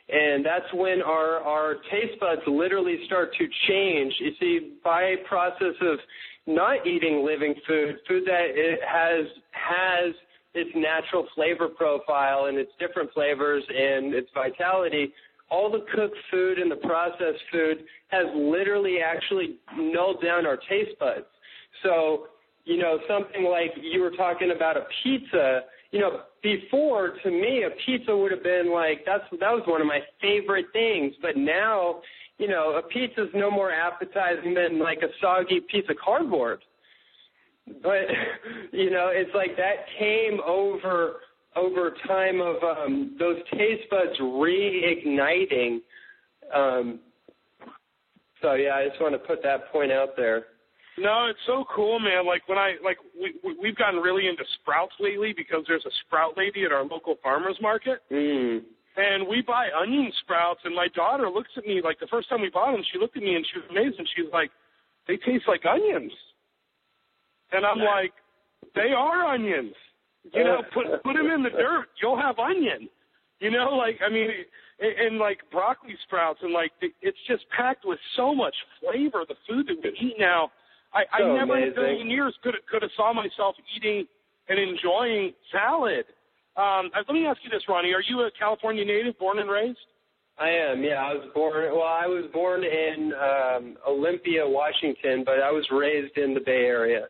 And 0.09 0.45
that's 0.45 0.67
when 0.75 1.01
our, 1.01 1.39
our 1.41 1.75
taste 1.91 2.19
buds 2.21 2.43
literally 2.47 2.99
start 3.07 3.31
to 3.39 3.47
change. 3.69 4.13
You 4.21 4.33
see, 4.39 4.73
by 4.85 5.15
process 5.27 5.75
of 5.81 5.99
not 6.47 6.87
eating 6.87 7.25
living 7.25 7.55
food, 7.67 7.97
food 8.07 8.25
that 8.27 8.49
it 8.51 8.81
has 8.87 9.27
has 9.53 10.15
its 10.55 10.71
natural 10.75 11.27
flavor 11.35 11.69
profile 11.69 12.47
and 12.47 12.59
its 12.59 12.73
different 12.79 13.11
flavors 13.15 13.63
and 13.69 14.13
its 14.13 14.29
vitality, 14.35 15.13
all 15.53 15.71
the 15.71 15.85
cooked 15.95 16.17
food 16.31 16.59
and 16.59 16.71
the 16.71 16.77
processed 16.77 17.43
food 17.53 17.85
has 18.09 18.25
literally 18.35 18.99
actually 19.05 19.57
nulled 19.77 20.23
down 20.23 20.47
our 20.47 20.57
taste 20.57 20.99
buds. 20.99 21.27
So, 21.83 22.29
you 22.65 22.79
know, 22.79 22.99
something 23.07 23.45
like 23.45 23.73
you 23.81 24.01
were 24.01 24.13
talking 24.13 24.53
about 24.57 24.79
a 24.79 24.87
pizza, 25.03 25.61
you 25.91 26.01
know, 26.01 26.23
before 26.43 27.19
to 27.23 27.31
me 27.31 27.65
a 27.65 27.71
pizza 27.85 28.17
would 28.17 28.33
have 28.33 28.43
been 28.43 28.73
like 28.73 29.05
that's 29.05 29.25
that 29.33 29.53
was 29.53 29.63
one 29.67 29.83
of 29.83 29.87
my 29.87 30.01
favorite 30.23 30.67
things, 30.73 31.13
but 31.21 31.37
now, 31.37 32.01
you 32.39 32.49
know, 32.49 32.77
a 32.77 32.83
pizza's 32.83 33.29
no 33.35 33.51
more 33.51 33.71
appetizing 33.71 34.55
than 34.55 34.79
like 34.79 35.03
a 35.03 35.09
soggy 35.21 35.61
piece 35.71 35.85
of 35.91 35.97
cardboard. 36.03 36.65
But 37.83 38.09
you 38.73 38.91
know, 38.91 39.11
it's 39.13 39.35
like 39.35 39.55
that 39.57 39.85
came 39.99 40.41
over 40.47 41.17
over 41.57 41.95
time 42.07 42.41
of 42.41 42.57
um, 42.63 43.17
those 43.19 43.37
taste 43.53 43.89
buds 43.91 44.19
reigniting. 44.21 45.81
Um, 46.55 47.01
so 48.41 48.55
yeah, 48.55 48.75
I 48.75 48.89
just 48.89 49.01
want 49.01 49.15
to 49.15 49.19
put 49.19 49.43
that 49.43 49.71
point 49.73 49.93
out 49.93 50.17
there. 50.17 50.47
No, 50.99 51.27
it's 51.31 51.39
so 51.47 51.65
cool, 51.75 51.99
man. 51.99 52.27
Like 52.27 52.47
when 52.49 52.59
I 52.59 52.75
like 52.85 52.99
we 53.19 53.35
we've 53.61 53.77
gotten 53.77 54.01
really 54.01 54.27
into 54.29 54.45
sprouts 54.61 54.93
lately 55.01 55.33
because 55.35 55.65
there's 55.67 55.85
a 55.87 55.95
sprout 56.05 56.37
lady 56.37 56.65
at 56.65 56.73
our 56.73 56.85
local 56.85 57.17
farmers 57.23 57.57
market. 57.63 58.01
Mm. 58.11 58.61
And 58.95 59.27
we 59.27 59.41
buy 59.41 59.69
onion 59.73 60.13
sprouts, 60.21 60.61
and 60.65 60.75
my 60.75 60.89
daughter 60.95 61.31
looks 61.31 61.49
at 61.57 61.65
me 61.65 61.81
like 61.83 61.99
the 61.99 62.09
first 62.09 62.29
time 62.29 62.43
we 62.43 62.51
bought 62.51 62.73
them. 62.73 62.85
She 62.93 62.99
looked 62.99 63.17
at 63.17 63.23
me 63.23 63.35
and 63.35 63.47
she 63.51 63.61
was 63.61 63.69
amazed, 63.71 63.99
and 63.99 64.09
she's 64.15 64.31
like, 64.33 64.51
"They 65.09 65.17
taste 65.17 65.45
like 65.49 65.65
onions." 65.65 66.13
And 67.53 67.65
I'm 67.65 67.79
like, 67.79 68.13
"They 68.75 68.93
are 68.93 69.25
onions." 69.33 69.75
You 70.33 70.45
know, 70.45 70.63
put 70.73 70.87
put 71.03 71.17
them 71.17 71.31
in 71.31 71.43
the 71.43 71.51
dirt, 71.65 71.87
you'll 72.01 72.21
have 72.21 72.39
onion. 72.39 72.89
You 73.41 73.51
know, 73.51 73.75
like 73.75 73.99
I 74.07 74.09
mean, 74.13 74.29
and, 74.79 75.07
and 75.07 75.19
like 75.19 75.39
broccoli 75.51 75.97
sprouts, 76.05 76.41
and 76.43 76.53
like 76.53 76.73
the, 76.81 76.89
it's 77.03 77.19
just 77.27 77.45
packed 77.51 77.85
with 77.85 77.99
so 78.17 78.35
much 78.35 78.55
flavor. 78.81 79.25
The 79.27 79.35
food 79.49 79.67
that 79.67 79.77
we 79.83 79.91
eat 80.09 80.17
now, 80.19 80.51
I, 80.95 81.03
So 81.19 81.25
I 81.25 81.39
never 81.39 81.57
in 81.57 81.63
a 81.63 81.67
amazing. 81.67 81.75
billion 81.75 82.11
years 82.11 82.35
could 82.43 82.55
have, 82.55 82.65
could 82.71 82.83
have 82.83 82.91
saw 82.97 83.13
myself 83.13 83.57
eating 83.77 84.07
and 84.49 84.59
enjoying 84.59 85.33
salad. 85.51 86.05
Um, 86.57 86.91
uh, 86.95 87.03
let 87.09 87.15
me 87.15 87.27
ask 87.27 87.41
you 87.43 87.51
this, 87.51 87.63
Ronnie: 87.69 87.93
Are 87.93 88.03
you 88.09 88.21
a 88.21 88.31
California 88.39 88.85
native, 88.85 89.19
born 89.19 89.39
and 89.39 89.51
raised? 89.51 89.79
I 90.39 90.49
am. 90.49 90.83
Yeah, 90.83 91.03
I 91.03 91.15
was 91.15 91.29
born. 91.35 91.65
Well, 91.73 91.83
I 91.83 92.07
was 92.07 92.25
born 92.33 92.65
in 92.65 93.13
um, 93.15 93.77
Olympia, 93.87 94.43
Washington, 94.47 95.25
but 95.25 95.41
I 95.41 95.51
was 95.51 95.67
raised 95.71 96.17
in 96.17 96.35
the 96.35 96.41
Bay 96.41 96.65
Area. 96.65 97.07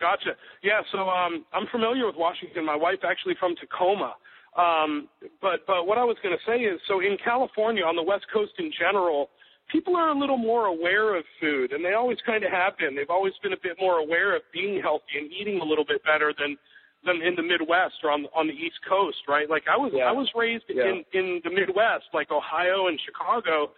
Gotcha. 0.00 0.32
Yeah, 0.62 0.80
so 0.92 1.08
um, 1.08 1.44
I'm 1.52 1.66
familiar 1.70 2.06
with 2.06 2.16
Washington. 2.16 2.64
My 2.64 2.76
wife 2.76 3.00
actually 3.04 3.34
from 3.38 3.54
Tacoma. 3.56 4.14
Um, 4.56 5.08
but 5.40 5.60
but 5.66 5.86
what 5.86 5.98
I 5.98 6.04
was 6.04 6.16
going 6.22 6.34
to 6.36 6.42
say 6.50 6.64
is, 6.64 6.80
so 6.88 7.00
in 7.00 7.16
California, 7.22 7.84
on 7.84 7.94
the 7.94 8.02
West 8.02 8.24
Coast 8.32 8.52
in 8.58 8.72
general, 8.76 9.28
people 9.70 9.94
are 9.96 10.08
a 10.08 10.18
little 10.18 10.38
more 10.38 10.66
aware 10.66 11.16
of 11.16 11.24
food, 11.40 11.72
and 11.72 11.84
they 11.84 11.92
always 11.92 12.18
kind 12.26 12.42
of 12.42 12.50
have 12.50 12.76
been. 12.78 12.96
They've 12.96 13.10
always 13.10 13.34
been 13.42 13.52
a 13.52 13.62
bit 13.62 13.76
more 13.78 13.98
aware 13.98 14.34
of 14.34 14.42
being 14.52 14.80
healthy 14.82 15.20
and 15.20 15.30
eating 15.30 15.60
a 15.60 15.64
little 15.64 15.84
bit 15.84 16.02
better 16.02 16.32
than 16.36 16.56
than 17.06 17.22
in 17.22 17.34
the 17.36 17.42
Midwest 17.42 17.94
or 18.02 18.10
on 18.10 18.26
on 18.34 18.48
the 18.48 18.52
East 18.54 18.80
Coast, 18.88 19.18
right? 19.28 19.48
Like 19.48 19.64
I 19.70 19.76
was 19.76 19.92
Yeah. 19.94 20.04
I 20.08 20.12
was 20.12 20.28
raised 20.34 20.64
Yeah. 20.68 20.88
in 20.88 21.04
in 21.12 21.40
the 21.44 21.50
Midwest, 21.50 22.06
like 22.12 22.32
Ohio 22.32 22.88
and 22.88 22.98
Chicago, 23.04 23.70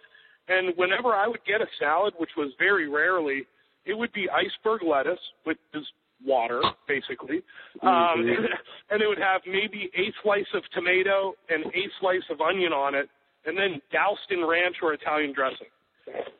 and 0.47 0.73
whenever 0.75 1.13
I 1.13 1.27
would 1.27 1.43
get 1.45 1.61
a 1.61 1.67
salad, 1.79 2.13
which 2.17 2.31
was 2.35 2.49
very 2.57 2.87
rarely, 2.89 3.45
it 3.85 3.93
would 3.93 4.11
be 4.13 4.27
iceberg 4.29 4.81
lettuce, 4.81 5.21
which 5.43 5.59
is 5.75 5.85
water 6.25 6.61
basically, 6.87 7.43
um, 7.81 8.23
Mhm. 8.23 8.47
and 8.89 9.01
it 9.01 9.07
would 9.07 9.17
have 9.19 9.41
maybe 9.45 9.89
a 9.95 10.11
slice 10.21 10.51
of 10.53 10.63
tomato 10.71 11.35
and 11.49 11.65
a 11.65 11.89
slice 11.99 12.23
of 12.29 12.41
onion 12.41 12.73
on 12.73 12.95
it, 12.95 13.09
and 13.45 13.57
then 13.57 13.81
doused 13.91 14.29
in 14.31 14.45
ranch 14.45 14.77
or 14.81 14.93
Italian 14.93 15.33
dressing. 15.33 15.67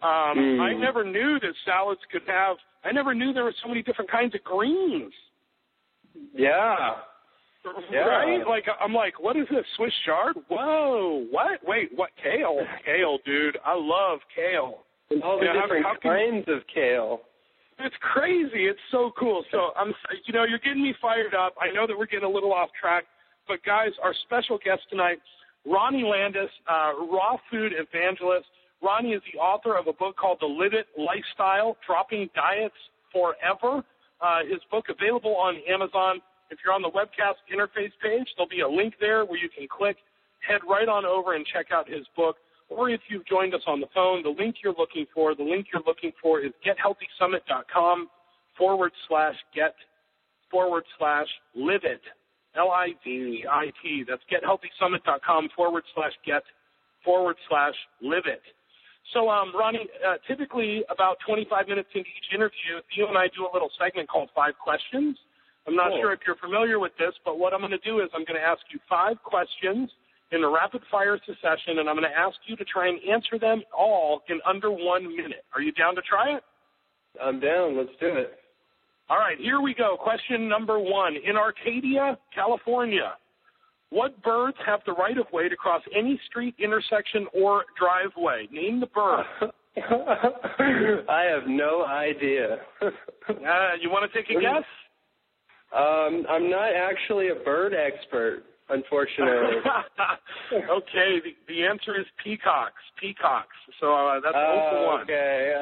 Um, 0.02 0.38
Mm. 0.38 0.60
I 0.62 0.74
never 0.74 1.04
knew 1.04 1.40
that 1.40 1.54
salads 1.66 2.02
could 2.12 2.24
have. 2.28 2.58
I 2.84 2.92
never 2.92 3.14
knew 3.14 3.32
there 3.34 3.46
were 3.46 3.54
so 3.62 3.68
many 3.70 3.82
different 3.82 4.10
kinds 4.12 4.36
of 4.36 4.44
greens. 4.44 5.14
Yeah. 6.34 6.96
Yeah. 7.90 8.00
Right? 8.02 8.46
Like 8.46 8.66
I'm 8.82 8.94
like, 8.94 9.22
what 9.22 9.38
is 9.38 9.48
this? 9.50 9.66
Swiss 9.78 9.94
chard? 10.06 10.36
Whoa! 10.50 11.26
What? 11.32 11.64
Wait, 11.66 11.92
what? 11.96 12.10
Kale? 12.22 12.60
Kale, 12.86 13.20
dude. 13.24 13.58
I 13.64 13.74
love 13.74 14.20
kale. 14.36 14.84
And 15.10 15.24
all 15.24 15.40
the 15.40 15.46
Yeah, 15.46 15.62
different 15.62 15.86
how 15.86 15.96
can- 15.96 16.12
kinds 16.12 16.46
of 16.50 16.68
kale. 16.68 17.22
It's 17.84 17.96
crazy. 18.00 18.66
It's 18.72 18.80
so 18.92 19.12
cool. 19.20 19.44
So 19.52 19.72
I'm, 19.76 19.94
you 20.26 20.34
know, 20.34 20.46
you're 20.46 20.60
getting 20.60 20.82
me 20.82 20.96
fired 21.02 21.36
up. 21.36 21.54
I 21.60 21.70
know 21.74 21.86
that 21.86 21.98
we're 21.98 22.08
getting 22.08 22.28
a 22.28 22.32
little 22.32 22.54
off 22.54 22.70
track, 22.80 23.04
but 23.46 23.60
guys, 23.66 23.92
our 24.02 24.14
special 24.26 24.58
guest 24.64 24.82
tonight, 24.90 25.20
Ronnie 25.66 26.04
Landis, 26.04 26.50
uh, 26.70 26.94
raw 27.12 27.36
food 27.52 27.74
evangelist. 27.76 28.48
Ronnie 28.82 29.12
is 29.12 29.22
the 29.32 29.40
author 29.40 29.78
of 29.78 29.88
a 29.88 29.94
book 29.94 30.16
called 30.16 30.38
The 30.40 30.48
Live 30.48 30.72
It 30.74 30.88
Lifestyle: 30.98 31.76
Dropping 31.86 32.30
Diets 32.34 32.76
Forever. 33.12 33.84
Uh, 34.22 34.40
his 34.50 34.60
book 34.72 34.86
available 34.88 35.36
on 35.36 35.60
Amazon. 35.68 36.22
If 36.52 36.60
you're 36.64 36.74
on 36.74 36.82
the 36.82 36.92
webcast 36.92 37.44
interface 37.52 37.92
page, 38.02 38.28
there'll 38.38 38.48
be 38.48 38.62
a 38.62 38.68
link 38.68 38.96
there 39.00 39.26
where 39.26 39.40
you 39.40 39.50
can 39.50 39.68
click, 39.68 39.98
head 40.48 40.62
right 40.68 40.88
on 40.88 41.04
over 41.04 41.36
and 41.36 41.46
check 41.46 41.68
out 41.74 41.90
his 41.90 42.06
book. 42.16 42.38
Or 42.76 42.90
if 42.90 43.02
you've 43.10 43.26
joined 43.26 43.54
us 43.54 43.62
on 43.68 43.80
the 43.80 43.88
phone, 43.94 44.24
the 44.24 44.30
link 44.30 44.58
you're 44.64 44.74
looking 44.78 45.06
for, 45.14 45.36
the 45.36 45.44
link 45.44 45.68
you're 45.72 45.84
looking 45.86 46.12
for 46.22 46.40
is 46.42 46.52
gethealthysummit.com 46.66 48.10
forward 48.58 48.92
slash 49.08 49.36
get 49.56 49.76
forward 50.50 50.84
slash 50.98 51.28
live 51.56 51.84
it. 51.84 52.02
L-I-V-I-T. 52.56 54.06
That's 54.08 54.22
gethealthysummit.com 54.30 55.50
forward 55.56 55.84
slash 55.96 56.14
get 56.26 56.44
forward 57.04 57.36
slash 57.50 57.74
live 58.02 58.26
it. 58.26 58.42
So, 59.14 59.30
um, 59.30 59.52
Ronnie, 59.58 59.88
uh, 60.08 60.16
typically 60.28 60.84
about 60.90 61.18
25 61.28 61.68
minutes 61.68 61.90
into 61.94 62.08
each 62.08 62.34
interview, 62.34 62.80
you 62.96 63.08
and 63.08 63.18
I 63.18 63.28
do 63.36 63.44
a 63.46 63.52
little 63.52 63.70
segment 63.78 64.08
called 64.08 64.30
Five 64.34 64.54
Questions. 64.64 65.18
I'm 65.68 65.76
not 65.76 65.90
Cool. 65.90 66.00
sure 66.02 66.14
if 66.14 66.20
you're 66.26 66.38
familiar 66.38 66.80
with 66.80 66.94
this, 66.98 67.14
but 67.26 67.38
what 67.38 67.54
I'm 67.54 67.60
going 67.60 67.72
to 67.72 67.84
do 67.84 68.00
is 68.00 68.10
I'm 68.14 68.24
going 68.24 68.40
to 68.40 68.46
ask 68.46 68.62
you 68.72 68.80
five 68.88 69.22
questions 69.24 69.90
in 70.34 70.44
a 70.44 70.50
rapid 70.50 70.82
fire 70.90 71.20
succession, 71.26 71.80
and 71.80 71.90
I'm 71.90 71.96
going 71.96 72.10
to 72.10 72.18
ask 72.18 72.36
you 72.48 72.56
to 72.56 72.66
try 72.66 72.88
and 72.88 73.00
answer 73.10 73.40
them 73.40 73.64
all 73.78 74.22
in 74.30 74.40
under 74.48 74.72
one 74.72 75.08
minute. 75.16 75.46
Are 75.56 75.62
you 75.62 75.72
down 75.72 75.96
to 75.96 76.02
try 76.02 76.36
it? 76.36 76.44
I'm 77.22 77.40
down. 77.40 77.78
Let's 77.78 77.92
do 78.00 78.08
it. 78.08 78.34
All 79.10 79.18
right, 79.18 79.38
here 79.38 79.62
we 79.62 79.74
go. 79.74 79.98
Question 80.00 80.50
number 80.50 80.80
one. 80.80 81.16
In 81.16 81.36
Arcadia, 81.36 82.18
California, 82.34 83.14
what 83.90 84.22
birds 84.24 84.58
have 84.66 84.80
the 84.86 84.94
right 84.94 85.18
of 85.18 85.28
way 85.32 85.50
to 85.50 85.56
cross 85.56 85.84
any 85.96 86.20
street, 86.28 86.56
intersection, 86.58 87.28
or 87.34 87.66
driveway? 87.78 88.48
Name 88.52 88.80
the 88.80 88.88
bird. 88.88 89.26
I 89.78 91.24
have 91.30 91.48
no 91.48 91.86
idea. 91.86 92.58
Uh, 92.82 92.90
you 93.82 93.90
want 93.90 94.12
to 94.12 94.18
take 94.18 94.30
a 94.30 94.40
guess? 94.40 94.64
um, 95.76 96.26
I'm 96.30 96.50
not 96.50 96.70
actually 96.76 97.30
a 97.30 97.36
bird 97.36 97.74
expert, 97.74 98.44
unfortunately. 98.74 99.62
okay, 100.54 101.20
the, 101.24 101.32
the 101.48 101.64
answer 101.64 102.00
is 102.00 102.06
peacocks. 102.24 102.82
Peacocks. 103.00 103.56
So 103.80 103.94
uh, 103.94 104.20
that's 104.20 104.34
0 104.36 104.70
for 104.72 104.88
1. 104.88 105.02
okay. 105.04 105.54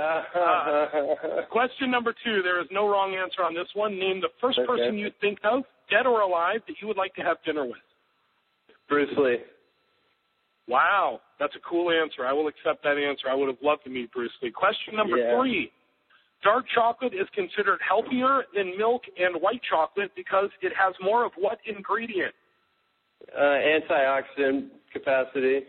Question 1.52 1.92
number 1.92 2.14
two. 2.24 2.42
There 2.44 2.60
is 2.62 2.68
no 2.72 2.88
wrong 2.88 3.16
answer 3.16 3.44
on 3.44 3.54
this 3.54 3.68
one. 3.74 3.98
Name 4.00 4.22
the 4.22 4.30
first 4.40 4.60
Okay. 4.60 4.68
person 4.68 4.98
you 4.98 5.10
think 5.22 5.40
of, 5.44 5.64
dead 5.90 6.06
or 6.06 6.22
alive, 6.22 6.62
that 6.68 6.76
you 6.82 6.88
would 6.88 6.98
like 6.98 7.14
to 7.16 7.22
have 7.22 7.38
dinner 7.46 7.66
with. 7.66 7.82
Bruce 8.90 9.10
Lee. 9.18 9.38
Wow, 10.68 11.20
that's 11.40 11.56
a 11.56 11.60
cool 11.68 11.92
answer. 11.92 12.26
I 12.26 12.34
will 12.34 12.48
accept 12.48 12.84
that 12.84 12.98
answer. 12.98 13.28
I 13.30 13.36
would 13.36 13.48
have 13.48 13.58
loved 13.62 13.84
to 13.86 13.90
meet 13.90 14.12
Bruce 14.12 14.32
Lee. 14.42 14.52
Question 14.52 14.96
number 14.96 15.18
Yeah. 15.18 15.38
three. 15.38 15.72
Dark 16.44 16.66
chocolate 16.74 17.14
is 17.14 17.28
considered 17.36 17.80
healthier 17.88 18.46
than 18.56 18.76
milk 18.78 19.04
and 19.18 19.40
white 19.42 19.62
chocolate 19.70 20.12
because 20.16 20.50
it 20.62 20.74
has 20.76 20.94
more 21.02 21.24
of 21.24 21.32
what 21.36 21.60
ingredient? 21.66 22.34
Uh, 23.36 23.42
antioxidant 23.42 24.68
capacity. 24.92 25.62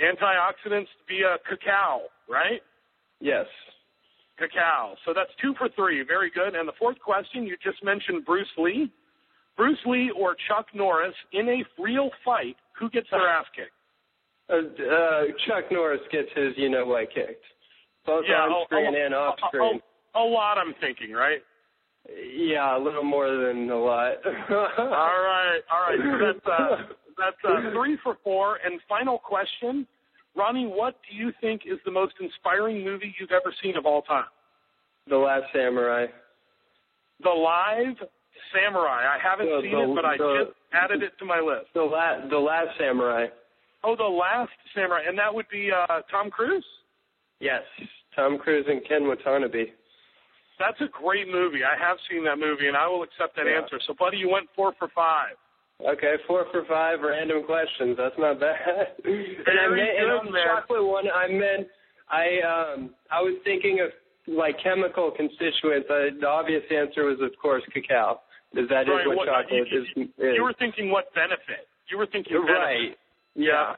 Antioxidants 0.00 0.88
via 1.08 1.36
cacao, 1.48 2.02
right? 2.28 2.62
Yes. 3.20 3.46
Cacao. 4.38 4.94
So 5.04 5.12
that's 5.14 5.30
two 5.42 5.54
for 5.58 5.68
three. 5.76 6.02
Very 6.02 6.30
good. 6.30 6.54
And 6.54 6.66
the 6.66 6.72
fourth 6.78 6.98
question, 7.00 7.44
you 7.44 7.56
just 7.62 7.84
mentioned 7.84 8.24
Bruce 8.24 8.48
Lee. 8.56 8.90
Bruce 9.56 9.78
Lee 9.84 10.10
or 10.16 10.34
Chuck 10.48 10.66
Norris 10.74 11.14
in 11.34 11.46
a 11.48 11.62
real 11.82 12.10
fight, 12.24 12.56
who 12.78 12.88
gets 12.88 13.08
their 13.10 13.28
ass 13.28 13.44
kicked? 13.54 13.72
Uh, 14.48 14.82
uh, 14.82 15.22
Chuck 15.46 15.70
Norris 15.70 16.00
gets 16.10 16.28
his 16.34 16.54
you 16.56 16.70
know 16.70 16.86
what 16.86 17.12
kicked. 17.14 17.44
Both 18.06 18.24
on 18.24 18.64
screen 18.64 18.94
a- 18.94 19.04
and 19.04 19.14
off 19.14 19.36
a- 19.44 19.48
screen. 19.48 19.80
A, 20.14 20.18
a 20.18 20.24
lot, 20.24 20.56
I'm 20.56 20.72
thinking, 20.80 21.12
right? 21.12 21.42
Yeah, 22.08 22.76
a 22.76 22.80
little 22.80 23.04
more 23.04 23.28
than 23.30 23.68
a 23.70 23.76
lot. 23.78 24.14
All 24.24 24.56
right, 24.88 25.60
all 25.70 25.80
right. 25.82 25.98
So 26.02 26.26
that's 26.26 26.46
uh, 26.46 26.76
that's 27.18 27.36
uh, 27.46 27.70
three 27.72 27.98
for 28.02 28.16
four. 28.24 28.58
And 28.64 28.80
final 28.88 29.18
question, 29.18 29.86
Ronnie, 30.34 30.66
what 30.66 30.96
do 31.08 31.14
you 31.16 31.32
think 31.40 31.62
is 31.66 31.78
the 31.84 31.90
most 31.90 32.14
inspiring 32.20 32.82
movie 32.82 33.14
you've 33.20 33.30
ever 33.32 33.54
seen 33.62 33.76
of 33.76 33.84
all 33.86 34.02
time? 34.02 34.24
The 35.08 35.16
Last 35.16 35.44
Samurai. 35.52 36.06
The 37.22 37.28
Live 37.30 37.96
Samurai. 38.54 39.04
I 39.14 39.18
haven't 39.22 39.46
The- 39.50 39.60
seen 39.62 39.72
the- 39.72 39.92
it, 39.92 39.94
but 39.94 40.04
I 40.06 40.16
the- 40.16 40.44
just 40.46 40.56
added 40.72 41.02
it 41.02 41.12
to 41.18 41.24
my 41.26 41.38
list. 41.40 41.66
The 41.74 41.82
la- 41.82 42.26
The 42.28 42.38
Last 42.38 42.76
Samurai. 42.78 43.26
Oh, 43.84 43.94
The 43.96 44.04
Last 44.04 44.52
Samurai, 44.74 45.02
and 45.06 45.18
that 45.18 45.32
would 45.34 45.48
be 45.50 45.70
uh, 45.70 46.00
Tom 46.10 46.30
Cruise. 46.30 46.64
Yes. 47.40 47.62
Tom 48.16 48.38
Cruise 48.38 48.66
and 48.68 48.82
Ken 48.86 49.06
Watanabe. 49.06 49.66
That's 50.60 50.78
a 50.84 50.88
great 50.92 51.26
movie. 51.26 51.64
I 51.64 51.74
have 51.80 51.96
seen 52.08 52.22
that 52.24 52.36
movie, 52.38 52.68
and 52.68 52.76
I 52.76 52.86
will 52.86 53.02
accept 53.02 53.34
that 53.36 53.46
Yeah. 53.46 53.64
answer. 53.64 53.80
So, 53.86 53.94
buddy, 53.94 54.18
you 54.18 54.28
went 54.28 54.46
four 54.54 54.72
for 54.78 54.88
five. 54.94 55.34
Okay, 55.80 56.16
four 56.28 56.44
for 56.52 56.64
five 56.66 57.00
random 57.00 57.42
questions. 57.44 57.96
That's 57.96 58.16
not 58.18 58.38
bad. 58.38 58.92
and 59.02 59.56
I 59.58 59.66
meant, 59.68 59.98
and 59.98 60.10
on 60.12 60.26
the 60.30 60.42
chocolate 60.44 60.84
one, 60.84 61.10
I 61.10 61.26
meant 61.28 61.66
I 62.10 62.40
um 62.44 62.94
I 63.10 63.22
was 63.22 63.34
thinking 63.44 63.80
of 63.80 63.88
like 64.28 64.60
chemical 64.62 65.10
constituents. 65.10 65.88
Uh, 65.88 66.12
the 66.20 66.28
obvious 66.28 66.62
answer 66.70 67.04
was 67.06 67.18
of 67.22 67.32
course 67.40 67.64
cacao, 67.72 68.20
because 68.52 68.68
that 68.68 68.82
is 68.82 68.88
Right, 68.90 69.06
what 69.08 69.16
what- 69.16 69.28
uh, 69.30 69.40
chocolate 69.42 69.68
you- 69.72 69.80
is. 69.80 69.88
is. 69.96 70.34
You 70.36 70.42
were 70.44 70.52
thinking 70.52 70.90
what 70.90 71.08
benefit? 71.14 71.66
You 71.88 71.96
were 71.96 72.06
thinking 72.06 72.34
benefit. 72.36 72.52
right. 72.60 72.98
Yeah. 73.34 73.76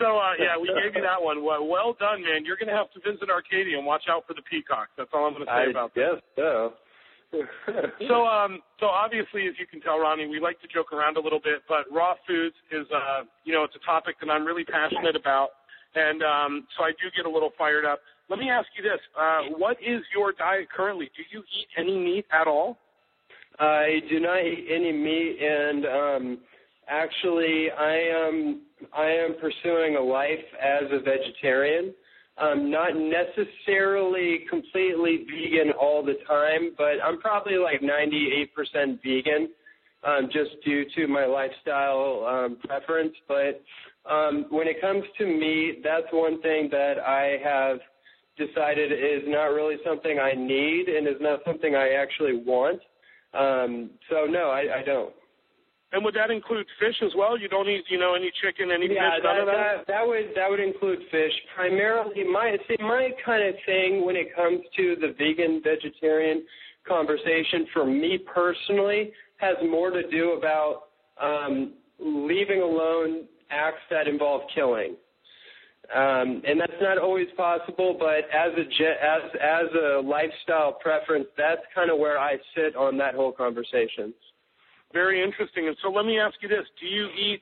So 0.00 0.16
uh, 0.16 0.32
yeah, 0.40 0.56
we 0.56 0.72
gave 0.72 0.96
you 0.96 1.04
that 1.04 1.20
one. 1.20 1.44
Well, 1.44 1.68
well 1.68 1.94
done, 2.00 2.24
man. 2.24 2.48
You're 2.48 2.56
going 2.56 2.72
to 2.72 2.74
have 2.74 2.88
to 2.96 3.00
visit 3.04 3.28
Arcadia 3.28 3.76
and 3.76 3.84
watch 3.84 4.08
out 4.08 4.24
for 4.26 4.32
the 4.32 4.42
peacocks. 4.48 4.90
That's 4.96 5.10
all 5.12 5.28
I'm 5.28 5.36
going 5.36 5.44
to 5.44 5.52
say 5.52 5.68
I 5.68 5.70
about 5.70 5.92
that. 5.94 6.00
I 6.00 6.14
guess 6.16 6.22
so. 6.36 6.72
So 8.08 8.26
um, 8.26 8.58
so 8.80 8.86
obviously, 8.86 9.46
as 9.46 9.54
you 9.60 9.66
can 9.68 9.80
tell, 9.80 10.00
Ronnie, 10.00 10.26
we 10.26 10.40
like 10.40 10.58
to 10.62 10.68
joke 10.72 10.92
around 10.92 11.16
a 11.16 11.20
little 11.20 11.38
bit, 11.38 11.62
but 11.68 11.86
raw 11.92 12.14
foods 12.26 12.56
is 12.72 12.86
uh, 12.90 13.22
you 13.44 13.52
know, 13.52 13.62
it's 13.62 13.76
a 13.76 13.84
topic 13.86 14.16
that 14.20 14.28
I'm 14.28 14.44
really 14.44 14.64
passionate 14.64 15.14
about, 15.14 15.50
and 15.94 16.22
um, 16.24 16.66
so 16.76 16.82
I 16.82 16.90
do 16.98 17.06
get 17.14 17.26
a 17.26 17.30
little 17.30 17.52
fired 17.56 17.84
up. 17.84 18.00
Let 18.28 18.40
me 18.40 18.50
ask 18.50 18.66
you 18.76 18.82
this: 18.82 18.98
uh, 19.14 19.42
What 19.58 19.76
is 19.78 20.02
your 20.16 20.32
diet 20.32 20.68
currently? 20.74 21.06
Do 21.16 21.22
you 21.30 21.44
eat 21.54 21.68
any 21.78 21.96
meat 21.96 22.26
at 22.32 22.48
all? 22.48 22.78
I 23.60 24.00
do 24.08 24.18
not 24.18 24.40
eat 24.40 24.66
any 24.72 24.90
meat, 24.90 25.38
and 25.38 25.86
um, 25.86 26.38
Actually, 26.90 27.70
I 27.70 27.94
am 28.26 28.62
I 28.92 29.06
am 29.06 29.36
pursuing 29.40 29.94
a 29.96 30.00
life 30.00 30.44
as 30.60 30.90
a 30.90 30.98
vegetarian. 30.98 31.94
Um, 32.36 32.70
not 32.70 32.96
necessarily 32.96 34.40
completely 34.50 35.24
vegan 35.30 35.72
all 35.80 36.04
the 36.04 36.14
time, 36.26 36.72
but 36.76 36.94
I'm 37.04 37.20
probably 37.20 37.58
like 37.58 37.80
98% 37.82 38.98
vegan, 39.04 39.50
um, 40.04 40.30
just 40.32 40.50
due 40.64 40.84
to 40.96 41.06
my 41.06 41.26
lifestyle 41.26 42.24
um, 42.26 42.56
preference. 42.66 43.12
But 43.28 43.62
um, 44.10 44.46
when 44.48 44.66
it 44.66 44.80
comes 44.80 45.04
to 45.18 45.26
meat, 45.26 45.82
that's 45.84 46.06
one 46.12 46.40
thing 46.40 46.68
that 46.72 46.98
I 46.98 47.36
have 47.44 47.78
decided 48.36 48.90
is 48.90 49.22
not 49.26 49.52
really 49.52 49.76
something 49.86 50.18
I 50.18 50.32
need 50.32 50.88
and 50.88 51.06
is 51.06 51.20
not 51.20 51.40
something 51.46 51.76
I 51.76 51.90
actually 51.90 52.42
want. 52.44 52.80
Um, 53.34 53.90
so 54.08 54.24
no, 54.24 54.50
I, 54.50 54.80
I 54.80 54.82
don't. 54.84 55.12
And 55.92 56.04
would 56.04 56.14
that 56.14 56.30
include 56.30 56.66
fish 56.78 56.94
as 57.02 57.10
well? 57.16 57.36
You 57.36 57.48
don't 57.48 57.68
eat, 57.68 57.84
you 57.88 57.98
know, 57.98 58.14
any 58.14 58.30
chicken, 58.40 58.70
any 58.70 58.86
yeah, 58.86 59.10
fish, 59.10 59.22
that, 59.22 59.32
none 59.32 59.40
of 59.40 59.46
that? 59.46 59.76
that? 59.78 59.86
That 59.88 60.06
would 60.06 60.30
that 60.36 60.48
would 60.48 60.60
include 60.60 61.00
fish. 61.10 61.32
Primarily, 61.54 62.22
my 62.24 62.56
see 62.68 62.76
my 62.80 63.10
kind 63.24 63.42
of 63.42 63.54
thing 63.66 64.04
when 64.04 64.14
it 64.14 64.34
comes 64.34 64.60
to 64.76 64.96
the 65.00 65.14
vegan 65.18 65.60
vegetarian 65.64 66.44
conversation 66.86 67.66
for 67.72 67.84
me 67.84 68.18
personally 68.18 69.12
has 69.38 69.56
more 69.68 69.90
to 69.90 70.08
do 70.10 70.32
about 70.32 70.90
um, 71.20 71.72
leaving 71.98 72.62
alone 72.62 73.24
acts 73.50 73.82
that 73.90 74.06
involve 74.06 74.42
killing. 74.54 74.94
Um, 75.94 76.40
and 76.46 76.60
that's 76.60 76.80
not 76.80 76.98
always 76.98 77.26
possible, 77.36 77.96
but 77.98 78.30
as 78.32 78.52
a 78.56 78.62
as 78.62 79.22
as 79.42 79.66
a 79.74 80.00
lifestyle 80.00 80.72
preference, 80.74 81.26
that's 81.36 81.62
kind 81.74 81.90
of 81.90 81.98
where 81.98 82.16
I 82.16 82.36
sit 82.54 82.76
on 82.76 82.96
that 82.98 83.16
whole 83.16 83.32
conversation. 83.32 84.14
Very 84.92 85.22
interesting. 85.22 85.68
And 85.68 85.76
so 85.82 85.90
let 85.90 86.04
me 86.04 86.18
ask 86.18 86.34
you 86.40 86.48
this: 86.48 86.66
Do 86.80 86.86
you 86.86 87.06
eat 87.06 87.40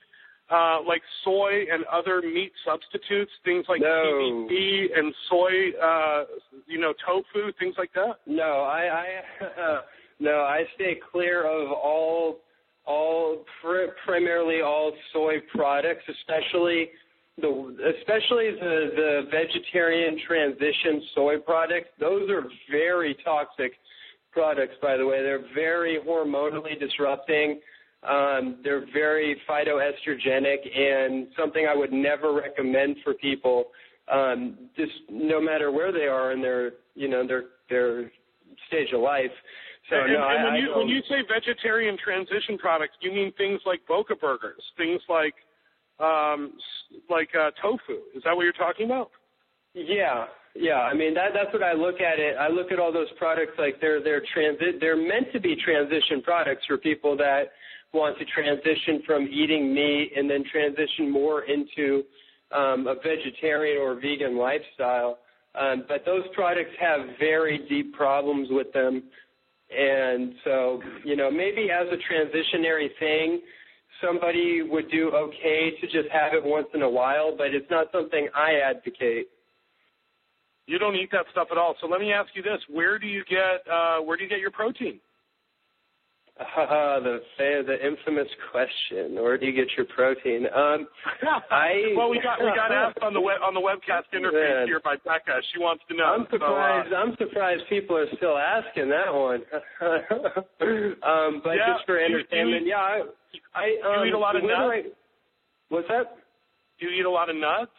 uh, 0.51 0.79
like 0.87 1.03
soy 1.25 1.65
and 1.73 1.85
other 1.87 2.23
meat 2.23 2.53
substitutes, 2.65 3.31
things 3.45 3.67
like 3.69 3.81
no. 3.81 4.49
And 4.97 5.15
soy, 5.29 5.71
uh, 5.83 6.25
you 6.67 6.79
know, 6.79 6.95
tofu, 7.07 7.53
things 7.59 7.75
like 7.79 7.93
that? 7.95 8.17
No, 8.27 8.63
I, 8.63 9.07
I 9.41 9.45
uh, 9.45 9.81
no, 10.21 10.41
I 10.41 10.65
stay 10.75 10.99
clear 11.13 11.47
of 11.47 11.71
all 11.73 12.39
all 12.87 13.45
pr- 13.61 13.93
primarily 14.05 14.63
all 14.63 14.93
soy 15.13 15.37
products, 15.55 16.05
especially 16.09 16.89
the 17.41 17.49
especially 17.99 18.51
the 18.53 18.91
the 18.97 19.21
vegetarian 19.31 20.19
transition 20.27 21.03
soy 21.15 21.39
products. 21.39 21.89
Those 22.01 22.31
are 22.31 22.45
very 22.71 23.17
toxic 23.25 23.73
products, 24.33 24.75
by 24.81 24.97
the 24.97 25.07
way. 25.07 25.23
They're 25.23 25.47
very 25.55 25.99
hormonally 26.07 26.79
disrupting. 26.79 27.61
Um, 28.09 28.59
they're 28.63 28.87
very 28.93 29.41
phytoestrogenic 29.49 30.79
and 30.79 31.29
something 31.37 31.67
I 31.69 31.75
would 31.75 31.93
never 31.93 32.33
recommend 32.33 32.97
for 33.03 33.15
people. 33.15 33.67
Um, 34.13 34.57
just 34.77 34.93
no 35.11 35.41
matter 35.41 35.71
where 35.71 35.93
they 35.93 36.07
are 36.07 36.33
in 36.33 36.41
their, 36.41 36.73
you 36.95 37.09
know, 37.09 37.27
their 37.27 37.45
their 37.69 38.11
stage 38.69 38.89
of 38.95 39.01
life. 39.01 39.31
So 39.91 39.97
and, 39.97 40.13
no, 40.13 40.29
and 40.29 40.39
I, 40.39 40.45
when 40.45 40.55
you 40.55 40.77
when 40.77 40.89
you 40.89 41.03
say 41.09 41.17
vegetarian 41.29 41.97
transition 42.03 42.57
products, 42.59 42.95
you 43.01 43.13
mean 43.13 43.33
things 43.37 43.61
like 43.67 43.81
Boca 43.87 44.15
burgers, 44.15 44.63
things 44.77 45.01
like 45.09 45.35
um, 46.01 46.53
like 47.11 47.31
uh, 47.35 47.51
tofu. 47.61 48.01
Is 48.15 48.23
that 48.25 48.35
what 48.35 48.45
you're 48.45 48.53
talking 48.53 48.87
about? 48.87 49.11
Yeah, 49.75 50.27
yeah. 50.55 50.81
I 50.81 50.95
mean 50.95 51.15
that 51.15 51.31
that's 51.35 51.53
what 51.53 51.63
I 51.63 51.73
look 51.73 52.01
at 52.01 52.19
it. 52.19 52.37
I 52.39 52.49
look 52.49 52.73
at 52.73 52.79
all 52.79 52.93
those 52.93 53.11
products 53.19 53.53
like 53.59 53.81
they're 53.81 54.03
they're 54.03 54.23
transit 54.33 54.81
they're 54.81 54.97
meant 54.97 55.33
to 55.33 55.41
be 55.41 55.57
transition 55.57 56.23
products 56.23 56.65
for 56.67 56.79
people 56.79 57.17
that 57.19 57.53
want 57.93 58.19
to 58.19 58.25
transition 58.27 59.03
from 59.07 59.27
eating 59.29 59.73
meat 59.75 60.13
and 60.17 60.29
then 60.29 60.45
transition 60.51 61.11
more 61.11 61.45
into 61.45 62.05
um, 62.53 62.87
a 62.87 62.95
vegetarian 62.95 63.79
or 63.79 63.95
vegan 63.95 64.37
lifestyle. 64.37 65.19
Um, 65.59 65.85
but 65.89 66.05
those 66.05 66.23
products 66.35 66.71
have 66.81 67.01
very 67.19 67.67
deep 67.69 67.95
problems 67.95 68.49
with 68.51 68.73
them. 68.73 69.05
And 69.77 70.35
so, 70.45 70.81
you 71.05 71.17
know, 71.17 71.31
maybe 71.31 71.69
as 71.71 71.87
a 71.89 72.13
transitionary 72.13 72.89
thing, 72.99 73.41
somebody 74.03 74.63
would 74.63 74.91
do 74.91 75.11
okay 75.11 75.73
to 75.81 75.87
just 75.87 76.09
have 76.13 76.33
it 76.33 76.43
once 76.43 76.69
in 76.75 76.83
a 76.83 76.89
while, 76.89 77.35
but 77.37 77.49
it's 77.49 77.71
not 77.71 77.89
something 77.93 78.29
I 78.35 78.61
advocate. 78.65 79.29
You 80.69 80.79
don't 80.79 80.95
eat 80.97 81.09
that 81.13 81.25
stuff 81.33 81.49
at 81.51 81.57
all. 81.57 81.75
So 81.81 81.87
let 81.89 81.99
me 81.99 82.13
ask 82.13 82.29
you 82.35 82.43
this: 82.43 82.61
Where 82.69 82.99
do 82.99 83.07
you 83.07 83.25
get 83.25 83.65
uh, 83.73 83.99
where 84.05 84.17
do 84.19 84.23
you 84.23 84.29
get 84.29 84.39
your 84.39 84.51
protein? 84.51 85.01
Uh, 86.39 87.01
the 87.01 87.19
the 87.39 87.77
infamous 87.85 88.29
question: 88.53 89.15
Where 89.15 89.39
do 89.39 89.47
you 89.47 89.53
get 89.53 89.67
your 89.79 89.87
protein? 89.87 90.45
Um, 90.55 90.87
I 91.51 91.95
well, 91.97 92.11
we 92.11 92.21
got 92.21 92.39
we 92.39 92.53
got 92.55 92.71
asked 92.85 92.99
on 93.01 93.15
the 93.15 93.21
web 93.21 93.41
on 93.43 93.55
the 93.55 93.61
webcast 93.61 94.13
interface 94.15 94.59
Man. 94.61 94.67
here 94.69 94.81
by 94.85 94.97
Becca. 95.05 95.41
She 95.55 95.59
wants 95.59 95.83
to 95.89 95.97
know. 95.97 96.05
I'm 96.05 96.27
surprised. 96.31 96.91
So, 96.91 96.97
uh, 96.97 97.01
I'm 97.01 97.17
surprised 97.17 97.63
people 97.71 97.97
are 97.97 98.07
still 98.19 98.37
asking 98.37 98.91
that 98.91 99.09
one. 99.13 99.41
um, 101.03 101.41
but 101.43 101.57
Yeah, 101.57 101.75
just 101.75 101.87
for 101.87 101.97
do 101.97 102.05
you- 102.05 102.09
you 102.09 102.15
entertainment, 102.21 102.67
yeah. 102.67 102.77
I, 102.77 103.03
I 103.55 104.01
um, 104.01 104.07
eat 104.07 104.13
a 104.13 104.19
lot 104.19 104.37
of 104.37 104.43
nuts? 104.45 104.53
I- 104.55 104.83
what's 105.71 105.89
that? 105.89 106.15
do 106.79 106.87
you 106.87 107.01
eat 107.01 107.07
a 107.07 107.11
lot 107.11 107.31
of 107.31 107.37
nuts? 107.37 107.73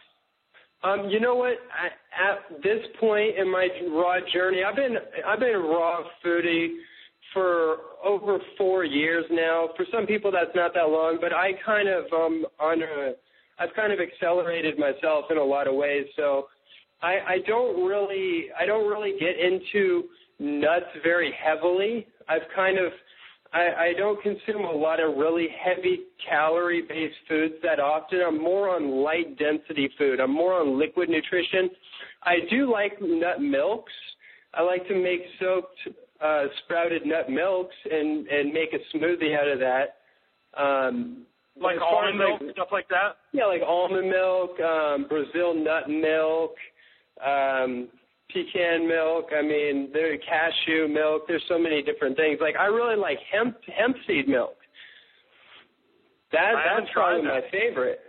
Um, 0.83 1.09
you 1.09 1.19
know 1.19 1.35
what? 1.35 1.57
I, 1.73 1.87
at 2.31 2.61
this 2.63 2.79
point 2.99 3.37
in 3.37 3.51
my 3.51 3.67
raw 3.91 4.17
journey, 4.33 4.63
I've 4.63 4.75
been 4.75 4.95
I've 5.27 5.39
been 5.39 5.55
a 5.55 5.59
raw 5.59 6.03
foodie 6.23 6.75
for 7.33 7.77
over 8.03 8.39
four 8.57 8.85
years 8.85 9.25
now. 9.29 9.69
For 9.75 9.85
some 9.91 10.05
people, 10.05 10.31
that's 10.31 10.55
not 10.55 10.73
that 10.73 10.87
long, 10.89 11.17
but 11.19 11.33
I 11.33 11.51
kind 11.65 11.89
of 11.89 12.05
um 12.13 12.45
on 12.59 12.81
a 12.81 13.11
I've 13.59 13.73
kind 13.75 13.91
of 13.91 13.99
accelerated 13.99 14.79
myself 14.79 15.25
in 15.29 15.37
a 15.37 15.43
lot 15.43 15.67
of 15.67 15.75
ways. 15.75 16.05
So 16.15 16.47
I, 17.01 17.17
I 17.27 17.37
don't 17.45 17.85
really 17.85 18.45
I 18.57 18.65
don't 18.65 18.87
really 18.87 19.19
get 19.19 19.37
into 19.37 20.05
nuts 20.39 20.85
very 21.03 21.33
heavily. 21.43 22.07
I've 22.29 22.47
kind 22.55 22.77
of 22.77 22.93
I, 23.51 23.89
I 23.89 23.93
don't 23.97 24.21
consume 24.21 24.63
a 24.65 24.71
lot 24.71 24.99
of 24.99 25.17
really 25.17 25.47
heavy 25.63 26.01
calorie 26.27 26.83
based 26.87 27.15
foods 27.27 27.55
that 27.63 27.79
often. 27.79 28.21
I'm 28.25 28.39
more 28.41 28.69
on 28.69 29.03
light 29.03 29.37
density 29.39 29.89
food. 29.97 30.19
I'm 30.19 30.31
more 30.33 30.53
on 30.53 30.77
liquid 30.77 31.09
nutrition. 31.09 31.69
I 32.23 32.35
do 32.49 32.71
like 32.71 32.93
nut 33.01 33.41
milks. 33.41 33.93
I 34.53 34.61
like 34.61 34.87
to 34.87 34.95
make 34.95 35.21
soaked 35.39 35.77
uh, 36.23 36.43
sprouted 36.63 37.05
nut 37.05 37.29
milks 37.29 37.75
and 37.89 38.27
and 38.27 38.53
make 38.53 38.73
a 38.73 38.97
smoothie 38.97 39.35
out 39.39 39.47
of 39.47 39.59
that. 39.59 39.97
Um, 40.59 41.25
Like 41.59 41.77
almond 41.81 42.17
milk, 42.17 42.41
like, 42.41 42.51
stuff 42.51 42.67
like 42.71 42.87
that. 42.89 43.17
yeah, 43.31 43.45
like 43.45 43.61
almond 43.65 44.09
milk, 44.09 44.59
um, 44.59 45.07
Brazil 45.07 45.53
nut 45.53 45.89
milk, 45.89 46.55
um, 47.25 47.89
pecan 48.33 48.87
milk. 48.87 49.29
I 49.37 49.41
mean, 49.41 49.89
there 49.93 50.17
cashew 50.17 50.87
milk. 50.87 51.23
There's 51.27 51.43
so 51.47 51.57
many 51.57 51.81
different 51.81 52.15
things. 52.15 52.39
Like 52.41 52.55
I 52.55 52.65
really 52.65 52.95
like 52.95 53.19
hemp 53.31 53.57
hemp 53.75 53.95
seed 54.07 54.27
milk. 54.27 54.55
That 56.31 56.55
I 56.55 56.79
that's 56.79 56.91
probably 56.93 57.21
tried 57.23 57.41
my 57.41 57.49
favorite. 57.51 57.99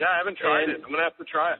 Yeah, 0.00 0.06
I 0.12 0.18
haven't 0.18 0.38
tried 0.38 0.64
And- 0.64 0.72
it. 0.72 0.80
I'm 0.84 0.90
gonna 0.90 1.02
have 1.04 1.16
to 1.18 1.24
try 1.24 1.52
it. 1.52 1.58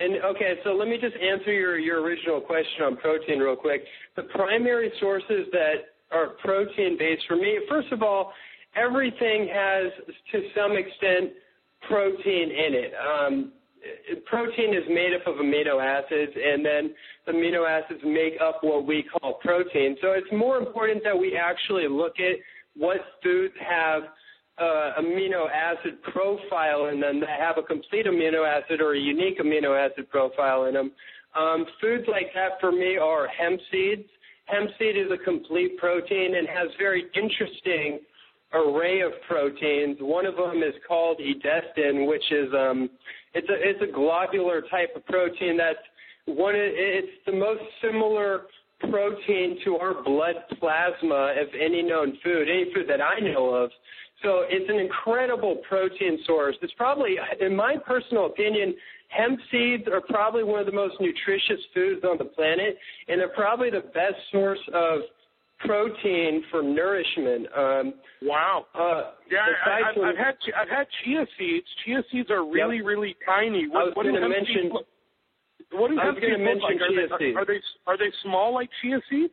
And 0.00 0.16
okay, 0.24 0.58
so 0.64 0.70
let 0.74 0.88
me 0.88 0.98
just 1.00 1.14
answer 1.16 1.52
your, 1.52 1.78
your 1.78 2.02
original 2.02 2.40
question 2.40 2.82
on 2.82 2.96
protein 2.96 3.38
real 3.38 3.54
quick. 3.54 3.84
The 4.16 4.24
primary 4.24 4.90
sources 5.00 5.46
that 5.52 5.94
are 6.10 6.30
protein 6.42 6.96
based 6.98 7.22
for 7.28 7.36
me, 7.36 7.60
first 7.68 7.92
of 7.92 8.02
all, 8.02 8.32
everything 8.74 9.48
has 9.52 9.92
to 10.32 10.42
some 10.52 10.72
extent 10.72 11.30
protein 11.88 12.50
in 12.50 12.74
it. 12.74 12.92
Um, 12.98 13.52
protein 14.26 14.74
is 14.74 14.84
made 14.88 15.12
up 15.14 15.26
of 15.26 15.36
amino 15.36 15.82
acids, 15.82 16.32
and 16.36 16.64
then 16.64 16.94
the 17.26 17.32
amino 17.32 17.68
acids 17.68 18.00
make 18.04 18.34
up 18.40 18.58
what 18.62 18.86
we 18.86 19.04
call 19.04 19.34
protein. 19.34 19.96
So 20.00 20.12
it's 20.12 20.30
more 20.32 20.58
important 20.58 21.02
that 21.04 21.16
we 21.16 21.36
actually 21.36 21.88
look 21.88 22.14
at 22.18 22.36
what 22.76 22.98
foods 23.22 23.54
have 23.66 24.02
uh, 24.58 25.00
amino 25.00 25.46
acid 25.50 26.02
profile 26.02 26.86
in 26.86 27.00
them 27.00 27.20
that 27.20 27.40
have 27.40 27.58
a 27.58 27.62
complete 27.62 28.06
amino 28.06 28.46
acid 28.46 28.80
or 28.80 28.94
a 28.94 28.98
unique 28.98 29.40
amino 29.40 29.76
acid 29.76 30.08
profile 30.10 30.66
in 30.66 30.74
them. 30.74 30.92
Um, 31.38 31.66
foods 31.80 32.04
like 32.08 32.32
that 32.34 32.60
for 32.60 32.70
me 32.70 32.96
are 32.96 33.26
hemp 33.26 33.60
seeds. 33.70 34.08
Hemp 34.46 34.70
seed 34.78 34.96
is 34.96 35.10
a 35.10 35.22
complete 35.24 35.76
protein 35.78 36.36
and 36.36 36.46
has 36.46 36.68
very 36.78 37.06
interesting 37.14 38.00
array 38.52 39.00
of 39.00 39.12
proteins. 39.26 39.96
One 40.00 40.26
of 40.26 40.36
them 40.36 40.62
is 40.62 40.74
called 40.86 41.18
edestin, 41.18 42.06
which 42.06 42.22
is 42.30 42.48
um, 42.54 42.90
it's 43.34 43.48
a 43.48 43.54
it's 43.54 43.82
a 43.82 43.92
globular 43.92 44.62
type 44.70 44.90
of 44.96 45.04
protein 45.06 45.56
that's 45.56 45.78
one. 46.26 46.54
It's 46.56 47.08
the 47.26 47.32
most 47.32 47.62
similar 47.82 48.42
protein 48.90 49.58
to 49.64 49.76
our 49.76 50.02
blood 50.02 50.36
plasma 50.58 51.34
of 51.40 51.48
any 51.60 51.82
known 51.82 52.18
food, 52.22 52.48
any 52.48 52.72
food 52.74 52.86
that 52.88 53.00
I 53.00 53.20
know 53.20 53.50
of. 53.50 53.70
So 54.22 54.44
it's 54.48 54.68
an 54.70 54.78
incredible 54.78 55.56
protein 55.68 56.18
source. 56.26 56.56
It's 56.62 56.72
probably, 56.76 57.16
in 57.40 57.54
my 57.54 57.76
personal 57.86 58.26
opinion, 58.26 58.74
hemp 59.08 59.38
seeds 59.50 59.84
are 59.92 60.00
probably 60.00 60.44
one 60.44 60.60
of 60.60 60.66
the 60.66 60.72
most 60.72 60.94
nutritious 61.00 61.60
foods 61.74 62.04
on 62.04 62.16
the 62.18 62.24
planet, 62.24 62.78
and 63.08 63.20
they're 63.20 63.28
probably 63.28 63.70
the 63.70 63.84
best 63.92 64.16
source 64.32 64.60
of 64.72 65.00
protein 65.60 66.42
for 66.50 66.62
nourishment. 66.62 67.46
Um, 67.56 67.94
wow. 68.22 68.66
Uh, 68.74 69.12
yeah, 69.30 69.46
I, 69.66 69.90
I've 70.08 70.16
had 70.16 70.34
I've 70.60 70.68
had 70.68 70.86
chia 71.04 71.26
seeds. 71.38 71.66
Chia 71.84 72.02
seeds 72.12 72.30
are 72.30 72.44
really 72.48 72.82
really 72.82 73.16
tiny. 73.26 73.68
What, 73.68 73.80
I 73.80 73.84
was 73.84 73.94
do 73.96 74.02
gonna 74.12 74.20
hemp 74.20 74.32
mention- 74.34 74.70
look- 74.72 74.86
What 75.72 75.90
do 75.90 75.98
I 75.98 76.10
was 76.10 76.18
gonna 76.20 76.38
mention 76.38 76.60
like? 76.62 76.80
Are 76.80 76.88
chia 76.88 77.08
they, 77.08 77.24
seeds. 77.26 77.36
Are 77.36 77.46
they 77.46 77.60
are 77.86 77.98
they 77.98 78.12
small 78.22 78.52
like 78.54 78.68
chia 78.82 79.00
seeds? 79.10 79.32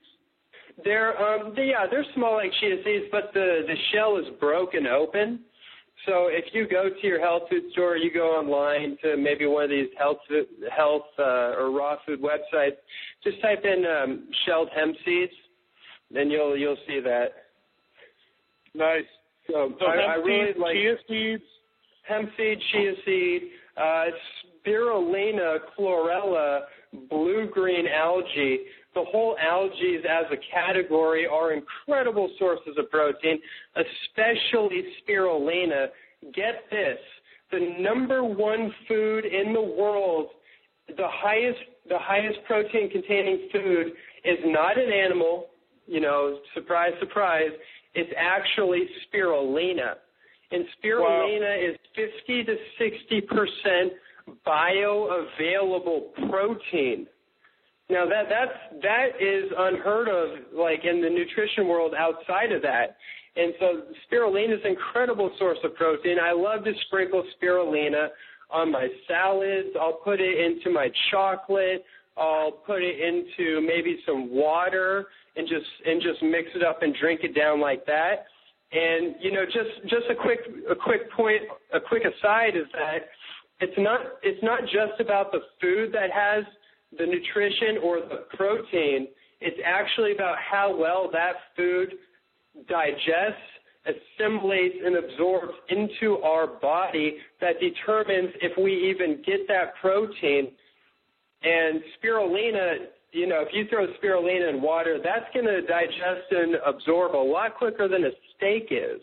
They're 0.84 1.18
um 1.22 1.54
they, 1.56 1.68
yeah, 1.70 1.86
they're 1.90 2.06
small 2.16 2.36
like 2.36 2.52
chia 2.60 2.78
seeds, 2.84 3.06
but 3.12 3.32
the 3.34 3.64
the 3.68 3.76
shell 3.92 4.18
is 4.18 4.26
broken 4.40 4.88
open. 4.88 5.42
So 6.08 6.30
if 6.32 6.46
you 6.54 6.68
go 6.68 6.90
to 6.90 7.08
your 7.08 7.20
health 7.20 7.44
food 7.48 7.64
store, 7.74 7.96
you 7.96 8.12
go 8.12 8.30
online 8.30 8.98
to 9.04 9.18
maybe 9.18 9.46
one 9.46 9.66
of 9.66 9.70
these 9.70 9.90
health 10.00 10.18
health 10.76 11.04
uh, 11.20 11.54
or 11.60 11.70
raw 11.72 11.98
food 12.08 12.22
websites, 12.22 12.78
just 13.24 13.40
type 13.42 13.64
in 13.66 13.86
um, 13.86 14.28
shelled 14.46 14.70
hemp 14.76 14.96
seeds, 15.06 15.34
then 16.13 16.30
you'll 16.30 16.58
you'll 16.58 16.78
see 16.88 17.00
that. 17.04 17.28
Nice. 18.74 19.04
So, 19.47 19.74
So 19.80 19.86
I, 19.86 19.95
I 19.95 20.13
hemp 20.13 20.26
really 20.26 20.47
seeds, 20.47 20.60
like 20.60 20.74
chia 20.76 20.95
seeds. 21.08 21.43
hemp 22.04 22.30
seed, 22.38 22.58
chia 22.71 22.93
seed, 23.06 23.41
uh, 23.78 24.06
spirulina, 24.65 25.58
chlorella, 25.78 26.62
blue 27.10 27.50
green 27.52 27.86
algae. 27.88 28.60
The 28.93 29.04
whole 29.04 29.38
algae 29.41 30.00
as 30.10 30.26
a 30.32 30.38
category 30.54 31.26
are 31.26 31.54
incredible 31.54 32.30
sources 32.38 32.76
of 32.78 32.89
protein, 32.91 33.39
especially 33.76 34.84
spirulina. 35.02 35.88
Get 36.36 36.65
this, 36.69 37.00
the 37.52 37.76
number 37.80 38.24
one 38.24 38.74
food 38.88 39.26
in 39.26 39.54
the 39.54 39.62
world, 39.62 40.28
the 40.88 41.08
highest 41.08 41.60
the 41.89 41.97
highest 41.97 42.38
protein 42.45 42.89
containing 42.91 43.50
food 43.52 43.88
is 44.24 44.38
not 44.45 44.78
an 44.78 44.91
animal, 44.93 45.47
you 45.92 46.00
know, 46.00 46.40
surprise 46.54 46.94
surprise, 47.00 47.52
it's 47.94 48.12
actually 48.18 48.88
spirulina 49.06 49.96
and 50.52 50.66
spirulina 50.84 51.70
is 51.70 51.78
50 51.96 52.44
to 52.44 52.56
60 52.78 53.22
percent 53.22 53.94
bioavailable 54.46 56.30
protein. 56.30 57.08
Now 57.90 58.06
that 58.06 58.24
that's 58.30 58.84
that 58.84 59.08
is 59.20 59.52
unheard 59.58 60.08
of, 60.08 60.54
like 60.54 60.86
in 60.86 61.02
the 61.02 61.10
nutrition 61.10 61.68
world 61.68 61.94
outside 61.98 62.52
of 62.52 62.62
that. 62.62 62.98
And 63.36 63.54
so 63.60 63.82
spirulina 64.06 64.56
is 64.56 64.62
an 64.66 64.72
incredible 64.72 65.32
source 65.40 65.60
of 65.64 65.76
protein. 65.76 66.18
I 66.22 66.34
love 66.34 66.66
to 66.66 66.74
sprinkle 66.88 67.24
spirulina 67.42 68.10
on 68.52 68.72
my 68.72 68.90
salads. 69.08 69.70
I'll 69.80 70.00
put 70.04 70.20
it 70.20 70.38
into 70.38 70.70
my 70.70 70.90
chocolate. 71.12 71.86
I'll 72.18 72.52
put 72.52 72.82
it 72.82 73.00
into 73.00 73.62
maybe 73.62 74.00
some 74.06 74.30
water 74.34 75.08
and 75.36 75.48
just 75.48 75.65
and 75.86 76.02
just 76.02 76.22
mix 76.24 76.50
it 76.56 76.63
up 76.63 76.82
and 76.82 76.96
drink 77.00 77.22
it 77.24 77.36
down 77.36 77.62
like 77.62 77.86
that. 77.86 78.26
And 78.72 79.15
you 79.20 79.32
know, 79.32 79.46
just 79.46 79.82
just 79.84 80.06
a 80.10 80.15
quick 80.15 80.39
a 80.70 80.76
quick 80.76 81.12
point, 81.12 81.41
a 81.74 81.80
quick 81.80 82.04
aside 82.04 82.56
is 82.56 82.67
that 82.74 83.10
it's 83.60 83.78
not 83.78 84.00
it's 84.24 84.41
not 84.44 84.62
just 84.63 85.00
about 85.00 85.32
the 85.32 85.39
food 85.62 85.94
that 85.94 86.12
has 86.12 86.44
the 86.98 87.06
nutrition 87.06 87.78
or 87.84 88.00
the 88.00 88.26
protein. 88.36 89.08
It's 89.39 89.58
actually 89.65 90.13
about 90.13 90.36
how 90.39 90.76
well 90.78 91.10
that 91.12 91.34
food 91.56 91.94
digests, 92.67 93.41
assimilates, 93.86 94.76
and 94.84 94.96
absorbs 94.96 95.54
into 95.70 96.17
our 96.17 96.48
body 96.48 97.17
that 97.39 97.60
determines 97.60 98.30
if 98.41 98.58
we 98.58 98.74
even 98.89 99.22
get 99.26 99.48
that 99.48 99.74
protein. 99.82 100.52
And 101.44 101.82
spirulina, 101.98 102.86
you 103.12 103.28
know, 103.28 103.41
if 103.41 103.50
you 103.54 103.65
throw 103.69 103.88
spirulina 104.02 104.50
in 104.50 104.62
water, 104.62 104.97
that's 105.04 105.26
going 105.34 105.45
to 105.45 105.62
digest 105.62 106.32
and 106.32 106.56
absorb 106.65 107.13
a 107.15 107.17
lot 107.17 107.58
quicker 107.58 107.88
than 107.88 108.06
a 108.06 108.12
steak 108.38 108.67
is. 108.71 109.02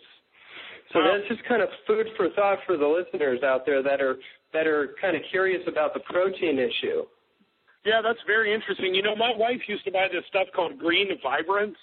So 0.92 1.00
Wow. 1.00 1.16
that's 1.18 1.28
just 1.28 1.46
kind 1.46 1.60
of 1.62 1.68
food 1.86 2.06
for 2.16 2.30
thought 2.30 2.58
for 2.66 2.76
the 2.78 2.86
listeners 2.86 3.42
out 3.42 3.66
there 3.66 3.82
that 3.82 4.00
are 4.00 4.16
that 4.54 4.66
are 4.66 4.94
kind 5.00 5.14
of 5.14 5.22
curious 5.30 5.60
about 5.68 5.92
the 5.92 6.00
protein 6.00 6.58
issue. 6.58 7.04
Yeah, 7.84 8.00
that's 8.02 8.18
very 8.26 8.52
interesting. 8.54 8.94
You 8.94 9.02
know, 9.02 9.14
my 9.14 9.32
wife 9.36 9.60
used 9.68 9.84
to 9.84 9.90
buy 9.92 10.08
this 10.10 10.24
stuff 10.28 10.48
called 10.56 10.78
Green 10.78 11.08
Vibrance, 11.22 11.76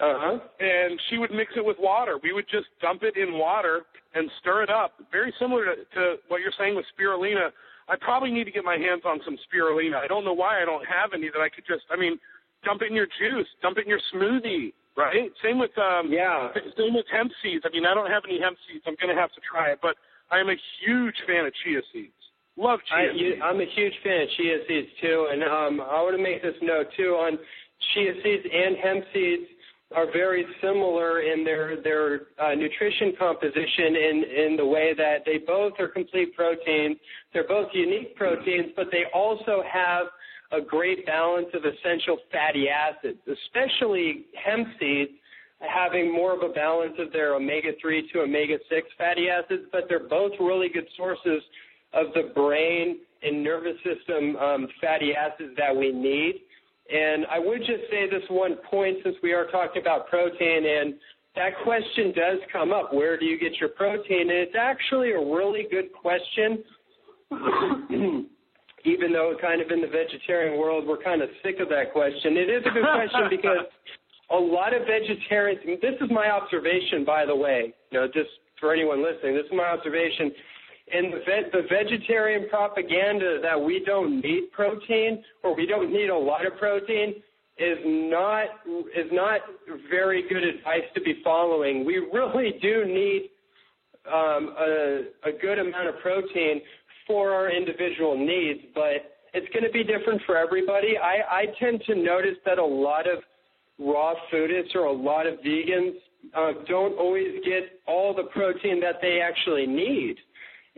Uh 0.00 0.14
huh. 0.16 0.38
and 0.60 0.98
she 1.10 1.18
would 1.18 1.30
mix 1.30 1.52
it 1.56 1.64
with 1.64 1.76
water. 1.78 2.18
We 2.22 2.32
would 2.32 2.48
just 2.50 2.66
dump 2.80 3.02
it 3.02 3.16
in 3.18 3.34
water 3.38 3.82
and 4.14 4.30
stir 4.40 4.62
it 4.62 4.70
up. 4.70 4.92
Very 5.12 5.32
similar 5.38 5.64
to, 5.66 5.74
to 5.94 6.16
what 6.28 6.40
you're 6.40 6.52
saying 6.58 6.74
with 6.74 6.86
spirulina. 6.98 7.50
I 7.88 7.96
probably 8.00 8.30
need 8.30 8.44
to 8.44 8.50
get 8.50 8.64
my 8.64 8.76
hands 8.76 9.02
on 9.04 9.20
some 9.24 9.36
spirulina. 9.44 9.96
I 9.96 10.06
don't 10.06 10.24
know 10.24 10.32
why 10.32 10.62
I 10.62 10.64
don't 10.64 10.84
have 10.86 11.10
any 11.12 11.28
that 11.28 11.40
I 11.40 11.48
could 11.48 11.64
just. 11.66 11.84
I 11.90 11.96
mean, 11.96 12.18
dump 12.64 12.82
it 12.82 12.88
in 12.88 12.96
your 12.96 13.06
juice, 13.06 13.46
dump 13.60 13.78
it 13.78 13.84
in 13.84 13.90
your 13.90 14.00
smoothie, 14.14 14.72
right? 14.96 15.30
Same 15.42 15.58
with 15.58 15.76
um, 15.78 16.08
Yeah. 16.10 16.48
same 16.76 16.94
with 16.94 17.06
hemp 17.12 17.32
seeds. 17.42 17.64
I 17.66 17.70
mean, 17.70 17.84
I 17.84 17.92
don't 17.94 18.10
have 18.10 18.24
any 18.24 18.40
hemp 18.40 18.56
seeds. 18.66 18.84
I'm 18.86 18.96
going 19.00 19.14
to 19.14 19.20
have 19.20 19.32
to 19.32 19.40
try 19.44 19.70
it, 19.70 19.78
but 19.82 19.96
I 20.30 20.40
am 20.40 20.48
a 20.48 20.56
huge 20.80 21.16
fan 21.26 21.44
of 21.46 21.52
chia 21.62 21.80
seeds. 21.92 22.16
Love 22.56 22.80
chia 22.88 23.10
I, 23.10 23.14
you, 23.14 23.32
seeds. 23.34 23.42
I'm 23.44 23.60
a 23.60 23.66
huge 23.74 23.94
fan 24.02 24.22
of 24.22 24.28
chia 24.36 24.58
seeds 24.66 24.88
too, 25.02 25.28
and 25.30 25.42
um, 25.44 25.80
I 25.84 26.00
want 26.00 26.16
to 26.16 26.22
make 26.22 26.40
this 26.42 26.56
note 26.62 26.86
too 26.96 27.18
on 27.20 27.36
chia 27.92 28.14
seeds 28.22 28.44
and 28.48 28.76
hemp 28.80 29.04
seeds 29.12 29.44
are 29.94 30.10
very 30.12 30.44
similar 30.60 31.20
in 31.20 31.44
their 31.44 31.80
their 31.82 32.22
uh, 32.38 32.54
nutrition 32.54 33.12
composition 33.18 33.96
in 33.96 34.24
in 34.46 34.56
the 34.56 34.66
way 34.66 34.94
that 34.96 35.18
they 35.24 35.38
both 35.38 35.74
are 35.78 35.88
complete 35.88 36.34
proteins. 36.34 36.96
They're 37.32 37.48
both 37.48 37.68
unique 37.72 38.16
proteins, 38.16 38.72
but 38.76 38.86
they 38.90 39.04
also 39.14 39.62
have 39.70 40.06
a 40.52 40.60
great 40.64 41.06
balance 41.06 41.48
of 41.54 41.62
essential 41.64 42.18
fatty 42.30 42.68
acids, 42.68 43.18
especially 43.26 44.26
hemp 44.34 44.68
seeds 44.78 45.12
having 45.60 46.12
more 46.12 46.34
of 46.34 46.42
a 46.42 46.52
balance 46.52 46.94
of 46.98 47.12
their 47.12 47.34
omega 47.34 47.70
3 47.80 48.10
to 48.12 48.20
omega 48.20 48.58
6 48.68 48.88
fatty 48.98 49.28
acids, 49.28 49.62
but 49.72 49.84
they're 49.88 50.08
both 50.08 50.32
really 50.40 50.68
good 50.68 50.86
sources 50.96 51.42
of 51.92 52.06
the 52.14 52.32
brain 52.34 52.98
and 53.22 53.42
nervous 53.42 53.76
system 53.82 54.36
um, 54.36 54.68
fatty 54.80 55.14
acids 55.14 55.54
that 55.56 55.74
we 55.74 55.92
need. 55.92 56.42
And 56.92 57.26
I 57.30 57.38
would 57.38 57.60
just 57.60 57.90
say 57.90 58.08
this 58.10 58.22
one 58.28 58.56
point 58.70 58.98
since 59.02 59.16
we 59.22 59.32
are 59.32 59.46
talking 59.46 59.80
about 59.80 60.08
protein, 60.08 60.66
and 60.66 60.94
that 61.34 61.52
question 61.64 62.12
does 62.12 62.38
come 62.52 62.72
up 62.72 62.92
where 62.92 63.18
do 63.18 63.24
you 63.24 63.38
get 63.38 63.58
your 63.58 63.70
protein? 63.70 64.30
And 64.30 64.30
it's 64.30 64.56
actually 64.58 65.12
a 65.12 65.18
really 65.18 65.66
good 65.70 65.92
question. 65.92 66.62
Even 68.86 69.14
though, 69.14 69.34
kind 69.40 69.62
of 69.62 69.70
in 69.70 69.80
the 69.80 69.88
vegetarian 69.88 70.58
world, 70.60 70.86
we're 70.86 71.02
kind 71.02 71.22
of 71.22 71.30
sick 71.42 71.56
of 71.58 71.70
that 71.70 71.90
question. 71.92 72.36
It 72.36 72.50
is 72.50 72.62
a 72.66 72.70
good 72.70 72.84
question 72.84 73.28
because 73.30 73.64
a 74.30 74.36
lot 74.36 74.74
of 74.74 74.82
vegetarians, 74.82 75.60
this 75.80 75.94
is 76.02 76.10
my 76.10 76.28
observation, 76.28 77.02
by 77.02 77.24
the 77.24 77.34
way, 77.34 77.72
you 77.90 77.98
know, 77.98 78.06
just 78.06 78.28
for 78.60 78.74
anyone 78.74 79.02
listening, 79.02 79.34
this 79.34 79.46
is 79.46 79.52
my 79.52 79.64
observation. 79.64 80.30
And 80.92 81.12
the, 81.12 81.18
ve- 81.18 81.50
the 81.52 81.62
vegetarian 81.68 82.48
propaganda 82.50 83.40
that 83.42 83.60
we 83.60 83.82
don't 83.84 84.20
need 84.20 84.52
protein 84.52 85.24
or 85.42 85.56
we 85.56 85.66
don't 85.66 85.92
need 85.92 86.10
a 86.10 86.16
lot 86.16 86.46
of 86.46 86.56
protein 86.58 87.22
is 87.56 87.78
not 87.84 88.46
is 88.96 89.10
not 89.12 89.40
very 89.88 90.28
good 90.28 90.42
advice 90.42 90.82
to 90.94 91.00
be 91.00 91.20
following. 91.22 91.84
We 91.84 91.98
really 92.12 92.58
do 92.60 92.84
need 92.84 93.30
um, 94.12 94.54
a, 94.58 95.02
a 95.24 95.32
good 95.40 95.58
amount 95.58 95.88
of 95.88 95.98
protein 96.00 96.60
for 97.06 97.30
our 97.30 97.50
individual 97.50 98.18
needs, 98.18 98.60
but 98.74 99.16
it's 99.32 99.52
going 99.52 99.64
to 99.64 99.70
be 99.70 99.84
different 99.84 100.22
for 100.26 100.36
everybody. 100.36 100.96
I, 100.98 101.42
I 101.42 101.44
tend 101.58 101.82
to 101.86 101.94
notice 101.94 102.36
that 102.44 102.58
a 102.58 102.64
lot 102.64 103.08
of 103.08 103.20
raw 103.78 104.14
foodists 104.32 104.74
or 104.74 104.84
a 104.84 104.92
lot 104.92 105.26
of 105.26 105.34
vegans 105.40 105.94
uh, 106.36 106.52
don't 106.68 106.96
always 106.98 107.40
get 107.44 107.80
all 107.86 108.14
the 108.14 108.24
protein 108.24 108.80
that 108.80 108.96
they 109.00 109.20
actually 109.20 109.66
need. 109.66 110.16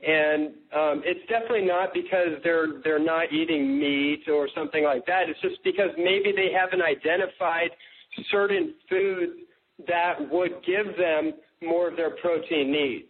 And 0.05 0.49
um, 0.77 1.03
it's 1.07 1.27
definitely 1.29 1.65
not 1.65 1.95
because 1.95 2.37
they're 2.45 2.81
they're 2.85 3.03
not 3.03 3.33
eating 3.33 3.79
meat 3.81 4.25
or 4.29 4.49
something 4.55 4.85
like 4.85 5.07
that. 5.07 5.29
It's 5.29 5.41
just 5.41 5.63
because 5.65 5.89
maybe 5.97 6.33
they 6.37 6.51
haven't 6.53 6.83
identified 6.83 7.71
certain 8.31 8.75
foods 8.91 9.33
that 9.89 10.15
would 10.31 10.53
give 10.67 10.97
them 10.99 11.33
more 11.63 11.89
of 11.89 11.97
their 11.97 12.11
protein 12.17 12.71
needs. 12.71 13.09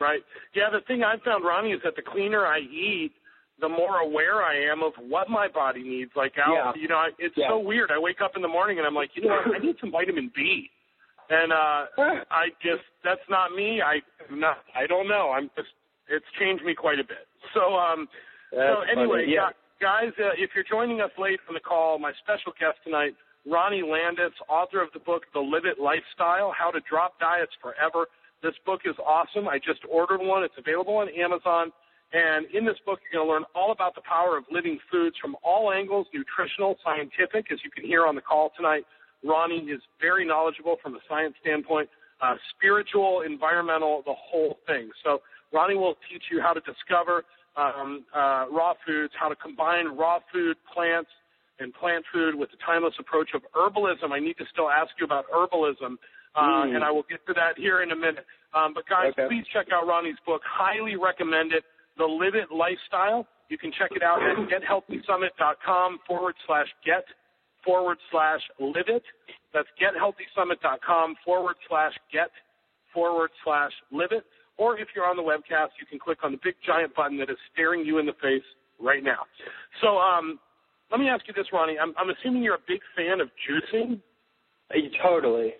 Right. 0.00 0.20
Yeah, 0.54 0.70
the 0.72 0.80
thing 0.88 1.04
I've 1.04 1.22
found, 1.22 1.44
Ronnie, 1.44 1.70
is 1.70 1.80
that 1.84 1.94
the 1.94 2.02
cleaner 2.02 2.44
I 2.46 2.58
eat, 2.58 3.12
the 3.60 3.68
more 3.68 3.98
aware 3.98 4.42
I 4.42 4.56
am 4.72 4.82
of 4.82 4.92
what 4.98 5.30
my 5.30 5.46
body 5.46 5.84
needs. 5.84 6.10
Like, 6.16 6.32
I'll, 6.44 6.54
Yeah. 6.54 6.72
you 6.74 6.88
know, 6.88 6.96
I, 6.96 7.10
it's 7.20 7.36
Yeah. 7.36 7.48
so 7.48 7.58
weird. 7.60 7.92
I 7.92 7.98
wake 7.98 8.20
up 8.20 8.34
in 8.34 8.42
the 8.42 8.48
morning 8.48 8.78
and 8.78 8.86
I'm 8.86 8.94
like, 8.94 9.10
you 9.14 9.22
know 9.22 9.36
what? 9.36 9.54
I 9.54 9.58
need 9.58 9.76
some 9.80 9.92
vitamin 9.92 10.32
B, 10.34 10.68
and 11.30 11.52
uh, 11.52 11.86
I 12.30 12.48
just 12.60 12.82
that's 13.04 13.22
not 13.30 13.54
me. 13.54 13.80
I 13.80 14.02
not. 14.30 14.58
I 14.74 14.88
don't 14.88 15.06
know. 15.06 15.30
I'm 15.30 15.48
just. 15.56 15.68
It's 16.08 16.26
changed 16.38 16.64
me 16.64 16.74
quite 16.74 16.98
a 16.98 17.04
bit. 17.04 17.26
So, 17.54 17.76
um, 17.76 18.08
so 18.50 18.82
anyway, 18.90 19.26
yeah. 19.28 19.50
guys, 19.80 20.12
uh, 20.18 20.34
if 20.36 20.50
you're 20.54 20.64
joining 20.68 21.00
us 21.00 21.10
late 21.18 21.40
on 21.48 21.54
the 21.54 21.60
call, 21.60 21.98
my 21.98 22.12
special 22.22 22.52
guest 22.58 22.78
tonight, 22.84 23.14
Ronnie 23.46 23.82
Landis, 23.82 24.32
author 24.48 24.80
of 24.82 24.88
the 24.92 25.00
book 25.00 25.24
The 25.34 25.40
Live 25.40 25.64
It 25.64 25.80
Lifestyle: 25.80 26.52
How 26.56 26.70
to 26.70 26.80
Drop 26.88 27.18
Diets 27.18 27.52
Forever. 27.60 28.06
This 28.42 28.54
book 28.66 28.82
is 28.84 28.94
awesome. 28.98 29.48
I 29.48 29.58
just 29.58 29.80
ordered 29.88 30.20
one. 30.20 30.42
It's 30.42 30.58
available 30.58 30.96
on 30.96 31.08
Amazon. 31.10 31.72
And 32.12 32.44
in 32.52 32.64
this 32.66 32.76
book, 32.84 33.00
you're 33.00 33.20
going 33.20 33.26
to 33.26 33.32
learn 33.32 33.44
all 33.54 33.72
about 33.72 33.94
the 33.94 34.02
power 34.02 34.36
of 34.36 34.44
living 34.50 34.78
foods 34.90 35.16
from 35.20 35.34
all 35.42 35.72
angles 35.72 36.06
nutritional, 36.12 36.76
scientific, 36.84 37.50
as 37.50 37.58
you 37.64 37.70
can 37.70 37.84
hear 37.84 38.06
on 38.06 38.14
the 38.14 38.20
call 38.20 38.52
tonight, 38.54 38.84
Ronnie 39.24 39.64
is 39.70 39.80
very 40.00 40.26
knowledgeable 40.26 40.76
from 40.82 40.94
a 40.94 40.98
science 41.08 41.34
standpoint, 41.40 41.88
uh, 42.20 42.34
spiritual, 42.54 43.22
environmental, 43.22 44.02
the 44.04 44.14
whole 44.14 44.58
thing. 44.66 44.90
So 45.02 45.22
Ronnie 45.52 45.76
will 45.76 45.96
teach 46.10 46.24
you 46.30 46.40
how 46.40 46.52
to 46.52 46.60
discover 46.60 47.24
um, 47.56 48.04
uh, 48.14 48.46
raw 48.50 48.74
foods, 48.86 49.12
how 49.18 49.28
to 49.28 49.36
combine 49.36 49.96
raw 49.96 50.18
food, 50.32 50.56
plants, 50.72 51.10
and 51.58 51.72
plant 51.74 52.04
food 52.12 52.34
with 52.34 52.50
the 52.50 52.56
timeless 52.64 52.94
approach 52.98 53.30
of 53.34 53.42
herbalism. 53.54 54.10
I 54.10 54.18
need 54.18 54.36
to 54.38 54.44
still 54.52 54.70
ask 54.70 54.90
you 54.98 55.04
about 55.06 55.26
herbalism, 55.30 55.96
uh, 56.34 56.40
mm. 56.40 56.74
and 56.74 56.82
I 56.82 56.90
will 56.90 57.04
get 57.08 57.24
to 57.26 57.34
that 57.34 57.56
here 57.56 57.82
in 57.82 57.92
a 57.92 57.96
minute. 57.96 58.24
Um, 58.54 58.72
but 58.74 58.88
guys, 58.88 59.12
okay. 59.12 59.28
please 59.28 59.44
check 59.52 59.66
out 59.72 59.86
Ronnie's 59.86 60.20
book. 60.26 60.42
Highly 60.44 60.96
recommend 60.96 61.52
it. 61.52 61.64
The 61.98 62.04
Live 62.04 62.34
It 62.34 62.50
Lifestyle. 62.50 63.26
You 63.48 63.58
can 63.58 63.70
check 63.78 63.90
it 63.92 64.02
out 64.02 64.20
at 64.22 64.36
gethealthysummit.com 64.48 65.98
forward 66.06 66.34
slash 66.46 66.68
get 66.86 67.04
forward 67.64 67.98
slash 68.10 68.40
live 68.58 68.88
it. 68.88 69.02
That's 69.52 69.68
gethealthysummit.com 69.80 71.16
forward 71.24 71.56
slash 71.68 71.92
get 72.10 72.30
forward 72.94 73.30
slash 73.44 73.72
live 73.92 74.12
it. 74.12 74.24
Or 74.58 74.78
if 74.78 74.88
you're 74.94 75.06
on 75.06 75.16
the 75.16 75.22
webcast, 75.22 75.70
you 75.80 75.86
can 75.88 75.98
click 75.98 76.18
on 76.22 76.32
the 76.32 76.38
big 76.42 76.54
giant 76.64 76.94
button 76.94 77.18
that 77.18 77.30
is 77.30 77.36
staring 77.52 77.84
you 77.84 77.98
in 77.98 78.06
the 78.06 78.12
face 78.14 78.44
right 78.80 79.02
now. 79.02 79.24
So 79.80 79.98
um, 79.98 80.38
let 80.90 81.00
me 81.00 81.08
ask 81.08 81.26
you 81.26 81.34
this, 81.34 81.46
Ronnie. 81.52 81.78
I'm, 81.78 81.94
I'm 81.98 82.10
assuming 82.10 82.42
you're 82.42 82.56
a 82.56 82.66
big 82.68 82.80
fan 82.96 83.20
of 83.20 83.28
juicing. 83.48 84.00
Totally. 85.02 85.54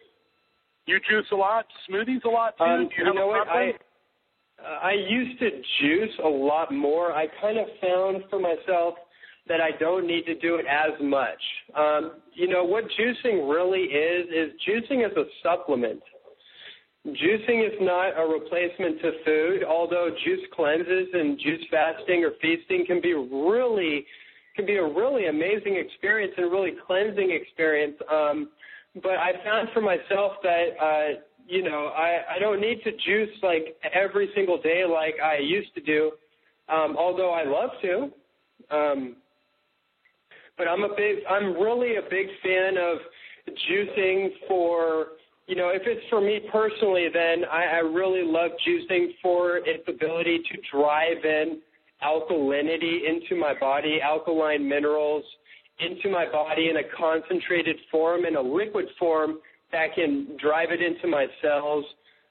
You 0.86 0.98
juice 1.08 1.26
a 1.32 1.36
lot, 1.36 1.66
smoothies 1.88 2.24
a 2.24 2.28
lot 2.28 2.56
too. 2.58 2.64
Um, 2.64 2.88
Do 2.88 3.02
you, 3.02 3.08
you 3.08 3.14
know 3.14 3.28
what? 3.28 3.48
I 3.48 3.72
I 4.82 4.92
used 4.92 5.38
to 5.40 5.50
juice 5.80 6.14
a 6.24 6.28
lot 6.28 6.72
more. 6.72 7.12
I 7.12 7.26
kind 7.40 7.58
of 7.58 7.66
found 7.80 8.24
for 8.30 8.38
myself 8.38 8.94
that 9.48 9.60
I 9.60 9.70
don't 9.78 10.06
need 10.06 10.24
to 10.26 10.34
do 10.36 10.56
it 10.56 10.66
as 10.66 10.92
much. 11.00 11.40
Um, 11.76 12.12
you 12.34 12.48
know 12.48 12.64
what 12.64 12.84
juicing 12.98 13.50
really 13.52 13.80
is 13.80 14.26
is 14.28 14.52
juicing 14.66 15.04
is 15.04 15.16
a 15.16 15.24
supplement. 15.42 16.00
Juicing 17.06 17.66
is 17.66 17.74
not 17.80 18.16
a 18.16 18.24
replacement 18.24 19.00
to 19.02 19.10
food, 19.24 19.64
although 19.64 20.08
juice 20.24 20.46
cleanses 20.54 21.08
and 21.12 21.36
juice 21.36 21.64
fasting 21.68 22.24
or 22.24 22.30
feasting 22.40 22.84
can 22.86 23.00
be 23.00 23.12
really 23.12 24.06
can 24.54 24.66
be 24.66 24.76
a 24.76 24.84
really 24.84 25.26
amazing 25.26 25.76
experience 25.76 26.32
and 26.36 26.52
really 26.52 26.72
cleansing 26.86 27.30
experience. 27.32 27.96
Um, 28.12 28.50
but 29.02 29.12
I 29.12 29.32
found 29.42 29.68
for 29.74 29.80
myself 29.80 30.32
that 30.44 30.66
uh, 30.80 31.20
you 31.48 31.64
know 31.64 31.88
I, 31.88 32.36
I 32.36 32.38
don't 32.38 32.60
need 32.60 32.82
to 32.84 32.92
juice 32.92 33.34
like 33.42 33.76
every 33.92 34.28
single 34.36 34.60
day 34.62 34.84
like 34.84 35.14
I 35.20 35.38
used 35.38 35.74
to 35.74 35.80
do, 35.80 36.12
um, 36.68 36.96
although 36.96 37.32
I 37.32 37.42
love 37.42 37.70
to. 37.82 38.76
Um, 38.76 39.16
but 40.56 40.68
I'm 40.68 40.84
a 40.84 40.94
big 40.96 41.24
I'm 41.28 41.54
really 41.54 41.96
a 41.96 42.02
big 42.08 42.26
fan 42.44 42.76
of 42.76 42.98
juicing 43.68 44.28
for 44.46 45.06
you 45.46 45.56
know, 45.56 45.70
if 45.70 45.82
it's 45.84 46.02
for 46.08 46.20
me 46.20 46.40
personally, 46.50 47.08
then 47.12 47.44
I, 47.50 47.64
I 47.64 47.78
really 47.78 48.22
love 48.24 48.52
juicing 48.66 49.08
for 49.20 49.58
its 49.58 49.82
ability 49.88 50.40
to 50.50 50.58
drive 50.70 51.24
in 51.24 51.60
alkalinity 52.02 53.08
into 53.08 53.40
my 53.40 53.54
body, 53.58 54.00
alkaline 54.02 54.68
minerals 54.68 55.24
into 55.78 56.10
my 56.10 56.30
body 56.30 56.68
in 56.68 56.76
a 56.76 56.82
concentrated 56.96 57.76
form, 57.90 58.24
in 58.24 58.36
a 58.36 58.40
liquid 58.40 58.86
form 58.98 59.38
that 59.72 59.94
can 59.94 60.36
drive 60.40 60.68
it 60.70 60.82
into 60.82 61.08
my 61.08 61.26
cells, 61.40 61.84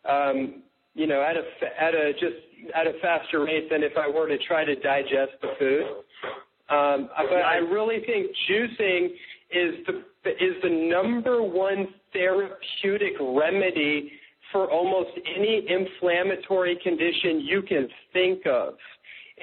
um, 0.08 0.62
you 0.94 1.08
know, 1.08 1.22
at 1.22 1.36
a, 1.36 1.84
at 1.84 1.94
a 1.94 2.14
just 2.14 2.36
at 2.76 2.86
a 2.86 2.94
faster 3.02 3.44
rate 3.44 3.70
than 3.70 3.84
if 3.84 3.94
I 3.98 4.08
were 4.08 4.28
to 4.28 4.38
try 4.48 4.64
to 4.64 4.76
digest 4.76 5.32
the 5.42 5.50
food. 5.58 5.84
Um, 6.70 7.10
but 7.18 7.38
I 7.38 7.56
really 7.56 8.00
think 8.06 8.28
juicing 8.50 9.08
is 9.52 9.86
the 9.88 10.30
is 10.30 10.56
the 10.64 10.70
number 10.70 11.42
one 11.42 11.88
therapeutic 12.14 13.14
remedy 13.20 14.12
for 14.52 14.70
almost 14.70 15.12
any 15.36 15.66
inflammatory 15.68 16.78
condition 16.84 17.42
you 17.42 17.62
can 17.62 17.88
think 18.14 18.46
of. 18.46 18.74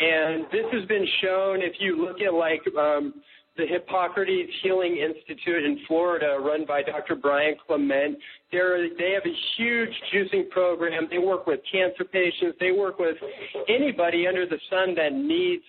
And 0.01 0.45
this 0.53 0.67
has 0.73 0.85
been 0.87 1.07
shown 1.23 1.63
if 1.63 1.75
you 1.81 2.05
look 2.05 2.21
at 2.21 2.33
like 2.33 2.61
um, 2.79 3.15
the 3.57 3.67
Hippocrates 3.67 4.53
Healing 4.63 4.97
Institute 4.99 5.65
in 5.65 5.81
Florida, 5.89 6.39
run 6.41 6.65
by 6.65 6.83
Dr. 6.83 7.17
Brian 7.17 7.57
Clement. 7.67 8.17
They're, 8.53 8.89
they 8.97 9.11
have 9.13 9.25
a 9.27 9.37
huge 9.57 9.91
juicing 10.15 10.49
program. 10.51 11.09
They 11.11 11.19
work 11.19 11.47
with 11.47 11.61
cancer 11.71 12.05
patients. 12.05 12.57
They 12.61 12.71
work 12.71 12.99
with 13.01 13.17
anybody 13.69 14.29
under 14.29 14.47
the 14.47 14.59
sun 14.71 14.95
that 14.95 15.13
needs 15.13 15.65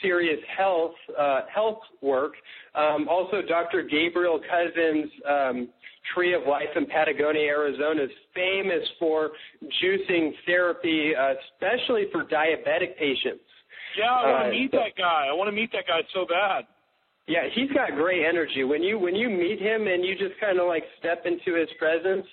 serious 0.00 0.38
health 0.56 0.94
uh, 1.18 1.40
health 1.52 1.80
work. 2.00 2.34
Um, 2.74 3.08
also, 3.08 3.42
Dr. 3.46 3.82
Gabriel 3.82 4.40
Cousens' 4.40 5.10
Um, 5.28 5.68
Tree 6.14 6.34
of 6.34 6.42
Life 6.48 6.72
in 6.74 6.86
Patagonia, 6.86 7.46
Arizona 7.46 8.02
is 8.02 8.10
famous 8.34 8.82
for 8.98 9.30
juicing 9.82 10.32
therapy, 10.46 11.12
uh, 11.14 11.34
especially 11.52 12.06
for 12.10 12.24
diabetic 12.24 12.96
patients. 12.98 13.44
Yeah, 13.96 14.10
I 14.10 14.26
want 14.26 14.44
to 14.44 14.48
uh, 14.48 14.50
meet 14.50 14.70
so, 14.72 14.78
that 14.78 14.96
guy. 14.96 15.26
I 15.30 15.32
want 15.32 15.48
to 15.48 15.52
meet 15.52 15.70
that 15.72 15.86
guy 15.86 16.00
so 16.14 16.26
bad. 16.26 16.64
Yeah, 17.28 17.46
he's 17.54 17.70
got 17.70 17.92
great 17.92 18.24
energy. 18.26 18.64
When 18.64 18.82
you 18.82 18.98
when 18.98 19.14
you 19.14 19.30
meet 19.30 19.60
him 19.60 19.86
and 19.86 20.04
you 20.04 20.16
just 20.18 20.38
kind 20.40 20.58
of 20.58 20.66
like 20.66 20.82
step 20.98 21.24
into 21.24 21.58
his 21.58 21.68
presence, 21.78 22.26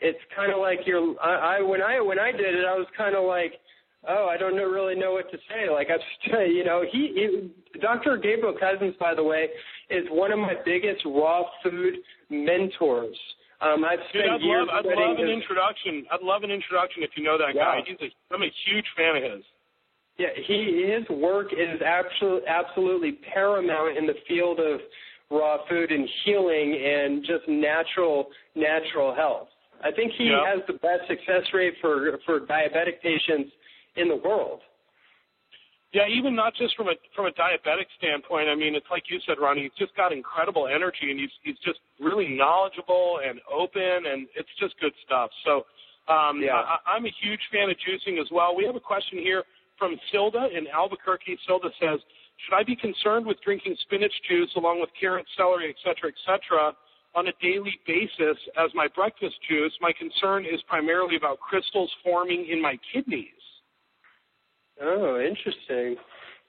it's 0.00 0.18
kind 0.34 0.52
of 0.52 0.58
like 0.58 0.80
you're. 0.84 1.14
I, 1.22 1.58
I 1.58 1.62
when 1.62 1.80
I 1.80 2.00
when 2.00 2.18
I 2.18 2.32
did 2.32 2.54
it, 2.54 2.64
I 2.66 2.74
was 2.74 2.86
kind 2.96 3.14
of 3.14 3.24
like, 3.24 3.54
oh, 4.08 4.26
I 4.28 4.36
don't 4.36 4.56
know, 4.56 4.64
really 4.64 4.96
know 4.96 5.12
what 5.12 5.30
to 5.30 5.38
say. 5.48 5.70
Like 5.70 5.88
I, 5.90 6.44
you 6.46 6.64
know, 6.64 6.82
he, 6.90 7.12
he 7.14 7.80
Dr. 7.80 8.16
Gabriel 8.16 8.56
Cousens, 8.60 8.98
by 8.98 9.14
the 9.14 9.22
way, 9.22 9.48
is 9.92 10.08
one 10.10 10.32
of 10.32 10.38
my 10.38 10.54
biggest 10.64 11.04
raw 11.04 11.44
food 11.62 11.94
mentors. 12.30 13.16
Um, 13.60 13.84
I've 13.84 14.02
spent 14.10 14.24
Dude, 14.24 14.32
I'd 14.32 14.42
years 14.42 14.66
love, 14.66 14.84
I'd 14.84 14.98
love 14.98 15.18
an 15.18 15.28
his... 15.28 15.38
introduction. 15.38 16.04
I'd 16.10 16.22
love 16.22 16.42
an 16.42 16.50
introduction 16.50 17.04
if 17.04 17.10
you 17.14 17.22
know 17.22 17.38
that 17.38 17.54
guy. 17.54 17.78
He's 17.86 18.00
a, 18.00 18.34
I'm 18.34 18.42
a 18.42 18.50
huge 18.66 18.86
fan 18.96 19.16
of 19.16 19.22
his. 19.22 19.44
Yeah, 20.18 20.34
he 20.46 20.92
his 20.92 21.08
work 21.16 21.52
is 21.52 21.80
absolutely 21.80 22.46
absolutely 22.48 23.12
paramount 23.32 23.96
in 23.96 24.06
the 24.06 24.18
field 24.28 24.60
of 24.60 24.80
raw 25.30 25.58
food 25.68 25.90
and 25.90 26.08
healing 26.24 26.74
and 26.74 27.22
just 27.22 27.48
natural 27.48 28.26
natural 28.54 29.14
health. 29.14 29.48
I 29.82 29.90
think 29.90 30.12
he 30.18 30.28
has 30.28 30.60
the 30.66 30.74
best 30.74 31.08
success 31.08 31.42
rate 31.54 31.74
for 31.80 32.18
for 32.26 32.40
diabetic 32.40 33.00
patients 33.02 33.50
in 33.96 34.08
the 34.08 34.16
world. 34.16 34.60
Yeah, 35.92 36.08
even 36.08 36.34
not 36.34 36.54
just 36.56 36.74
from 36.74 36.88
a 36.88 36.96
from 37.14 37.26
a 37.26 37.32
diabetic 37.36 37.84
standpoint. 37.98 38.48
I 38.48 38.54
mean, 38.54 38.74
it's 38.74 38.88
like 38.90 39.04
you 39.10 39.20
said, 39.28 39.36
Ronnie. 39.38 39.68
He's 39.68 39.76
just 39.78 39.94
got 39.94 40.10
incredible 40.10 40.66
energy, 40.66 41.12
and 41.12 41.20
he's 41.20 41.32
he's 41.44 41.60
just 41.64 41.80
really 42.00 42.28
knowledgeable 42.32 43.20
and 43.20 43.40
open, 43.52 44.08
and 44.08 44.26
it's 44.34 44.48
just 44.58 44.72
good 44.80 44.96
stuff. 45.04 45.28
So, 45.44 45.68
um, 46.08 46.40
yeah. 46.40 46.56
I, 46.64 46.96
I'm 46.96 47.04
a 47.04 47.12
huge 47.20 47.40
fan 47.52 47.68
of 47.68 47.76
juicing 47.84 48.18
as 48.18 48.26
well. 48.32 48.56
We 48.56 48.64
have 48.64 48.74
a 48.76 48.80
question 48.80 49.18
here 49.18 49.44
from 49.78 50.00
Silda 50.08 50.48
in 50.56 50.64
Albuquerque. 50.72 51.36
Silda 51.44 51.68
says, 51.76 52.00
"Should 52.48 52.56
I 52.56 52.64
be 52.64 52.74
concerned 52.74 53.26
with 53.26 53.36
drinking 53.44 53.76
spinach 53.84 54.16
juice 54.30 54.50
along 54.56 54.80
with 54.80 54.88
carrot, 54.98 55.26
celery, 55.36 55.68
etc., 55.68 56.08
etc., 56.08 56.72
on 57.14 57.28
a 57.28 57.32
daily 57.42 57.76
basis 57.86 58.40
as 58.56 58.72
my 58.72 58.88
breakfast 58.96 59.36
juice? 59.46 59.76
My 59.82 59.92
concern 59.92 60.46
is 60.46 60.62
primarily 60.66 61.16
about 61.16 61.38
crystals 61.40 61.92
forming 62.02 62.48
in 62.48 62.62
my 62.62 62.78
kidneys." 62.94 63.41
Oh, 64.80 65.20
interesting. 65.20 65.96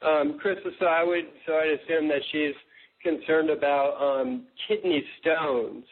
Um, 0.01 0.37
Chris, 0.39 0.57
so 0.79 0.85
I 0.85 1.03
would 1.03 1.25
so 1.45 1.53
I'd 1.53 1.79
assume 1.79 2.07
that 2.09 2.21
she's 2.31 2.53
concerned 3.01 3.49
about 3.49 3.97
um, 4.01 4.45
kidney 4.67 5.03
stones. 5.21 5.85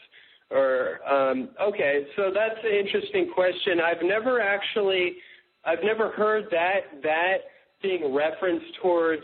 Or 0.49 0.99
um, 1.07 1.49
okay, 1.61 2.05
so 2.15 2.31
that's 2.33 2.59
an 2.63 2.75
interesting 2.75 3.31
question. 3.33 3.79
I've 3.79 4.03
never 4.03 4.41
actually, 4.41 5.15
I've 5.63 5.83
never 5.83 6.11
heard 6.11 6.45
that 6.51 7.01
that 7.03 7.37
being 7.81 8.13
referenced 8.13 8.65
towards 8.81 9.23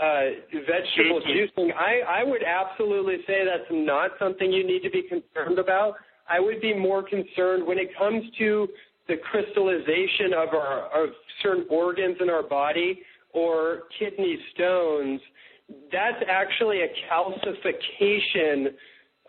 uh, 0.00 0.20
vegetable 0.52 1.20
juicing. 1.28 1.74
I 1.74 2.20
I 2.20 2.24
would 2.24 2.42
absolutely 2.42 3.18
say 3.26 3.44
that's 3.44 3.70
not 3.70 4.12
something 4.18 4.50
you 4.50 4.66
need 4.66 4.82
to 4.82 4.90
be 4.90 5.02
concerned 5.02 5.58
about. 5.58 5.94
I 6.28 6.40
would 6.40 6.60
be 6.60 6.72
more 6.72 7.02
concerned 7.02 7.66
when 7.66 7.78
it 7.78 7.88
comes 7.98 8.22
to 8.38 8.68
the 9.10 9.16
crystallization 9.16 10.32
of 10.32 10.54
our 10.54 10.86
of 10.94 11.10
certain 11.42 11.66
organs 11.68 12.16
in 12.20 12.30
our 12.30 12.44
body 12.44 13.02
or 13.32 13.82
kidney 13.98 14.38
stones, 14.54 15.20
that's 15.90 16.22
actually 16.28 16.82
a 16.82 16.88
calcification 17.10 18.68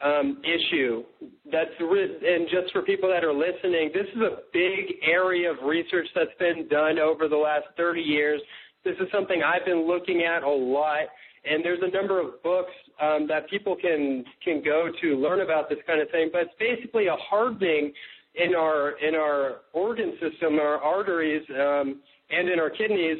um, 0.04 0.42
issue. 0.44 1.04
That's 1.52 1.72
and 1.80 2.48
just 2.50 2.72
for 2.72 2.84
people 2.84 3.10
that 3.10 3.24
are 3.24 3.34
listening, 3.34 3.90
this 3.94 4.08
is 4.16 4.22
a 4.22 4.38
big 4.54 4.98
area 5.04 5.52
of 5.52 5.58
research 5.66 6.08
that's 6.14 6.32
been 6.38 6.68
done 6.68 7.00
over 7.00 7.28
the 7.28 7.36
last 7.36 7.66
30 7.76 8.02
years. 8.02 8.40
This 8.84 8.96
is 9.00 9.08
something 9.12 9.42
I've 9.44 9.66
been 9.66 9.88
looking 9.88 10.24
at 10.24 10.44
a 10.44 10.50
lot, 10.50 11.06
and 11.46 11.66
there's 11.66 11.82
a 11.82 11.90
number 11.90 12.20
of 12.20 12.42
books 12.44 12.72
um, 13.02 13.28
that 13.28 13.50
people 13.50 13.76
can 13.76 14.26
can 14.44 14.62
go 14.64 14.90
to 15.02 15.16
learn 15.16 15.42
about 15.42 15.70
this 15.70 15.80
kind 15.88 16.02
of 16.02 16.10
thing. 16.12 16.30
But 16.32 16.42
it's 16.42 16.56
basically 16.60 17.08
a 17.08 17.16
hardening 17.16 17.94
in 18.36 18.56
our 18.56 18.92
in 19.00 19.16
our 19.16 19.58
organ 19.74 20.14
system, 20.22 20.56
our 20.60 20.78
arteries, 20.78 21.44
um, 21.50 22.02
and 22.30 22.50
in 22.50 22.60
our 22.60 22.70
kidneys 22.70 23.18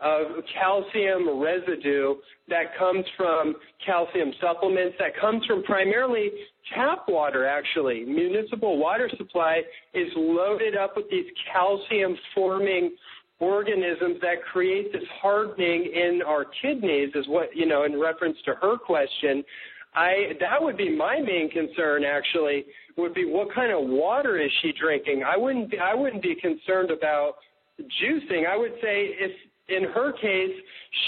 of 0.00 0.42
calcium 0.54 1.40
residue 1.40 2.14
that 2.48 2.76
comes 2.78 3.04
from 3.16 3.54
calcium 3.84 4.32
supplements, 4.40 4.96
that 4.98 5.18
comes 5.20 5.44
from 5.44 5.62
primarily 5.62 6.30
tap 6.74 7.04
water, 7.08 7.46
actually. 7.46 8.04
Municipal 8.04 8.78
water 8.78 9.10
supply 9.16 9.60
is 9.92 10.08
loaded 10.16 10.76
up 10.76 10.96
with 10.96 11.08
these 11.10 11.26
calcium 11.52 12.16
forming 12.34 12.96
organisms 13.40 14.18
that 14.20 14.42
create 14.50 14.92
this 14.92 15.02
hardening 15.20 15.90
in 15.94 16.20
our 16.26 16.46
kidneys, 16.62 17.10
is 17.14 17.26
what, 17.28 17.54
you 17.54 17.66
know, 17.66 17.84
in 17.84 17.98
reference 17.98 18.36
to 18.44 18.54
her 18.60 18.76
question. 18.76 19.42
I 19.94 20.32
that 20.38 20.62
would 20.62 20.76
be 20.76 20.94
my 20.94 21.20
main 21.20 21.50
concern 21.50 22.04
actually 22.04 22.64
would 23.00 23.14
be 23.14 23.24
what 23.24 23.52
kind 23.54 23.72
of 23.72 23.88
water 23.88 24.38
is 24.38 24.50
she 24.62 24.72
drinking? 24.72 25.24
I 25.26 25.36
wouldn't 25.36 25.70
be, 25.70 25.78
I 25.78 25.94
wouldn't 25.94 26.22
be 26.22 26.34
concerned 26.34 26.90
about 26.90 27.34
juicing. 27.80 28.46
I 28.46 28.56
would 28.56 28.72
say 28.82 29.16
if 29.18 29.32
in 29.70 29.84
her 29.84 30.12
case, 30.12 30.56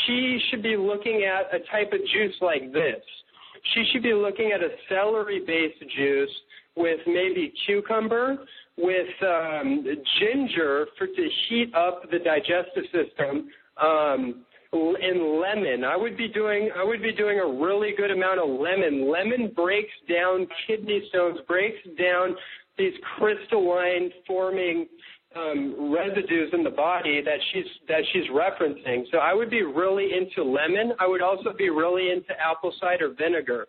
she 0.07 0.41
should 0.51 0.63
be 0.63 0.77
looking 0.77 1.25
at 1.25 1.55
a 1.55 1.59
type 1.71 1.93
of 1.93 2.01
juice 2.13 2.35
like 2.41 2.73
this. 2.73 3.03
She 3.75 3.85
should 3.93 4.03
be 4.03 4.15
looking 4.15 4.53
at 4.53 4.61
a 4.61 4.71
celery-based 4.89 5.81
juice 5.97 6.31
with 6.77 7.01
maybe 7.07 7.53
cucumber, 7.67 8.39
with 8.77 9.23
um, 9.23 9.85
ginger 10.21 10.87
for 10.97 11.07
to 11.07 11.29
heat 11.49 11.73
up 11.75 12.11
the 12.11 12.19
digestive 12.19 12.85
system, 12.85 13.49
um, 13.81 14.45
and 14.73 15.41
lemon. 15.41 15.85
I 15.85 15.97
would 15.97 16.17
be 16.17 16.29
doing 16.29 16.71
I 16.77 16.85
would 16.85 17.03
be 17.03 17.13
doing 17.13 17.41
a 17.41 17.47
really 17.47 17.93
good 17.97 18.11
amount 18.11 18.41
of 18.41 18.49
lemon. 18.49 19.11
Lemon 19.11 19.53
breaks 19.55 19.93
down 20.09 20.47
kidney 20.67 21.03
stones, 21.11 21.39
breaks 21.47 21.79
down 21.99 22.35
these 22.79 22.95
crystalline 23.17 24.11
forming 24.27 24.87
um, 25.37 25.93
residues 25.93 26.51
in 26.53 26.65
the 26.65 26.71
body 26.71 27.23
that 27.23 27.39
she's 27.53 27.67
that 27.89 28.03
she's 28.13 28.25
referencing. 28.31 29.05
So 29.11 29.19
I 29.19 29.35
would 29.35 29.51
be 29.51 29.63
really 29.63 30.11
into 30.13 30.43
lemon. 30.43 30.93
I 30.99 31.07
would 31.07 31.23
also 31.23 31.53
be 31.57 31.69
really 31.71 32.11
into 32.11 32.33
apple 32.41 32.73
cider 32.81 33.11
vinegar. 33.17 33.67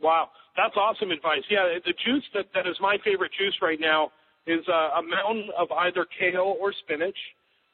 Wow, 0.00 0.28
that's 0.56 0.76
awesome 0.76 1.10
advice. 1.10 1.42
Yeah, 1.50 1.78
the 1.84 1.94
juice 2.04 2.24
that 2.34 2.46
that 2.54 2.66
is 2.68 2.76
my 2.80 2.98
favorite 3.04 3.32
juice 3.38 3.56
right 3.62 3.78
now 3.80 4.10
is 4.46 4.60
uh, 4.68 4.98
a 4.98 5.02
mountain 5.02 5.48
of 5.58 5.70
either 5.72 6.06
kale 6.18 6.56
or 6.60 6.72
spinach, 6.84 7.16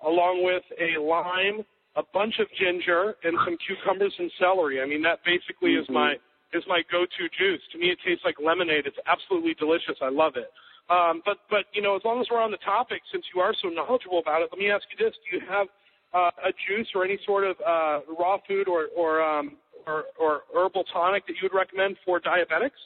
along 0.06 0.44
with 0.44 0.62
a 0.78 1.00
lime, 1.00 1.64
a 1.96 2.02
bunch 2.14 2.38
of 2.38 2.46
ginger, 2.58 3.16
and 3.24 3.36
some 3.44 3.56
cucumbers 3.66 4.14
and 4.18 4.30
celery. 4.38 4.80
I 4.80 4.86
mean, 4.86 5.02
that 5.02 5.20
basically 5.24 5.74
mm-hmm. 5.74 5.90
is 5.90 5.94
my 5.94 6.14
is 6.52 6.64
my 6.66 6.82
go-to 6.90 7.24
juice. 7.38 7.62
To 7.72 7.78
me, 7.78 7.90
it 7.90 7.98
tastes 8.06 8.24
like 8.24 8.34
lemonade. 8.42 8.86
It's 8.86 8.98
absolutely 9.06 9.54
delicious. 9.54 9.94
I 10.02 10.10
love 10.10 10.34
it. 10.36 10.50
Um, 10.90 11.22
but 11.24 11.38
but 11.48 11.66
you 11.72 11.82
know, 11.82 11.94
as 11.96 12.02
long 12.04 12.20
as 12.20 12.26
we're 12.30 12.42
on 12.42 12.50
the 12.50 12.62
topic, 12.64 13.02
since 13.12 13.24
you 13.34 13.40
are 13.40 13.54
so 13.62 13.68
knowledgeable 13.68 14.18
about 14.18 14.42
it, 14.42 14.48
let 14.52 14.58
me 14.58 14.70
ask 14.70 14.82
you 14.90 14.98
this: 14.98 15.14
Do 15.30 15.38
you 15.38 15.42
have 15.48 15.66
uh, 16.12 16.30
a 16.46 16.52
juice 16.66 16.88
or 16.94 17.04
any 17.04 17.18
sort 17.24 17.44
of 17.44 17.56
uh, 17.62 18.00
raw 18.18 18.38
food 18.46 18.68
or 18.68 18.86
or, 18.96 19.22
um, 19.22 19.56
or 19.86 20.04
or 20.18 20.42
herbal 20.54 20.84
tonic 20.92 21.26
that 21.26 21.34
you 21.34 21.48
would 21.50 21.56
recommend 21.56 21.96
for 22.04 22.20
diabetics? 22.20 22.78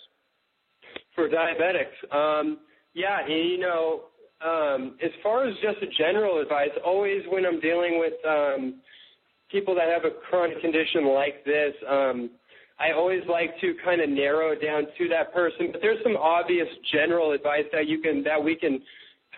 For 1.14 1.28
diabetics, 1.28 1.96
um, 2.12 2.59
yeah, 2.92 3.26
you 3.26 3.59
know, 3.59 4.02
um, 4.44 4.96
as 5.02 5.11
far 5.22 5.46
as 5.46 5.55
just 5.62 5.78
a 5.82 5.86
general 5.96 6.40
advice, 6.40 6.70
always 6.84 7.22
when 7.30 7.46
I'm 7.46 7.61
dealing 7.61 7.98
with 7.98 8.14
um, 8.26 8.80
people 9.55 9.74
that 9.76 9.88
have 9.88 10.05
a 10.05 10.11
chronic 10.28 10.61
condition 10.61 11.07
like 11.14 11.44
this. 11.44 11.72
Um, 11.88 12.30
I 12.80 12.90
always 12.90 13.22
like 13.30 13.50
to 13.61 13.74
kind 13.84 14.00
of 14.00 14.11
narrow 14.11 14.50
it 14.50 14.61
down 14.61 14.82
to 14.98 15.09
that 15.11 15.32
person, 15.32 15.68
but 15.70 15.80
there's 15.80 16.02
some 16.02 16.16
obvious 16.16 16.66
general 16.92 17.30
advice 17.30 17.66
that 17.72 17.86
you 17.86 18.00
can 18.00 18.24
that 18.24 18.42
we 18.42 18.57
can 18.57 18.82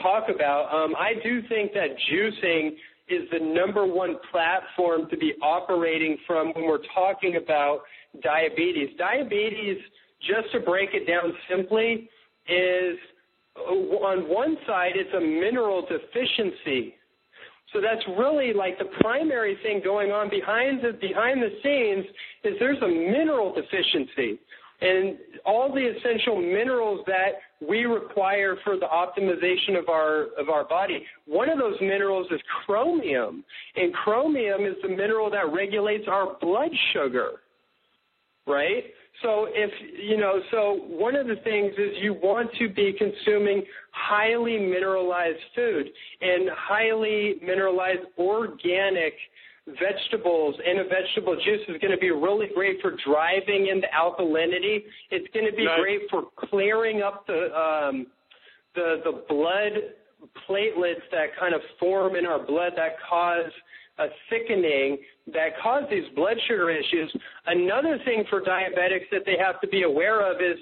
talk 0.01 0.25
about. 0.35 0.73
Um, 0.73 0.95
I 0.97 1.13
do 1.23 1.43
think 1.51 1.73
that 1.75 1.91
juicing 2.11 2.71
is 3.09 3.29
the 3.31 3.39
number 3.39 3.87
one 3.87 4.17
platform 4.33 5.03
to 5.11 5.19
be 5.19 5.35
operating 5.43 6.17
from 6.27 6.53
when 6.55 6.65
we're 6.65 6.87
talking 6.95 7.37
about 7.37 7.83
diabetes. 8.23 8.97
Diabetes, 8.97 9.77
just 10.23 10.51
to 10.53 10.61
break 10.61 10.91
it 10.95 11.07
down 11.07 11.31
simply, 11.51 12.09
is 12.49 12.97
on 13.55 14.29
one 14.31 14.57
side 14.67 14.93
it's 14.95 15.13
a 15.15 15.21
mineral 15.21 15.87
deficiency 15.87 16.95
so 17.77 17.83
that's 17.83 18.03
really 18.19 18.55
like 18.55 18.79
the 18.79 18.87
primary 19.01 19.59
thing 19.63 19.83
going 19.85 20.11
on 20.11 20.31
behind 20.31 20.81
the 20.83 20.93
behind 20.99 21.43
the 21.43 21.51
scenes 21.63 22.07
is 22.43 22.55
there's 22.59 22.81
a 22.83 22.89
mineral 22.89 23.55
deficiency. 23.55 24.41
And 24.81 25.17
all 25.45 25.73
the 25.73 25.81
essential 25.81 26.41
minerals 26.41 27.01
that 27.07 27.33
we 27.67 27.85
require 27.85 28.57
for 28.65 28.77
the 28.77 28.87
optimization 28.87 29.79
of 29.79 29.89
our 29.91 30.29
of 30.39 30.49
our 30.49 30.65
body. 30.65 31.03
One 31.27 31.51
of 31.51 31.59
those 31.59 31.77
minerals 31.81 32.27
is 32.31 32.41
chromium, 32.65 33.45
and 33.75 33.93
chromium 33.93 34.65
is 34.65 34.75
the 34.83 34.89
mineral 34.89 35.31
that 35.31 35.53
regulates 35.53 36.05
our 36.09 36.37
blood 36.41 36.71
sugar. 36.93 37.41
Right? 38.47 38.85
So 39.23 39.47
if 39.51 39.71
you 40.03 40.19
know, 40.19 40.41
so 40.51 40.81
one 40.87 41.17
of 41.17 41.27
the 41.27 41.37
things 41.37 41.73
is 41.79 41.97
you 42.01 42.15
want 42.15 42.51
to 42.59 42.69
be 42.69 42.95
consuming 42.97 43.65
highly 43.91 44.59
mineralized 44.59 45.39
food 45.55 45.89
and 46.21 46.51
highly 46.55 47.37
mineralized 47.43 48.07
organic 48.19 49.15
vegetables 49.67 50.55
and 50.65 50.79
a 50.81 50.85
vegetable 50.85 51.35
juice 51.45 51.61
is 51.69 51.81
going 51.81 51.91
to 51.91 51.99
be 51.99 52.11
really 52.11 52.47
great 52.55 52.81
for 52.81 52.93
driving 53.05 53.69
into 53.69 53.87
alkalinity. 53.89 54.85
It's 55.11 55.27
going 55.35 55.47
to 55.47 55.57
be 55.57 55.65
nice. 55.65 55.81
great 55.81 56.01
for 56.11 56.25
clearing 56.51 57.03
up 57.03 57.27
the 57.27 57.51
um, 57.57 58.07
the 58.75 59.01
the 59.05 59.25
blood 59.29 59.73
platelets 60.49 61.05
that 61.11 61.37
kind 61.39 61.55
of 61.55 61.61
form 61.81 62.17
in 62.17 62.27
our 62.27 62.45
blood 62.45 62.73
that 62.77 62.97
cause 63.09 63.51
a 63.99 64.07
thickening 64.31 64.99
that 65.33 65.59
cause 65.63 65.85
these 65.91 66.05
blood 66.15 66.37
sugar 66.47 66.71
issues. 66.71 67.15
Another 67.47 67.99
thing 68.05 68.25
for 68.29 68.41
diabetics 68.41 69.09
that 69.11 69.23
they 69.25 69.37
have 69.39 69.61
to 69.61 69.69
be 69.69 69.83
aware 69.83 70.31
of 70.31 70.41
is 70.41 70.59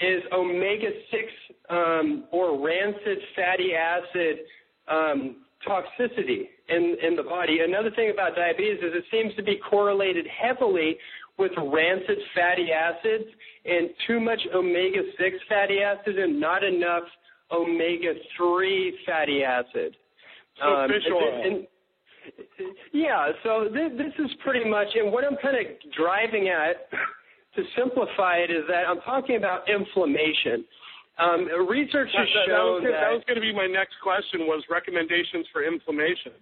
is 0.00 0.22
omega 0.32 0.88
six 1.10 1.24
um, 1.68 2.24
or 2.32 2.58
rancid 2.64 3.18
fatty 3.36 3.74
acid 3.74 4.38
um, 4.88 5.36
toxicity 5.68 6.48
in 6.68 6.96
in 7.02 7.16
the 7.16 7.22
body. 7.22 7.58
Another 7.60 7.90
thing 7.90 8.10
about 8.10 8.34
diabetes 8.34 8.78
is 8.78 8.92
it 8.94 9.04
seems 9.10 9.34
to 9.36 9.42
be 9.42 9.56
correlated 9.56 10.26
heavily 10.26 10.96
with 11.38 11.52
rancid 11.56 12.18
fatty 12.34 12.68
acids 12.72 13.28
and 13.64 13.90
too 14.06 14.20
much 14.20 14.40
omega 14.54 15.00
six 15.18 15.36
fatty 15.48 15.80
acid 15.80 16.18
and 16.18 16.40
not 16.40 16.64
enough 16.64 17.04
omega 17.52 18.14
three 18.36 18.98
fatty 19.04 19.42
acid. 19.42 19.96
So 20.58 20.66
um, 20.66 20.88
fish 20.88 21.02
oil. 21.12 21.42
And, 21.44 21.66
yeah, 22.92 23.32
so 23.42 23.68
th- 23.72 23.92
this 23.96 24.12
is 24.18 24.30
pretty 24.42 24.68
much, 24.68 24.88
and 24.94 25.12
what 25.12 25.24
I'm 25.24 25.36
kind 25.42 25.56
of 25.56 25.66
driving 25.96 26.48
at 26.48 26.88
to 27.56 27.62
simplify 27.76 28.36
it 28.36 28.50
is 28.50 28.64
that 28.68 28.86
I'm 28.88 29.00
talking 29.00 29.36
about 29.36 29.68
inflammation. 29.68 30.64
Um, 31.18 31.48
research 31.68 32.08
has 32.16 32.28
that, 32.32 32.46
shown 32.46 32.84
that, 32.84 32.90
that, 32.90 33.00
that 33.00 33.12
was 33.12 33.22
going 33.26 33.36
to 33.36 33.44
be 33.44 33.52
my 33.52 33.66
next 33.66 33.94
question 34.02 34.46
was 34.46 34.64
recommendations 34.70 35.46
for 35.52 35.64
inflammation. 35.64 36.32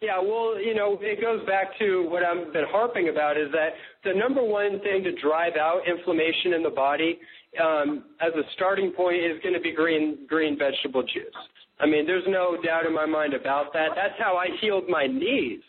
Yeah, 0.00 0.20
well, 0.20 0.60
you 0.60 0.74
know, 0.74 0.96
it 1.00 1.20
goes 1.20 1.44
back 1.44 1.76
to 1.80 2.08
what 2.08 2.22
I've 2.22 2.52
been 2.52 2.66
harping 2.70 3.08
about 3.08 3.36
is 3.36 3.50
that 3.52 3.70
the 4.04 4.14
number 4.14 4.42
one 4.42 4.78
thing 4.80 5.02
to 5.02 5.12
drive 5.20 5.56
out 5.56 5.82
inflammation 5.88 6.54
in 6.54 6.62
the 6.62 6.70
body 6.70 7.18
um, 7.62 8.04
as 8.20 8.32
a 8.34 8.42
starting 8.54 8.92
point 8.92 9.16
is 9.16 9.42
going 9.42 9.54
to 9.54 9.60
be 9.60 9.72
green 9.72 10.18
green 10.28 10.56
vegetable 10.56 11.02
juice. 11.02 11.34
I 11.80 11.86
mean, 11.86 12.06
there's 12.06 12.24
no 12.26 12.56
doubt 12.62 12.86
in 12.86 12.94
my 12.94 13.06
mind 13.06 13.34
about 13.34 13.72
that. 13.72 13.90
That's 13.94 14.18
how 14.18 14.36
I 14.36 14.48
healed 14.60 14.84
my 14.88 15.06
knees, 15.06 15.60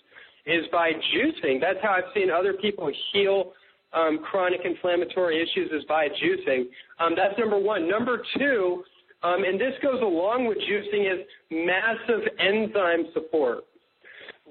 is 0.46 0.66
by 0.72 0.92
juicing. 0.92 1.62
That's 1.62 1.80
how 1.82 1.92
I've 1.92 2.12
seen 2.14 2.32
other 2.32 2.54
people 2.54 2.92
heal 3.14 3.54
um, 3.94 4.20
chronic 4.20 4.62
inflammatory 4.66 5.42
issues 5.42 5.72
is 5.72 5.84
by 5.88 6.08
juicing. 6.08 6.66
Um, 7.00 7.14
that's 7.16 7.38
number 7.38 7.58
one. 7.58 7.90
Number 7.90 8.22
two, 8.38 8.84
um, 9.24 9.44
and 9.44 9.60
this 9.60 9.74
goes 9.82 10.02
along 10.02 10.48
with 10.48 10.58
juicing, 10.60 11.12
is 11.12 11.26
massive 11.52 12.22
enzyme 12.40 13.06
support. 13.14 13.66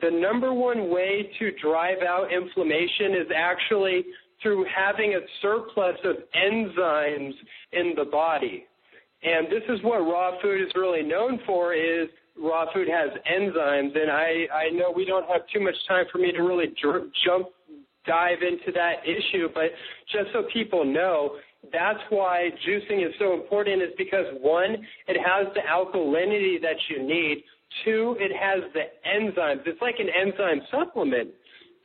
The 0.00 0.10
number 0.10 0.52
one 0.52 0.90
way 0.90 1.30
to 1.38 1.52
drive 1.60 1.98
out 2.06 2.32
inflammation 2.32 3.12
is 3.12 3.26
actually 3.34 4.04
through 4.42 4.64
having 4.74 5.14
a 5.14 5.20
surplus 5.42 5.96
of 6.04 6.16
enzymes 6.36 7.32
in 7.72 7.94
the 7.96 8.04
body. 8.04 8.66
And 9.22 9.46
this 9.46 9.62
is 9.68 9.82
what 9.82 9.98
raw 9.98 10.40
food 10.40 10.60
is 10.60 10.72
really 10.74 11.02
known 11.02 11.40
for 11.46 11.74
is 11.74 12.08
raw 12.40 12.66
food 12.72 12.88
has 12.88 13.10
enzymes. 13.30 13.98
And 14.00 14.10
I, 14.10 14.46
I 14.54 14.70
know 14.70 14.92
we 14.94 15.04
don't 15.04 15.26
have 15.28 15.42
too 15.52 15.60
much 15.60 15.74
time 15.88 16.06
for 16.12 16.18
me 16.18 16.32
to 16.32 16.42
really 16.42 16.72
jump 17.24 17.48
dive 18.06 18.38
into 18.40 18.72
that 18.72 19.04
issue 19.04 19.48
but 19.52 19.64
just 20.10 20.32
so 20.32 20.44
people 20.50 20.82
know 20.82 21.36
that's 21.72 21.98
why 22.10 22.50
juicing 22.66 23.06
is 23.06 23.12
so 23.18 23.34
important 23.34 23.82
is 23.82 23.90
because 23.98 24.26
one 24.40 24.76
it 25.06 25.16
has 25.18 25.52
the 25.54 25.60
alkalinity 25.60 26.60
that 26.62 26.76
you 26.88 27.02
need. 27.02 27.42
Two 27.84 28.16
it 28.18 28.32
has 28.32 28.62
the 28.72 28.84
enzymes. 29.06 29.66
It's 29.66 29.80
like 29.82 29.96
an 29.98 30.08
enzyme 30.08 30.62
supplement. 30.70 31.30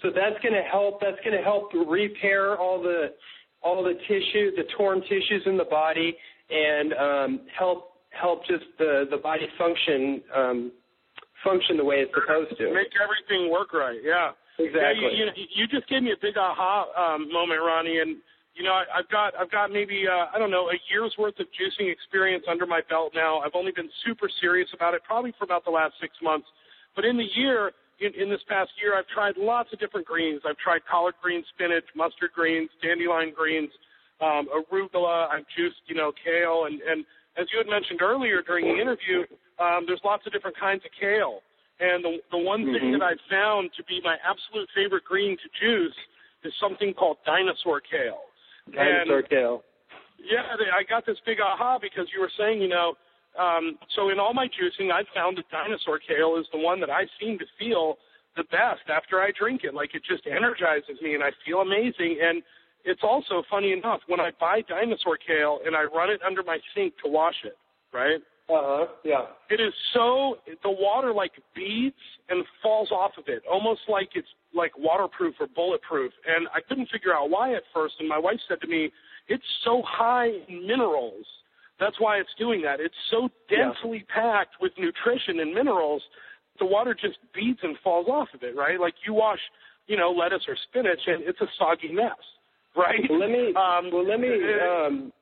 So 0.02 0.10
that's 0.10 0.42
going 0.42 0.54
to 0.54 0.68
help 0.70 1.02
that's 1.02 1.18
going 1.26 1.36
to 1.36 1.44
help 1.44 1.74
repair 1.74 2.58
all 2.58 2.82
the 2.82 3.14
all 3.62 3.84
the 3.84 3.94
tissue 4.08 4.56
the 4.56 4.64
torn 4.78 5.02
tissues 5.02 5.44
in 5.46 5.58
the 5.58 5.66
body 5.66 6.16
and 6.54 6.94
um, 6.94 7.42
help 7.58 7.98
help 8.14 8.46
just 8.46 8.66
the 8.78 9.06
the 9.10 9.18
body 9.18 9.48
function 9.58 10.22
um, 10.36 10.72
function 11.44 11.78
the 11.78 11.84
way 11.84 11.98
it's 12.06 12.14
supposed 12.14 12.56
to. 12.58 12.74
Make 12.74 12.94
everything 13.02 13.52
work 13.52 13.74
right. 13.74 14.00
Yeah. 14.04 14.32
Exactly. 14.60 15.10
Yeah, 15.18 15.18
you, 15.18 15.26
you, 15.34 15.46
you 15.56 15.68
just 15.68 15.90
gave 15.90 16.04
me 16.04 16.14
a 16.14 16.22
big 16.22 16.38
aha 16.38 16.86
um, 16.94 17.26
moment, 17.34 17.60
Ronnie, 17.60 17.98
and 17.98 18.18
you 18.54 18.62
know 18.62 18.72
I, 18.72 19.02
I've 19.02 19.10
got 19.10 19.34
I've 19.34 19.50
got 19.50 19.72
maybe 19.72 20.06
uh, 20.06 20.30
I 20.30 20.38
don't 20.38 20.52
know 20.52 20.70
a 20.70 20.78
year's 20.94 21.14
worth 21.18 21.40
of 21.40 21.48
juicing 21.58 21.92
experience 21.92 22.46
under 22.48 22.68
my 22.68 22.82
belt 22.88 23.14
now. 23.16 23.40
I've 23.40 23.56
only 23.56 23.72
been 23.76 23.90
super 24.06 24.30
serious 24.40 24.70
about 24.76 24.94
it 24.94 25.02
probably 25.08 25.34
for 25.40 25.46
about 25.46 25.66
the 25.66 25.72
last 25.72 25.96
six 26.00 26.14
months, 26.22 26.48
but 26.96 27.06
in 27.06 27.18
the 27.18 27.30
year. 27.36 27.72
In, 28.02 28.10
in 28.20 28.28
this 28.28 28.42
past 28.50 28.72
year, 28.82 28.98
I've 28.98 29.08
tried 29.14 29.38
lots 29.38 29.70
of 29.72 29.80
different 29.80 30.08
greens. 30.08 30.42
I've 30.50 30.58
tried 30.58 30.82
collard 30.90 31.14
greens, 31.22 31.46
spinach, 31.54 31.86
mustard 31.96 32.32
greens, 32.34 32.68
dandelion 32.82 33.32
greens, 33.38 33.70
um, 34.22 34.48
arugula. 34.52 35.30
I've 35.30 35.46
juiced, 35.56 35.82
you 35.88 35.96
know, 35.96 36.12
kale, 36.24 36.66
and 36.66 36.82
and 36.82 37.06
as 37.38 37.48
you 37.52 37.58
had 37.58 37.68
mentioned 37.68 38.02
earlier 38.02 38.42
during 38.42 38.66
the 38.66 38.80
interview, 38.80 39.26
um, 39.58 39.86
there's 39.88 40.02
lots 40.06 40.26
of 40.28 40.34
different 40.34 40.58
kinds 40.58 40.84
of 40.86 40.92
kale. 40.94 41.42
And 41.80 42.04
the, 42.06 42.18
the 42.30 42.38
one 42.38 42.62
mm-hmm. 42.62 42.74
thing 42.74 42.92
that 42.94 43.02
I've 43.02 43.22
found 43.30 43.72
to 43.78 43.84
be 43.86 44.00
my 44.04 44.18
absolute 44.22 44.70
favorite 44.76 45.04
green 45.04 45.36
to 45.38 45.48
juice 45.58 45.98
is 46.46 46.54
something 46.62 46.94
called 46.94 47.18
dinosaur 47.26 47.82
kale. 47.82 48.30
Dinosaur 48.70 49.26
and, 49.26 49.30
kale. 49.30 49.64
Yeah, 50.22 50.46
I 50.54 50.86
got 50.86 51.06
this 51.06 51.18
big 51.26 51.42
aha 51.42 51.80
because 51.82 52.08
you 52.14 52.22
were 52.22 52.32
saying, 52.38 52.62
you 52.62 52.70
know, 52.70 52.94
um, 53.34 53.82
so 53.96 54.10
in 54.10 54.20
all 54.20 54.34
my 54.34 54.46
juicing, 54.46 54.94
I've 54.94 55.10
found 55.14 55.38
that 55.38 55.50
dinosaur 55.50 56.00
kale 56.00 56.38
is 56.38 56.46
the 56.54 56.62
one 56.62 56.80
that 56.80 56.90
I 56.90 57.10
seem 57.20 57.40
to 57.40 57.46
feel 57.58 57.98
the 58.38 58.44
best 58.54 58.86
after 58.90 59.20
I 59.20 59.34
drink 59.38 59.62
it. 59.64 59.74
Like 59.74 59.96
it 59.96 60.04
just 60.08 60.24
energizes 60.30 61.02
me 61.02 61.16
and 61.16 61.24
I 61.24 61.34
feel 61.46 61.60
amazing. 61.60 62.22
And 62.22 62.44
it's 62.84 63.02
also 63.04 63.44
funny 63.50 63.72
enough 63.72 64.02
when 64.08 64.20
I 64.20 64.32
buy 64.40 64.62
dinosaur 64.68 65.18
kale 65.18 65.60
and 65.66 65.76
I 65.76 65.84
run 65.84 66.10
it 66.10 66.22
under 66.26 66.44
my 66.44 66.60
sink 66.76 66.94
to 67.04 67.10
wash 67.10 67.36
it, 67.44 67.58
right? 67.94 68.20
Uh 68.50 68.60
huh. 68.60 68.86
Yeah. 69.06 69.26
It 69.50 69.62
is 69.62 69.74
so 69.94 70.38
the 70.64 70.70
water 70.70 71.14
like 71.14 71.32
beads 71.56 71.96
and 72.30 72.44
falls 72.62 72.92
off 72.92 73.12
of 73.18 73.26
it, 73.28 73.42
almost 73.50 73.82
like 73.88 74.10
it's 74.16 74.28
like 74.54 74.78
waterproof 74.78 75.36
or 75.40 75.48
bulletproof. 75.48 76.12
And 76.28 76.48
I 76.54 76.60
couldn't 76.68 76.90
figure 76.92 77.14
out 77.14 77.30
why 77.30 77.56
at 77.56 77.64
first. 77.74 77.96
And 78.00 78.10
my 78.10 78.20
wife 78.20 78.40
said 78.48 78.60
to 78.62 78.68
me, 78.68 78.92
"It's 79.30 79.44
so 79.64 79.82
high 79.86 80.28
in 80.50 80.68
minerals. 80.68 81.26
That's 81.80 82.00
why 82.00 82.18
it's 82.18 82.30
doing 82.38 82.62
that. 82.64 82.80
It's 82.80 82.96
so 83.10 83.30
densely 83.50 84.06
yeah. 84.08 84.16
packed 84.16 84.56
with 84.62 84.74
nutrition 84.78 85.40
and 85.40 85.54
minerals. 85.54 86.04
The 86.60 86.66
water 86.66 86.94
just 86.94 87.18
beads 87.34 87.60
and 87.64 87.78
falls 87.84 88.08
off 88.08 88.28
of 88.34 88.44
it, 88.44 88.56
right? 88.56 88.80
Like 88.80 88.94
you 89.06 89.14
wash, 89.14 89.40
you 89.88 89.98
know, 89.98 90.12
lettuce 90.12 90.44
or 90.48 90.56
spinach, 90.70 91.02
and 91.08 91.24
it's 91.24 91.42
a 91.42 91.48
soggy 91.58 91.92
mess, 91.92 92.20
right? 92.76 93.00
Well, 93.10 93.20
let 93.20 93.30
me. 93.30 93.54
Um, 93.56 93.92
well, 93.92 94.08
let 94.08 94.20
me. 94.20 94.30
uh, 94.30 94.86
Um, 94.88 95.14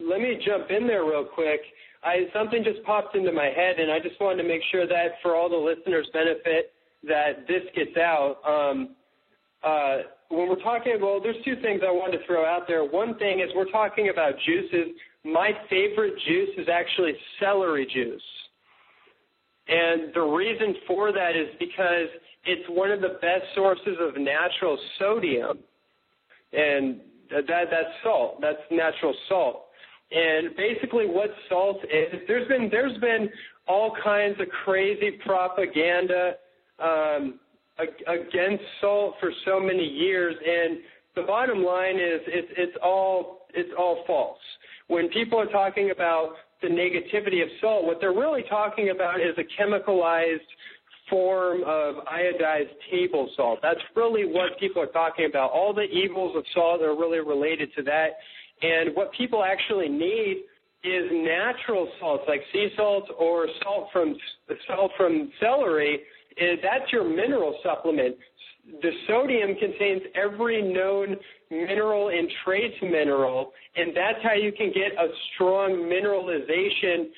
let 0.00 0.20
me 0.20 0.40
jump 0.46 0.70
in 0.70 0.86
there 0.86 1.04
real 1.04 1.24
quick 1.24 1.60
I 2.02 2.28
something 2.32 2.62
just 2.62 2.82
popped 2.84 3.16
into 3.16 3.32
my 3.32 3.46
head, 3.46 3.78
and 3.78 3.90
I 3.90 3.98
just 3.98 4.20
wanted 4.20 4.42
to 4.42 4.48
make 4.48 4.62
sure 4.70 4.86
that 4.86 5.18
for 5.22 5.34
all 5.34 5.48
the 5.48 5.56
listeners' 5.56 6.08
benefit, 6.12 6.72
that 7.04 7.46
this 7.48 7.62
gets 7.74 7.96
out. 7.96 8.36
Um, 8.46 8.94
uh, 9.62 9.98
when 10.28 10.48
we're 10.48 10.62
talking, 10.62 10.96
well, 11.00 11.20
there's 11.20 11.42
two 11.44 11.56
things 11.62 11.80
I 11.86 11.90
wanted 11.90 12.18
to 12.18 12.26
throw 12.26 12.44
out 12.44 12.68
there. 12.68 12.84
One 12.84 13.18
thing 13.18 13.40
is 13.40 13.48
we're 13.56 13.70
talking 13.70 14.10
about 14.10 14.34
juices. 14.46 14.94
My 15.24 15.50
favorite 15.68 16.14
juice 16.26 16.50
is 16.58 16.68
actually 16.68 17.14
celery 17.40 17.86
juice. 17.92 18.22
And 19.66 20.14
the 20.14 20.20
reason 20.20 20.76
for 20.86 21.12
that 21.12 21.34
is 21.34 21.48
because 21.58 22.08
it's 22.44 22.68
one 22.68 22.90
of 22.90 23.00
the 23.00 23.18
best 23.20 23.44
sources 23.54 23.96
of 24.00 24.20
natural 24.20 24.78
sodium. 24.98 25.58
And 26.52 27.00
that 27.30 27.46
that's 27.48 27.94
salt. 28.02 28.40
That's 28.40 28.58
natural 28.70 29.14
salt. 29.28 29.64
And 30.10 30.56
basically, 30.56 31.06
what 31.06 31.30
salt 31.48 31.78
is, 31.84 32.20
there's 32.26 32.48
been 32.48 32.68
there's 32.70 32.98
been 32.98 33.28
all 33.66 33.94
kinds 34.02 34.40
of 34.40 34.48
crazy 34.64 35.18
propaganda 35.24 36.34
um, 36.82 37.38
against 37.78 38.64
salt 38.80 39.14
for 39.20 39.30
so 39.44 39.60
many 39.60 39.84
years, 39.84 40.34
and 40.34 40.78
the 41.14 41.22
bottom 41.22 41.62
line 41.62 41.96
is 41.96 42.20
it's 42.26 42.48
it's 42.56 42.76
all 42.82 43.46
it's 43.54 43.70
all 43.78 44.04
false. 44.06 44.38
When 44.86 45.08
people 45.08 45.38
are 45.38 45.46
talking 45.46 45.90
about 45.90 46.34
the 46.62 46.68
negativity 46.68 47.42
of 47.42 47.48
salt, 47.60 47.84
what 47.84 47.98
they're 48.00 48.12
really 48.12 48.44
talking 48.48 48.90
about 48.90 49.20
is 49.20 49.36
a 49.36 49.62
chemicalized 49.62 50.38
form 51.10 51.62
of 51.64 51.96
iodized 52.06 52.70
table 52.90 53.30
salt. 53.36 53.60
That's 53.62 53.80
really 53.94 54.24
what 54.24 54.58
people 54.58 54.82
are 54.82 54.86
talking 54.86 55.26
about. 55.26 55.50
All 55.50 55.72
the 55.72 55.82
evils 55.82 56.36
of 56.36 56.44
salt 56.54 56.82
are 56.82 56.96
really 56.96 57.20
related 57.20 57.70
to 57.76 57.82
that. 57.84 58.10
And 58.62 58.94
what 58.94 59.12
people 59.12 59.42
actually 59.44 59.88
need 59.88 60.44
is 60.84 61.10
natural 61.12 61.88
salts 61.98 62.24
like 62.28 62.40
sea 62.52 62.68
salt 62.76 63.04
or 63.18 63.46
salt 63.62 63.88
from 63.92 64.16
salt 64.66 64.92
from 64.96 65.30
celery. 65.40 66.00
That's 66.38 66.92
your 66.92 67.04
mineral 67.04 67.58
supplement. 67.64 68.16
The 68.82 68.90
sodium 69.06 69.54
contains 69.54 70.02
every 70.14 70.60
known 70.62 71.16
mineral 71.50 72.08
and 72.10 72.28
trace 72.44 72.74
mineral, 72.82 73.52
and 73.76 73.96
that's 73.96 74.18
how 74.22 74.34
you 74.34 74.52
can 74.52 74.72
get 74.72 74.92
a 74.92 75.08
strong 75.34 75.88
mineralization 75.88 77.08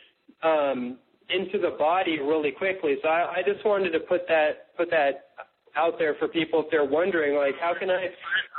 um, 0.43 0.99
into 1.35 1.59
the 1.59 1.76
body 1.78 2.18
really 2.18 2.51
quickly. 2.51 2.97
So 3.03 3.09
I, 3.09 3.39
I 3.39 3.43
just 3.47 3.64
wanted 3.64 3.91
to 3.91 4.01
put 4.01 4.26
that 4.28 4.76
put 4.76 4.91
that 4.91 5.31
out 5.76 5.99
there 5.99 6.14
for 6.18 6.28
people 6.28 6.64
if 6.64 6.70
they're 6.70 6.85
wondering, 6.85 7.37
like, 7.37 7.55
how 7.61 7.74
can 7.78 7.91
I, 7.91 8.11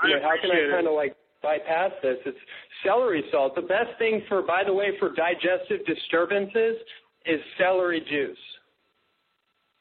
you 0.08 0.16
know, 0.16 0.22
how 0.22 0.36
can 0.42 0.52
I 0.52 0.72
kind 0.72 0.88
of 0.88 0.94
like 0.94 1.16
bypass 1.42 1.92
this. 2.02 2.18
It's 2.26 2.38
celery 2.86 3.24
salt. 3.32 3.56
The 3.56 3.62
best 3.62 3.98
thing 3.98 4.22
for, 4.28 4.42
by 4.42 4.64
the 4.66 4.74
way, 4.74 4.92
for 5.00 5.14
digestive 5.14 5.86
disturbances 5.86 6.78
is 7.26 7.40
celery 7.58 8.02
juice. 8.02 8.38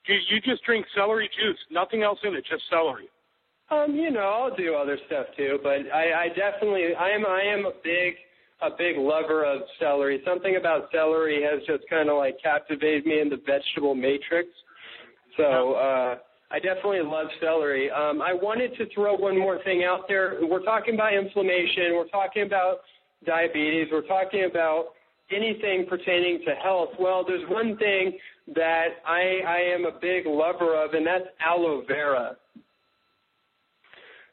You, 0.06 0.16
you 0.30 0.40
just 0.40 0.64
drink 0.64 0.86
celery 0.94 1.28
juice, 1.40 1.58
nothing 1.70 2.02
else 2.02 2.18
in 2.24 2.34
it, 2.34 2.44
just 2.50 2.62
celery. 2.70 3.08
Um, 3.70 3.94
you 3.94 4.10
know, 4.10 4.20
I'll 4.20 4.56
do 4.56 4.74
other 4.74 4.98
stuff 5.06 5.26
too, 5.36 5.58
but 5.62 5.86
I, 5.94 6.24
I 6.24 6.28
definitely, 6.28 6.94
I 6.98 7.10
am, 7.10 7.24
I 7.24 7.42
am 7.42 7.66
a 7.66 7.72
big, 7.84 8.14
a 8.62 8.70
big 8.76 8.96
lover 8.98 9.44
of 9.44 9.62
celery. 9.78 10.22
Something 10.26 10.56
about 10.56 10.90
celery 10.92 11.42
has 11.42 11.60
just 11.66 11.88
kind 11.88 12.08
of 12.08 12.16
like 12.16 12.36
captivated 12.42 13.06
me 13.06 13.20
in 13.20 13.28
the 13.28 13.40
vegetable 13.46 13.94
matrix. 13.94 14.48
So, 15.36 15.74
uh, 15.74 16.16
I 16.52 16.58
definitely 16.58 17.02
love 17.02 17.28
celery. 17.40 17.90
Um, 17.90 18.20
I 18.20 18.32
wanted 18.32 18.76
to 18.78 18.86
throw 18.92 19.14
one 19.14 19.38
more 19.38 19.62
thing 19.62 19.84
out 19.84 20.08
there. 20.08 20.38
We're 20.42 20.64
talking 20.64 20.94
about 20.94 21.14
inflammation. 21.14 21.94
We're 21.94 22.08
talking 22.08 22.42
about 22.42 22.80
diabetes. 23.24 23.86
We're 23.92 24.06
talking 24.08 24.48
about 24.50 24.86
anything 25.30 25.86
pertaining 25.88 26.40
to 26.46 26.54
health. 26.56 26.90
Well, 26.98 27.24
there's 27.24 27.48
one 27.48 27.76
thing 27.76 28.18
that 28.54 28.88
I, 29.06 29.40
I 29.46 29.58
am 29.74 29.84
a 29.84 29.98
big 30.00 30.26
lover 30.26 30.82
of, 30.82 30.94
and 30.94 31.06
that's 31.06 31.26
aloe 31.40 31.84
vera. 31.86 32.36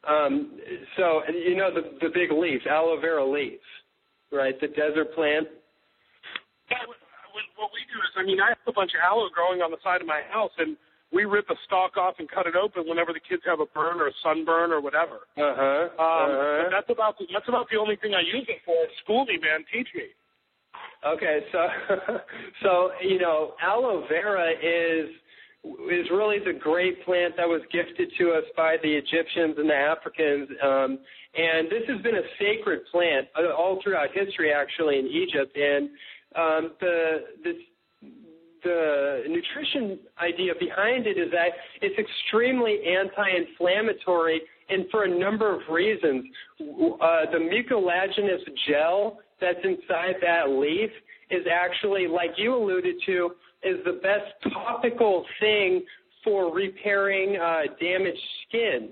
Um, 0.07 0.57
so 0.95 1.21
you 1.31 1.55
know 1.55 1.69
the 1.73 1.97
the 2.01 2.09
big 2.13 2.31
leaf, 2.31 2.61
aloe 2.69 2.99
vera 2.99 3.29
leaf, 3.29 3.59
right? 4.31 4.59
The 4.59 4.67
desert 4.67 5.13
plant. 5.15 5.47
Yeah, 6.69 6.83
what 7.55 7.71
we 7.73 7.81
do 7.89 7.97
is, 8.01 8.11
I 8.17 8.23
mean, 8.25 8.39
I 8.41 8.49
have 8.49 8.65
a 8.67 8.73
bunch 8.73 8.91
of 8.97 9.01
aloe 9.01 9.29
growing 9.33 9.61
on 9.61 9.71
the 9.71 9.81
side 9.83 10.01
of 10.01 10.07
my 10.07 10.21
house, 10.29 10.51
and 10.57 10.75
we 11.11 11.25
rip 11.25 11.49
a 11.49 11.55
stalk 11.65 11.95
off 11.95 12.15
and 12.19 12.29
cut 12.29 12.47
it 12.47 12.55
open 12.55 12.83
whenever 12.87 13.13
the 13.13 13.23
kids 13.23 13.41
have 13.45 13.59
a 13.59 13.69
burn 13.71 14.01
or 14.01 14.07
a 14.07 14.17
sunburn 14.23 14.71
or 14.71 14.81
whatever. 14.81 15.25
Uh 15.37 15.55
huh. 15.55 15.83
Um, 15.95 16.27
uh-huh. 16.31 16.69
That's 16.71 16.89
about 16.89 17.17
the, 17.17 17.25
that's 17.31 17.47
about 17.47 17.67
the 17.71 17.77
only 17.77 17.95
thing 17.95 18.13
I 18.13 18.21
use 18.21 18.45
it 18.47 18.59
for. 18.65 18.75
School 19.03 19.25
me, 19.25 19.39
man. 19.39 19.63
Teach 19.71 19.87
me. 19.95 20.11
Okay, 21.05 21.39
so 21.51 21.67
so 22.63 22.71
you 23.01 23.19
know, 23.19 23.53
aloe 23.61 24.05
vera 24.09 24.51
is 24.51 25.09
is 25.89 26.07
really 26.11 26.39
the 26.39 26.57
great 26.57 27.03
plant 27.05 27.35
that 27.37 27.47
was 27.47 27.61
gifted 27.71 28.11
to 28.17 28.31
us 28.31 28.43
by 28.55 28.77
the 28.83 28.91
Egyptians 28.93 29.55
and 29.57 29.69
the 29.69 29.75
Africans. 29.75 30.49
Um, 30.63 30.99
and 31.37 31.69
this 31.69 31.83
has 31.87 32.01
been 32.01 32.15
a 32.15 32.27
sacred 32.39 32.81
plant 32.91 33.27
uh, 33.37 33.53
all 33.53 33.79
throughout 33.83 34.09
history, 34.13 34.51
actually, 34.51 34.99
in 34.99 35.07
Egypt. 35.07 35.55
And 35.55 35.89
um, 36.35 36.71
the 36.79 37.19
the 38.63 39.23
nutrition 39.29 39.99
idea 40.21 40.53
behind 40.59 41.05
it 41.05 41.17
is 41.17 41.31
that 41.31 41.49
it's 41.81 41.97
extremely 41.97 42.79
anti-inflammatory 42.85 44.41
and 44.69 44.85
for 44.91 45.03
a 45.03 45.19
number 45.19 45.53
of 45.53 45.61
reasons. 45.69 46.25
Uh, 46.59 47.29
the 47.31 47.39
mucilaginous 47.39 48.41
gel 48.67 49.19
that's 49.39 49.59
inside 49.63 50.15
that 50.21 50.49
leaf 50.49 50.89
is 51.29 51.45
actually, 51.51 52.07
like 52.07 52.31
you 52.35 52.55
alluded 52.55 52.95
to, 53.05 53.31
is 53.63 53.77
the 53.85 53.99
best 54.03 54.53
topical 54.53 55.23
thing 55.39 55.83
for 56.23 56.53
repairing 56.53 57.37
uh, 57.37 57.61
damaged 57.79 58.17
skin. 58.47 58.89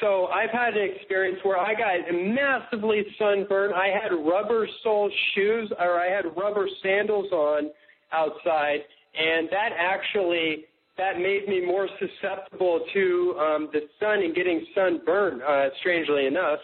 So 0.00 0.26
I've 0.26 0.50
had 0.50 0.74
an 0.76 0.90
experience 0.94 1.38
where 1.42 1.58
I 1.58 1.74
got 1.74 2.12
massively 2.12 3.04
sunburned. 3.18 3.74
I 3.74 3.88
had 3.88 4.12
rubber 4.12 4.68
sole 4.82 5.10
shoes 5.34 5.72
or 5.78 5.98
I 5.98 6.06
had 6.06 6.24
rubber 6.36 6.68
sandals 6.82 7.30
on 7.32 7.70
outside, 8.12 8.80
and 9.18 9.48
that 9.50 9.70
actually 9.76 10.64
that 10.96 11.18
made 11.18 11.46
me 11.48 11.64
more 11.64 11.88
susceptible 11.98 12.84
to 12.92 13.36
um, 13.38 13.68
the 13.72 13.82
sun 14.00 14.22
and 14.22 14.34
getting 14.34 14.66
sunburn, 14.74 15.40
uh, 15.42 15.68
strangely 15.80 16.26
enough. 16.26 16.58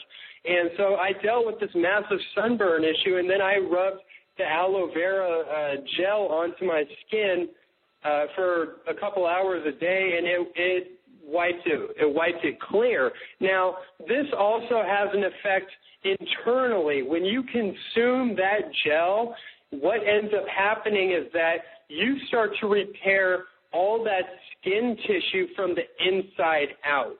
And 0.44 0.70
so 0.76 0.96
I 0.96 1.12
dealt 1.22 1.46
with 1.46 1.60
this 1.60 1.70
massive 1.74 2.18
sunburn 2.34 2.84
issue, 2.84 3.16
and 3.16 3.30
then 3.30 3.40
I 3.40 3.56
rubbed 3.58 4.00
the 4.36 4.44
aloe 4.44 4.90
vera 4.92 5.40
uh, 5.40 5.74
gel 5.96 6.22
onto 6.22 6.64
my 6.64 6.82
skin, 7.06 7.48
uh, 8.04 8.26
for 8.34 8.62
a 8.88 8.94
couple 9.00 9.26
hours 9.26 9.62
a 9.66 9.72
day, 9.78 10.16
and 10.18 10.26
it, 10.26 10.52
it 10.56 10.90
wipes 11.26 11.62
it 11.66 11.96
it 12.00 12.14
wipes 12.14 12.38
it 12.42 12.60
clear. 12.60 13.12
Now, 13.40 13.76
this 14.00 14.26
also 14.38 14.82
has 14.86 15.08
an 15.12 15.24
effect 15.24 15.70
internally. 16.04 17.02
When 17.02 17.24
you 17.24 17.42
consume 17.42 18.36
that 18.36 18.70
gel, 18.84 19.34
what 19.70 20.00
ends 20.06 20.32
up 20.36 20.46
happening 20.48 21.12
is 21.12 21.32
that 21.32 21.56
you 21.88 22.16
start 22.28 22.50
to 22.60 22.66
repair 22.66 23.44
all 23.72 24.04
that 24.04 24.22
skin 24.60 24.96
tissue 25.06 25.48
from 25.56 25.74
the 25.74 25.82
inside 26.06 26.68
out. 26.86 27.18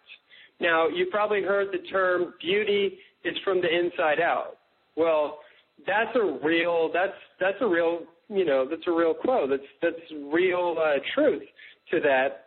Now, 0.61 0.89
you've 0.89 1.11
probably 1.11 1.43
heard 1.43 1.69
the 1.73 1.87
term 1.89 2.35
beauty 2.41 2.99
is 3.25 3.37
from 3.43 3.61
the 3.61 3.69
inside 3.69 4.21
out. 4.21 4.59
Well, 4.97 5.39
that's 5.87 6.15
a 6.15 6.39
real 6.47 6.91
that's 6.93 7.13
that's 7.41 7.57
a 7.61 7.67
real 7.67 8.01
you 8.29 8.45
know 8.45 8.67
that's 8.69 8.87
a 8.87 8.93
real 8.93 9.15
quote. 9.15 9.51
That's 9.51 9.63
that's 9.83 10.23
real 10.33 10.77
uh, 10.79 11.01
truth 11.15 11.43
to 11.91 12.01
that. 12.01 12.45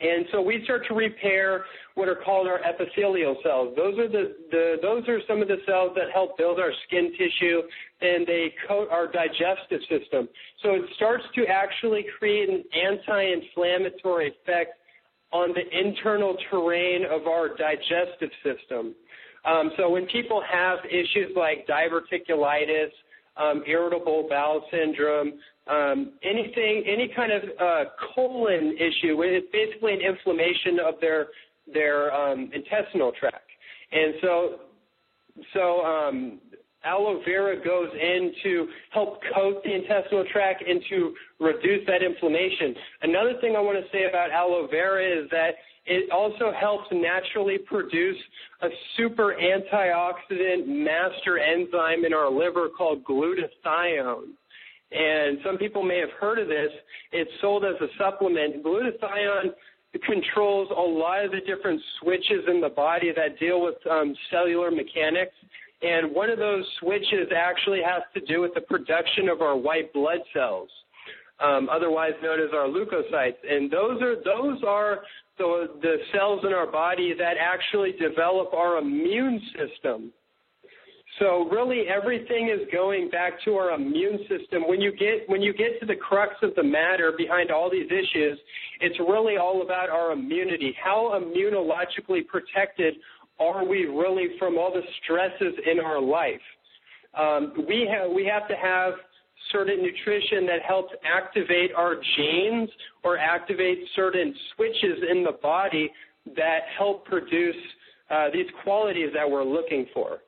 And 0.00 0.26
so 0.32 0.42
we 0.42 0.60
start 0.64 0.86
to 0.88 0.94
repair 0.94 1.64
what 1.94 2.08
are 2.08 2.16
called 2.16 2.48
our 2.48 2.60
epithelial 2.64 3.36
cells. 3.44 3.74
Those 3.76 3.96
are 3.98 4.08
the, 4.08 4.34
the 4.50 4.76
those 4.82 5.08
are 5.08 5.20
some 5.28 5.40
of 5.40 5.46
the 5.46 5.58
cells 5.66 5.92
that 5.94 6.10
help 6.12 6.36
build 6.36 6.58
our 6.58 6.72
skin 6.86 7.12
tissue 7.12 7.62
and 8.00 8.26
they 8.26 8.52
coat 8.66 8.88
our 8.90 9.06
digestive 9.06 9.80
system. 9.88 10.28
So 10.62 10.74
it 10.74 10.82
starts 10.96 11.24
to 11.36 11.46
actually 11.46 12.06
create 12.18 12.48
an 12.48 12.64
anti-inflammatory 12.74 14.34
effect 14.42 14.78
on 15.32 15.54
the 15.54 15.62
internal 15.78 16.36
terrain 16.50 17.04
of 17.04 17.26
our 17.28 17.56
digestive 17.56 18.30
system. 18.42 18.94
Um, 19.44 19.72
so 19.76 19.90
when 19.90 20.06
people 20.06 20.42
have 20.50 20.78
issues 20.86 21.36
like 21.36 21.66
diverticulitis, 21.68 22.90
um, 23.36 23.62
irritable 23.66 24.26
bowel 24.28 24.64
syndrome, 24.70 25.34
um, 25.66 26.12
anything, 26.22 26.84
any 26.86 27.10
kind 27.14 27.32
of 27.32 27.42
uh, 27.60 27.84
colon 28.14 28.76
issue, 28.76 29.20
it's 29.22 29.46
basically 29.52 29.94
an 29.94 30.00
inflammation 30.00 30.78
of 30.86 30.94
their 31.00 31.28
their 31.72 32.12
um, 32.12 32.50
intestinal 32.52 33.12
tract, 33.18 33.48
and 33.90 34.14
so 34.20 34.60
so 35.54 35.80
um, 35.80 36.38
aloe 36.84 37.20
vera 37.24 37.56
goes 37.64 37.88
in 37.94 38.32
to 38.42 38.68
help 38.90 39.20
coat 39.34 39.62
the 39.64 39.74
intestinal 39.74 40.24
tract 40.30 40.62
and 40.68 40.82
to 40.90 41.14
reduce 41.40 41.86
that 41.86 42.02
inflammation. 42.02 42.74
Another 43.02 43.34
thing 43.40 43.56
I 43.56 43.60
want 43.60 43.78
to 43.82 43.90
say 43.90 44.04
about 44.08 44.30
aloe 44.30 44.68
vera 44.70 45.02
is 45.02 45.30
that 45.30 45.54
it 45.86 46.10
also 46.10 46.52
helps 46.58 46.86
naturally 46.92 47.58
produce 47.58 48.16
a 48.62 48.68
super 48.96 49.34
antioxidant 49.34 50.66
master 50.66 51.38
enzyme 51.38 52.04
in 52.04 52.14
our 52.14 52.30
liver 52.30 52.68
called 52.76 53.04
glutathione. 53.04 54.32
And 54.92 55.38
some 55.44 55.58
people 55.58 55.82
may 55.82 55.98
have 55.98 56.10
heard 56.20 56.38
of 56.38 56.48
this. 56.48 56.70
It's 57.12 57.30
sold 57.40 57.64
as 57.64 57.74
a 57.80 57.88
supplement. 57.98 58.64
Glutathione 58.64 59.50
controls 60.06 60.68
a 60.70 60.80
lot 60.80 61.24
of 61.24 61.32
the 61.32 61.40
different 61.40 61.80
switches 62.00 62.44
in 62.48 62.60
the 62.60 62.68
body 62.68 63.12
that 63.14 63.38
deal 63.38 63.62
with 63.62 63.74
um, 63.90 64.14
cellular 64.30 64.70
mechanics. 64.70 65.34
And 65.82 66.14
one 66.14 66.30
of 66.30 66.38
those 66.38 66.64
switches 66.80 67.28
actually 67.36 67.80
has 67.84 68.02
to 68.14 68.20
do 68.20 68.40
with 68.40 68.54
the 68.54 68.62
production 68.62 69.28
of 69.28 69.42
our 69.42 69.56
white 69.56 69.92
blood 69.92 70.20
cells, 70.32 70.70
um, 71.40 71.68
otherwise 71.70 72.12
known 72.22 72.40
as 72.40 72.50
our 72.54 72.68
leukocytes. 72.68 73.36
And 73.48 73.70
those 73.70 74.00
are 74.00 74.16
those 74.16 74.62
are 74.66 75.00
the, 75.38 75.68
the 75.82 75.96
cells 76.12 76.40
in 76.46 76.52
our 76.52 76.70
body 76.70 77.14
that 77.18 77.34
actually 77.40 77.92
develop 77.92 78.52
our 78.54 78.78
immune 78.78 79.40
system. 79.58 80.12
So 81.18 81.48
really 81.48 81.84
everything 81.88 82.48
is 82.48 82.66
going 82.72 83.08
back 83.08 83.34
to 83.44 83.54
our 83.54 83.70
immune 83.70 84.18
system. 84.28 84.66
When 84.66 84.80
you 84.80 84.90
get 84.90 85.28
when 85.28 85.42
you 85.42 85.54
get 85.54 85.78
to 85.80 85.86
the 85.86 85.94
crux 85.94 86.34
of 86.42 86.54
the 86.56 86.62
matter 86.62 87.12
behind 87.16 87.52
all 87.52 87.70
these 87.70 87.86
issues, 87.86 88.38
it's 88.80 88.98
really 88.98 89.36
all 89.36 89.62
about 89.62 89.90
our 89.90 90.10
immunity. 90.10 90.74
How 90.82 91.12
immunologically 91.14 92.26
protected 92.26 92.94
are 93.38 93.64
we 93.64 93.84
really 93.84 94.28
from 94.38 94.58
all 94.58 94.72
the 94.72 94.82
stresses 95.02 95.54
in 95.70 95.78
our 95.78 96.00
life? 96.00 96.40
Um, 97.16 97.52
we 97.68 97.88
have 97.92 98.10
we 98.10 98.24
have 98.26 98.48
to 98.48 98.56
have 98.56 98.94
certain 99.52 99.82
nutrition 99.82 100.46
that 100.46 100.62
helps 100.66 100.92
activate 101.04 101.70
our 101.76 101.96
genes 102.16 102.68
or 103.02 103.18
activate 103.18 103.78
certain 103.94 104.34
switches 104.54 105.02
in 105.10 105.24
the 105.24 105.32
body 105.42 105.90
that 106.36 106.60
help 106.76 107.04
produce 107.04 107.56
uh, 108.10 108.28
these 108.32 108.46
qualities 108.62 109.10
that 109.14 109.28
we're 109.28 109.44
looking 109.44 109.86
for. 109.92 110.18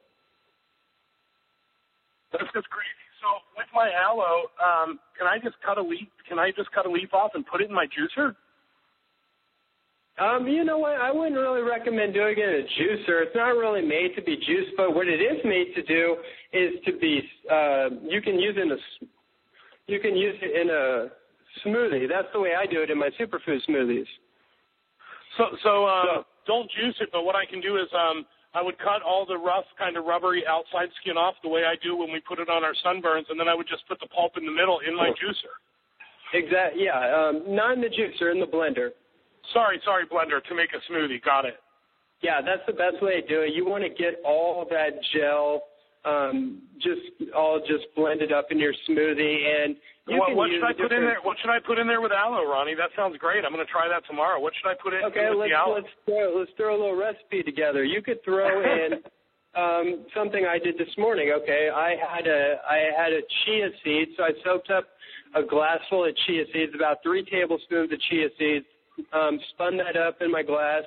That's 2.33 2.45
just 2.55 2.69
crazy. 2.69 3.07
So 3.21 3.41
with 3.57 3.67
my 3.75 3.91
aloe, 3.91 4.51
um, 4.61 4.99
can 5.19 5.27
I 5.27 5.39
just 5.43 5.57
cut 5.65 5.79
a 5.79 5.83
leaf? 5.83 6.09
Can 6.29 6.39
I 6.39 6.51
just 6.51 6.71
cut 6.73 6.87
a 6.87 6.91
leaf 6.91 7.15
off 7.15 7.33
and 7.35 7.47
put 7.47 7.61
it 7.61 7.69
in 7.69 7.75
my 7.75 7.87
juicer? 7.87 8.35
Um, 10.19 10.49
you 10.49 10.65
know 10.65 10.79
what? 10.79 10.97
I 10.97 11.13
wouldn't 11.13 11.37
really 11.37 11.61
recommend 11.61 12.15
doing 12.15 12.37
it 12.39 12.43
in 12.43 12.65
a 12.65 12.69
juicer. 12.81 13.23
It's 13.23 13.37
not 13.37 13.53
really 13.53 13.83
made 13.83 14.17
to 14.17 14.23
be 14.23 14.37
juiced, 14.37 14.73
but 14.77 14.95
what 14.95 15.09
it 15.09 15.21
is 15.21 15.45
made 15.45 15.75
to 15.75 15.83
do 15.83 16.17
is 16.53 16.73
to 16.87 16.93
be. 16.99 17.21
Uh, 17.51 18.01
you 18.03 18.23
can 18.23 18.39
use 18.39 18.57
it 18.57 18.63
in 18.63 18.73
a. 18.73 18.77
You 19.87 20.01
can 20.01 20.17
use 20.17 20.35
it 20.41 20.57
in 20.57 20.71
a 20.71 21.09
smoothie. 21.65 22.09
That's 22.09 22.29
the 22.33 22.41
way 22.41 22.55
I 22.59 22.65
do 22.65 22.83
it 22.83 22.91
in 22.91 22.99
my 22.99 23.11
superfood 23.21 23.61
smoothies. 23.69 24.09
So, 25.37 25.45
so, 25.63 25.85
uh, 25.85 26.03
so 26.05 26.25
don't 26.47 26.71
juice 26.81 26.97
it. 27.01 27.11
But 27.13 27.25
what 27.25 27.37
I 27.37 27.45
can 27.45 27.61
do 27.61 27.77
is, 27.77 27.87
um, 27.93 28.25
I 28.55 28.63
would 28.63 28.79
cut 28.79 29.03
all 29.05 29.27
the 29.27 29.37
rough, 29.37 29.69
kind 29.79 29.99
of 29.99 30.07
rubbery 30.07 30.45
outside 30.49 30.89
skin 31.03 31.19
off 31.19 31.35
the 31.43 31.51
way 31.51 31.65
I 31.69 31.77
do 31.85 31.95
when 31.95 32.11
we 32.11 32.21
put 32.21 32.39
it 32.41 32.49
on 32.49 32.65
our 32.65 32.73
sunburns, 32.81 33.29
and 33.29 33.39
then 33.39 33.49
I 33.49 33.55
would 33.55 33.69
just 33.69 33.87
put 33.87 34.01
the 34.01 34.09
pulp 34.09 34.33
in 34.39 34.47
the 34.47 34.51
middle 34.53 34.81
in 34.81 34.97
my 34.97 35.11
juicer. 35.11 35.53
Exactly. 36.33 36.85
Yeah. 36.85 36.97
Um, 37.05 37.55
not 37.55 37.75
in 37.75 37.83
the 37.83 37.93
juicer, 37.93 38.33
in 38.33 38.41
the 38.41 38.47
blender. 38.47 38.97
Sorry, 39.53 39.81
sorry, 39.85 40.07
blender 40.07 40.43
to 40.49 40.55
make 40.55 40.71
a 40.75 40.93
smoothie. 40.93 41.23
Got 41.23 41.45
it. 41.45 41.57
Yeah, 42.23 42.41
that's 42.41 42.63
the 42.67 42.73
best 42.73 43.03
way 43.03 43.21
to 43.21 43.27
do 43.27 43.43
it. 43.43 43.53
You 43.55 43.69
want 43.69 43.85
to 43.85 43.91
get 43.91 44.21
all 44.25 44.67
that 44.71 44.91
gel 45.15 45.63
um, 46.07 46.63
just 46.79 47.03
all 47.35 47.59
just 47.59 47.91
blended 47.97 48.33
up 48.33 48.47
in 48.51 48.59
your 48.59 48.73
smoothie, 48.89 49.43
and 49.43 49.77
you 50.07 50.19
what, 50.19 50.29
can 50.29 50.37
what 50.37 50.47
use 50.47 50.63
should 50.63 50.71
I 50.71 50.73
put 50.73 50.93
in 50.93 51.03
there? 51.03 51.19
What 51.23 51.37
should 51.43 51.51
I 51.51 51.59
put 51.59 51.79
in 51.79 51.87
there 51.87 52.01
with 52.01 52.13
aloe, 52.13 52.47
Ronnie? 52.47 52.77
That 52.79 52.91
sounds 52.95 53.19
great. 53.19 53.45
I'm 53.45 53.53
going 53.53 53.65
to 53.65 53.71
try 53.71 53.89
that 53.89 54.07
tomorrow. 54.07 54.39
What 54.41 54.53
should 54.55 54.71
I 54.71 54.75
put 54.81 54.95
in, 54.95 55.03
okay, 55.11 55.27
with 55.31 55.39
let's, 55.41 55.51
the 55.51 55.59
aloe? 55.59 55.75
let's 55.75 55.93
throw, 56.07 56.39
let's 56.39 56.51
throw 56.57 56.71
a 56.71 56.79
little 56.79 56.97
recipe 56.97 57.43
together. 57.43 57.83
You 57.83 58.01
could 58.03 58.23
throw 58.23 58.63
in 58.87 59.03
um, 59.59 60.07
something 60.15 60.47
I 60.47 60.63
did 60.63 60.79
this 60.79 60.95
morning. 60.97 61.35
Okay, 61.43 61.69
I 61.75 61.99
had 61.99 62.31
a 62.31 62.63
I 62.63 62.79
had 62.95 63.13
a 63.13 63.21
chia 63.45 63.69
seed, 63.83 64.15
so 64.17 64.23
I 64.23 64.31
soaked 64.45 64.71
up 64.71 64.87
a 65.35 65.43
glass 65.43 65.83
full 65.91 66.07
of 66.07 66.15
chia 66.27 66.45
seeds, 66.55 66.73
about 66.75 67.03
three 67.03 67.27
tablespoons 67.27 67.91
of 67.93 67.99
chia 68.09 68.29
seeds, 68.39 68.65
um, 69.13 69.39
spun 69.51 69.77
that 69.79 69.97
up 69.97 70.19
in 70.21 70.31
my 70.31 70.43
glass, 70.43 70.83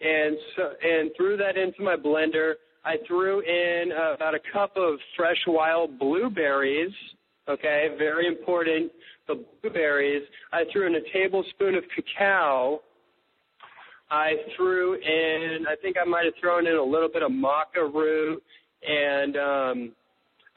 and 0.00 0.36
so, 0.56 0.72
and 0.82 1.10
threw 1.16 1.36
that 1.36 1.56
into 1.56 1.82
my 1.82 1.96
blender. 1.96 2.54
I 2.84 2.96
threw 3.06 3.40
in 3.40 3.92
uh, 3.92 4.14
about 4.14 4.34
a 4.34 4.40
cup 4.52 4.76
of 4.76 4.98
fresh 5.16 5.38
wild 5.46 5.98
blueberries. 5.98 6.92
Okay, 7.48 7.88
very 7.98 8.26
important. 8.26 8.90
The 9.28 9.44
blueberries. 9.60 10.22
I 10.52 10.64
threw 10.72 10.86
in 10.86 10.94
a 10.96 11.12
tablespoon 11.12 11.74
of 11.74 11.84
cacao. 11.94 12.80
I 14.10 14.32
threw 14.56 14.94
in. 14.94 15.64
I 15.68 15.76
think 15.80 15.96
I 16.00 16.04
might 16.04 16.24
have 16.24 16.34
thrown 16.40 16.66
in 16.66 16.76
a 16.76 16.82
little 16.82 17.08
bit 17.08 17.22
of 17.22 17.30
maca 17.30 17.92
root 17.92 18.42
and 18.86 19.36
um, 19.36 19.92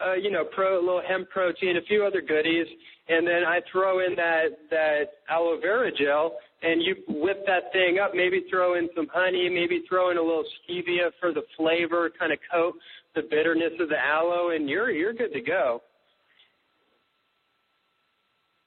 uh, 0.04 0.14
you 0.14 0.32
know, 0.32 0.44
pro, 0.44 0.80
a 0.80 0.82
little 0.82 1.02
hemp 1.08 1.30
protein, 1.30 1.78
a 1.78 1.82
few 1.82 2.06
other 2.06 2.22
goodies, 2.22 2.68
and 3.08 3.28
then 3.28 3.44
I 3.48 3.62
throw 3.72 4.06
in 4.06 4.16
that 4.16 4.48
that 4.70 5.04
aloe 5.30 5.60
vera 5.62 5.92
gel, 5.92 6.38
and 6.62 6.82
you 6.82 6.96
whip 7.08 7.46
that 7.46 7.72
thing 7.72 8.00
up. 8.00 8.12
Maybe 8.14 8.46
throw 8.50 8.76
in 8.78 8.90
some 8.96 9.08
honey, 9.14 9.50
maybe 9.50 9.84
throw 9.88 10.12
in 10.12 10.18
a 10.18 10.22
little 10.22 10.46
stevia 10.64 11.12
for 11.20 11.34
the 11.34 11.44
flavor, 11.58 12.12
kind 12.18 12.34
of 12.34 12.40
coat 12.52 12.74
the 13.16 13.22
bitterness 13.22 13.74
of 13.80 13.90
the 13.90 13.98
aloe, 13.98 14.50
and 14.50 14.70
you're 14.70 14.92
you're 14.92 15.14
good 15.14 15.34
to 15.34 15.42
go. 15.42 15.82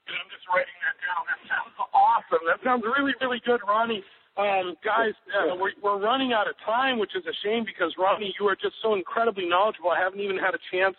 I'm 0.09 0.31
just 0.33 0.47
writing 0.49 0.79
that 0.87 0.97
down. 1.05 1.23
That 1.29 1.41
sounds 1.45 1.77
awesome. 1.93 2.45
That 2.49 2.61
sounds 2.65 2.85
really, 2.87 3.13
really 3.21 3.43
good, 3.45 3.61
Ronnie. 3.67 4.03
Um, 4.39 4.79
guys, 4.87 5.13
uh, 5.35 5.59
we're, 5.59 5.75
we're 5.83 6.01
running 6.01 6.33
out 6.33 6.49
of 6.49 6.55
time, 6.65 6.99
which 6.99 7.13
is 7.17 7.27
a 7.27 7.35
shame 7.45 7.67
because 7.67 7.93
Ronnie, 7.99 8.33
you 8.39 8.47
are 8.47 8.57
just 8.57 8.77
so 8.81 8.95
incredibly 8.95 9.49
knowledgeable. 9.49 9.91
I 9.91 9.99
haven't 10.01 10.21
even 10.21 10.39
had 10.39 10.55
a 10.55 10.63
chance 10.71 10.97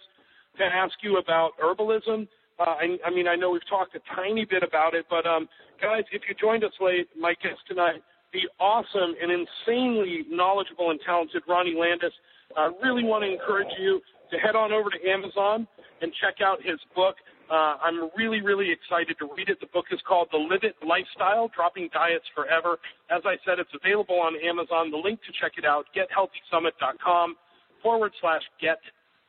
to 0.59 0.63
ask 0.63 0.93
you 1.01 1.17
about 1.17 1.51
herbalism. 1.57 2.27
Uh, 2.59 2.75
I, 2.75 2.97
I 3.05 3.09
mean, 3.09 3.27
I 3.27 3.35
know 3.35 3.51
we've 3.51 3.67
talked 3.69 3.95
a 3.95 4.01
tiny 4.15 4.45
bit 4.45 4.63
about 4.63 4.93
it, 4.93 5.05
but 5.09 5.25
um, 5.25 5.47
guys, 5.81 6.03
if 6.11 6.23
you 6.27 6.35
joined 6.39 6.63
us 6.63 6.73
late, 6.81 7.07
my 7.17 7.33
guest 7.41 7.59
tonight, 7.67 8.03
the 8.33 8.41
awesome 8.59 9.15
and 9.21 9.31
insanely 9.31 10.25
knowledgeable 10.29 10.91
and 10.91 10.99
talented 11.05 11.41
Ronnie 11.47 11.75
Landis. 11.79 12.13
I 12.57 12.67
uh, 12.67 12.69
really 12.83 13.03
want 13.03 13.23
to 13.23 13.31
encourage 13.31 13.71
you 13.79 14.01
to 14.31 14.37
head 14.37 14.55
on 14.55 14.71
over 14.71 14.89
to 14.89 15.09
Amazon 15.09 15.67
and 16.01 16.11
check 16.21 16.41
out 16.45 16.61
his 16.61 16.79
book. 16.95 17.15
Uh, 17.49 17.81
I'm 17.81 18.09
really, 18.15 18.41
really 18.41 18.69
excited 18.69 19.17
to 19.17 19.29
read 19.35 19.49
it. 19.49 19.59
The 19.59 19.71
book 19.73 19.85
is 19.91 19.99
called 20.07 20.29
The 20.31 20.37
Live 20.37 20.61
It 20.61 20.75
Lifestyle 20.85 21.49
Dropping 21.55 21.89
Diets 21.91 22.25
Forever. 22.35 22.77
As 23.09 23.21
I 23.25 23.41
said, 23.45 23.57
it's 23.57 23.73
available 23.73 24.19
on 24.19 24.37
Amazon. 24.37 24.91
The 24.91 25.01
link 25.01 25.19
to 25.25 25.33
check 25.41 25.53
it 25.57 25.65
out, 25.65 25.85
gethealthysummit.com 25.97 27.35
forward 27.81 28.11
slash 28.21 28.43
get 28.61 28.77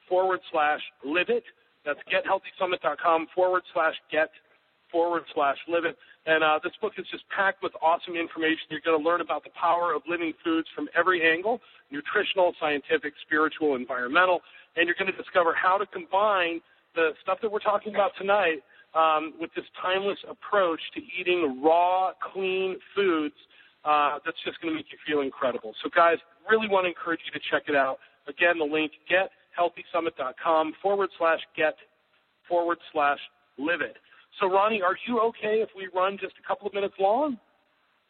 forward 0.09 0.41
slash 0.53 0.81
live 1.05 1.31
it. 1.31 1.45
That's 1.85 2.01
gethealthysummit.com 2.09 3.28
forward 3.35 3.62
slash 3.72 3.95
get 4.11 4.31
forward 4.93 5.22
slash 5.35 5.57
live 5.68 5.85
it. 5.85 5.97
And 6.26 6.45
uh, 6.45 6.61
this 6.62 6.72
book 6.81 6.93
is 6.99 7.07
just 7.11 7.24
packed 7.35 7.62
with 7.62 7.72
awesome 7.81 8.14
information. 8.14 8.68
You're 8.68 8.85
going 8.85 9.01
to 9.01 9.05
learn 9.05 9.20
about 9.20 9.45
the 9.45 9.51
power 9.59 9.95
of 9.95 10.03
living 10.09 10.33
foods 10.45 10.68
from 10.74 10.89
every 10.97 11.24
angle 11.24 11.61
nutritional, 11.91 12.55
scientific, 12.61 13.14
spiritual, 13.26 13.74
environmental. 13.74 14.41
And 14.76 14.87
you're 14.87 14.95
going 14.99 15.11
to 15.11 15.16
discover 15.16 15.55
how 15.55 15.78
to 15.78 15.87
combine 15.87 16.61
the 16.95 17.11
stuff 17.22 17.39
that 17.43 17.51
we're 17.51 17.59
talking 17.59 17.95
about 17.95 18.12
tonight 18.18 18.62
um, 18.95 19.35
with 19.41 19.51
this 19.55 19.64
timeless 19.81 20.18
approach 20.28 20.81
to 20.95 21.01
eating 21.18 21.62
raw, 21.62 22.12
clean 22.33 22.76
foods 22.95 23.35
uh, 23.85 24.18
that's 24.24 24.37
just 24.45 24.61
going 24.61 24.74
to 24.74 24.76
make 24.76 24.87
you 24.93 24.99
feel 25.07 25.22
incredible. 25.22 25.74
So, 25.83 25.91
guys, 25.95 26.18
really 26.49 26.68
want 26.68 26.85
to 26.85 26.89
encourage 26.89 27.20
you 27.24 27.33
to 27.33 27.43
check 27.51 27.68
it 27.68 27.76
out. 27.76 27.99
Again, 28.28 28.59
the 28.59 28.64
link 28.64 28.93
gethealthysummit.com 29.59 30.75
forward 30.83 31.11
slash 31.19 31.41
get 31.57 31.75
forward 32.49 32.79
slash 32.93 33.19
live 33.59 33.81
it. 33.81 33.97
So, 34.41 34.51
Ronnie, 34.51 34.83
are 34.83 34.97
you 35.07 35.21
okay 35.21 35.61
if 35.61 35.71
we 35.77 35.89
run 35.95 36.19
just 36.21 36.35
a 36.43 36.47
couple 36.47 36.67
of 36.67 36.75
minutes 36.75 36.95
long? 36.99 37.39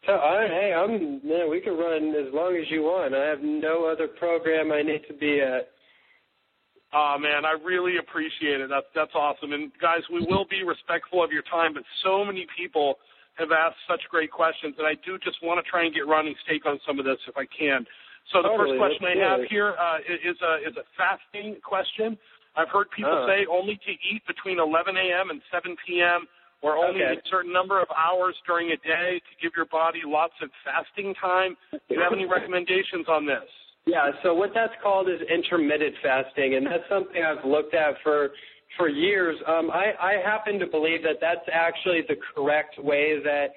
So, 0.05 0.13
I, 0.13 0.47
hey, 0.47 0.73
I'm 0.73 1.21
man. 1.27 1.49
We 1.49 1.61
can 1.61 1.77
run 1.77 2.09
as 2.15 2.33
long 2.33 2.55
as 2.55 2.69
you 2.69 2.83
want. 2.83 3.13
I 3.13 3.25
have 3.25 3.41
no 3.41 3.85
other 3.85 4.07
program 4.07 4.71
I 4.71 4.81
need 4.81 5.01
to 5.07 5.13
be 5.13 5.41
at. 5.41 5.69
Oh 6.93 7.15
man, 7.19 7.45
I 7.45 7.55
really 7.63 7.97
appreciate 7.97 8.59
it. 8.59 8.69
That's 8.69 8.87
that's 8.93 9.15
awesome. 9.15 9.53
And 9.53 9.71
guys, 9.79 10.01
we 10.11 10.25
will 10.25 10.45
be 10.49 10.63
respectful 10.63 11.23
of 11.23 11.31
your 11.31 11.43
time, 11.43 11.73
but 11.73 11.83
so 12.03 12.25
many 12.25 12.45
people 12.57 12.95
have 13.35 13.51
asked 13.51 13.77
such 13.87 14.01
great 14.09 14.31
questions, 14.31 14.75
and 14.77 14.85
I 14.85 14.95
do 15.05 15.17
just 15.17 15.37
want 15.41 15.63
to 15.63 15.69
try 15.69 15.85
and 15.85 15.93
get 15.93 16.07
Ronnie's 16.07 16.35
take 16.49 16.65
on 16.65 16.79
some 16.85 16.99
of 16.99 17.05
this 17.05 17.17
if 17.27 17.37
I 17.37 17.45
can. 17.45 17.85
So 18.29 18.41
the 18.41 18.49
totally, 18.53 18.77
first 18.77 19.01
question 19.01 19.05
I 19.09 19.15
have 19.17 19.41
here 19.49 19.73
uh, 19.75 19.97
is 20.05 20.37
a 20.39 20.53
is 20.63 20.75
a 20.77 20.85
fasting 20.95 21.57
question. 21.65 22.17
I've 22.55 22.69
heard 22.69 22.87
people 22.95 23.11
uh. 23.11 23.27
say 23.27 23.47
only 23.49 23.75
to 23.75 23.91
eat 23.91 24.21
between 24.27 24.59
11 24.59 24.95
a.m. 24.95 25.29
and 25.31 25.41
7 25.51 25.75
p.m. 25.87 26.27
or 26.61 26.77
only 26.77 27.03
okay. 27.03 27.19
a 27.19 27.29
certain 27.29 27.51
number 27.51 27.81
of 27.81 27.87
hours 27.95 28.35
during 28.45 28.71
a 28.71 28.77
day 28.77 29.19
to 29.19 29.33
give 29.41 29.51
your 29.55 29.65
body 29.65 30.01
lots 30.05 30.35
of 30.41 30.49
fasting 30.63 31.15
time. 31.19 31.55
Do 31.71 31.79
you 31.89 32.01
have 32.01 32.13
any 32.13 32.25
recommendations 32.29 33.07
on 33.07 33.25
this? 33.25 33.47
Yeah, 33.85 34.11
so 34.21 34.35
what 34.35 34.51
that's 34.53 34.73
called 34.83 35.09
is 35.09 35.19
intermittent 35.27 35.95
fasting, 36.03 36.55
and 36.55 36.65
that's 36.65 36.85
something 36.87 37.23
I've 37.23 37.43
looked 37.43 37.73
at 37.73 37.95
for 38.03 38.29
for 38.77 38.87
years. 38.87 39.35
Um, 39.47 39.69
I, 39.71 39.91
I 39.99 40.13
happen 40.23 40.59
to 40.59 40.67
believe 40.67 41.03
that 41.03 41.17
that's 41.19 41.45
actually 41.51 42.01
the 42.07 42.15
correct 42.35 42.77
way 42.79 43.19
that 43.23 43.47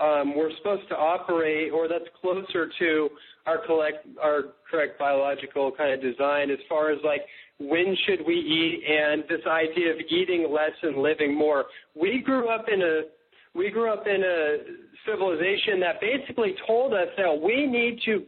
um, 0.00 0.34
we're 0.36 0.54
supposed 0.56 0.88
to 0.88 0.96
operate, 0.96 1.72
or 1.72 1.88
that's 1.88 2.08
closer 2.20 2.70
to 2.78 3.08
our 3.46 3.64
collect 3.66 4.06
our 4.22 4.42
correct 4.70 4.98
biological 4.98 5.72
kind 5.72 5.92
of 5.92 6.00
design 6.00 6.50
as 6.50 6.58
far 6.68 6.90
as 6.90 6.98
like 7.04 7.22
when 7.58 7.96
should 8.06 8.26
we 8.26 8.34
eat 8.34 8.82
and 8.88 9.24
this 9.28 9.46
idea 9.46 9.92
of 9.92 9.98
eating 10.08 10.48
less 10.52 10.72
and 10.82 10.96
living 10.96 11.36
more. 11.36 11.66
We 11.94 12.22
grew 12.24 12.48
up 12.48 12.66
in 12.72 12.82
a 12.82 13.02
we 13.54 13.70
grew 13.70 13.92
up 13.92 14.06
in 14.06 14.22
a 14.22 14.56
civilization 15.06 15.80
that 15.80 16.00
basically 16.00 16.54
told 16.66 16.94
us 16.94 17.08
that 17.16 17.40
we 17.40 17.66
need 17.66 18.00
to 18.06 18.24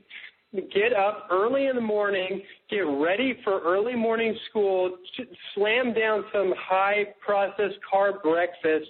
get 0.73 0.93
up 0.93 1.29
early 1.31 1.67
in 1.67 1.75
the 1.75 1.83
morning, 1.83 2.43
get 2.71 2.81
ready 2.81 3.39
for 3.43 3.61
early 3.63 3.97
morning 3.97 4.37
school, 4.51 4.97
slam 5.55 5.95
down 5.95 6.25
some 6.33 6.53
high 6.59 7.05
processed 7.25 7.79
carb 7.93 8.23
breakfast, 8.23 8.89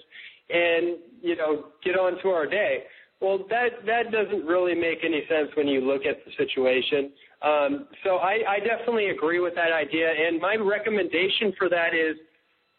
and 0.49 0.97
you 1.21 1.35
know 1.35 1.67
get 1.83 1.93
on 1.93 2.21
to 2.21 2.29
our 2.29 2.45
day. 2.45 2.83
Well, 3.21 3.39
that 3.49 3.85
that 3.85 4.11
doesn't 4.11 4.45
really 4.45 4.75
make 4.75 4.99
any 5.03 5.23
sense 5.29 5.49
when 5.55 5.67
you 5.67 5.81
look 5.81 6.05
at 6.05 6.23
the 6.25 6.31
situation. 6.37 7.11
Um, 7.41 7.87
so 8.03 8.17
I, 8.17 8.39
I 8.47 8.59
definitely 8.59 9.09
agree 9.09 9.39
with 9.39 9.55
that 9.55 9.71
idea, 9.71 10.09
and 10.09 10.39
my 10.39 10.55
recommendation 10.55 11.53
for 11.57 11.69
that 11.69 11.93
is 11.93 12.17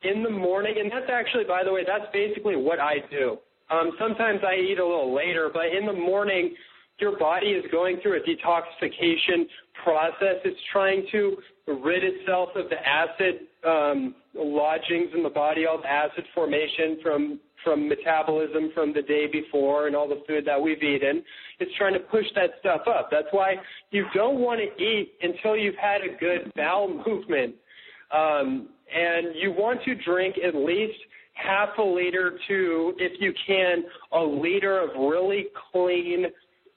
in 0.03 0.23
the 0.23 0.31
morning, 0.31 0.75
and 0.79 0.91
that's 0.91 1.11
actually, 1.11 1.45
by 1.45 1.65
the 1.65 1.73
way, 1.73 1.83
that's 1.87 2.11
basically 2.13 2.57
what 2.57 2.79
I 2.81 2.97
do. 3.11 3.39
Um, 3.71 3.93
sometimes 3.99 4.41
I 4.47 4.57
eat 4.57 4.79
a 4.79 4.87
little 4.87 5.15
later, 5.15 5.51
but 5.53 5.67
in 5.67 5.87
the 5.87 5.93
morning 5.93 6.55
your 6.99 7.19
body 7.19 7.49
is 7.49 7.65
going 7.71 7.99
through 8.03 8.17
a 8.17 8.21
detoxification 8.21 9.47
process. 9.83 10.37
It's 10.45 10.59
trying 10.73 11.07
to 11.13 11.37
rid 11.67 12.03
itself 12.05 12.51
of 12.57 12.71
the 12.71 12.77
acid 12.89 13.41
um, 13.67 14.15
lodgings 14.35 15.11
in 15.15 15.23
the 15.23 15.31
body, 15.31 15.67
all 15.67 15.79
the 15.81 15.91
acid 15.91 16.25
formation 16.35 16.99
from 17.03 17.41
from 17.63 17.89
metabolism 17.89 18.71
from 18.75 18.93
the 18.93 19.03
day 19.03 19.27
before 19.27 19.87
and 19.87 19.97
all 19.97 20.09
the 20.09 20.23
food 20.27 20.45
that 20.47 20.61
we've 20.61 20.83
eaten. 20.83 21.23
It's 21.59 21.71
trying 21.77 21.95
to 21.95 22.01
push 22.01 22.27
that 22.35 22.51
stuff 22.61 22.83
up. 22.87 23.09
That's 23.11 23.29
why 23.31 23.57
you 23.91 24.05
don't 24.15 24.39
want 24.39 24.61
to 24.61 24.83
eat 24.83 25.13
until 25.23 25.57
you've 25.57 25.77
had 25.77 26.03
a 26.03 26.17
good 26.19 26.53
bowel 26.57 26.89
movement. 27.07 27.55
Um, 28.13 28.69
and 28.95 29.35
you 29.35 29.51
want 29.51 29.83
to 29.85 29.95
drink 29.95 30.37
at 30.47 30.55
least 30.55 30.99
half 31.35 31.71
a 31.79 31.83
liter 31.83 32.39
to, 32.49 32.95
if 32.99 33.21
you 33.21 33.33
can, 33.47 33.85
a 34.13 34.21
liter 34.21 34.79
of 34.79 34.91
really 34.99 35.47
clean 35.73 36.27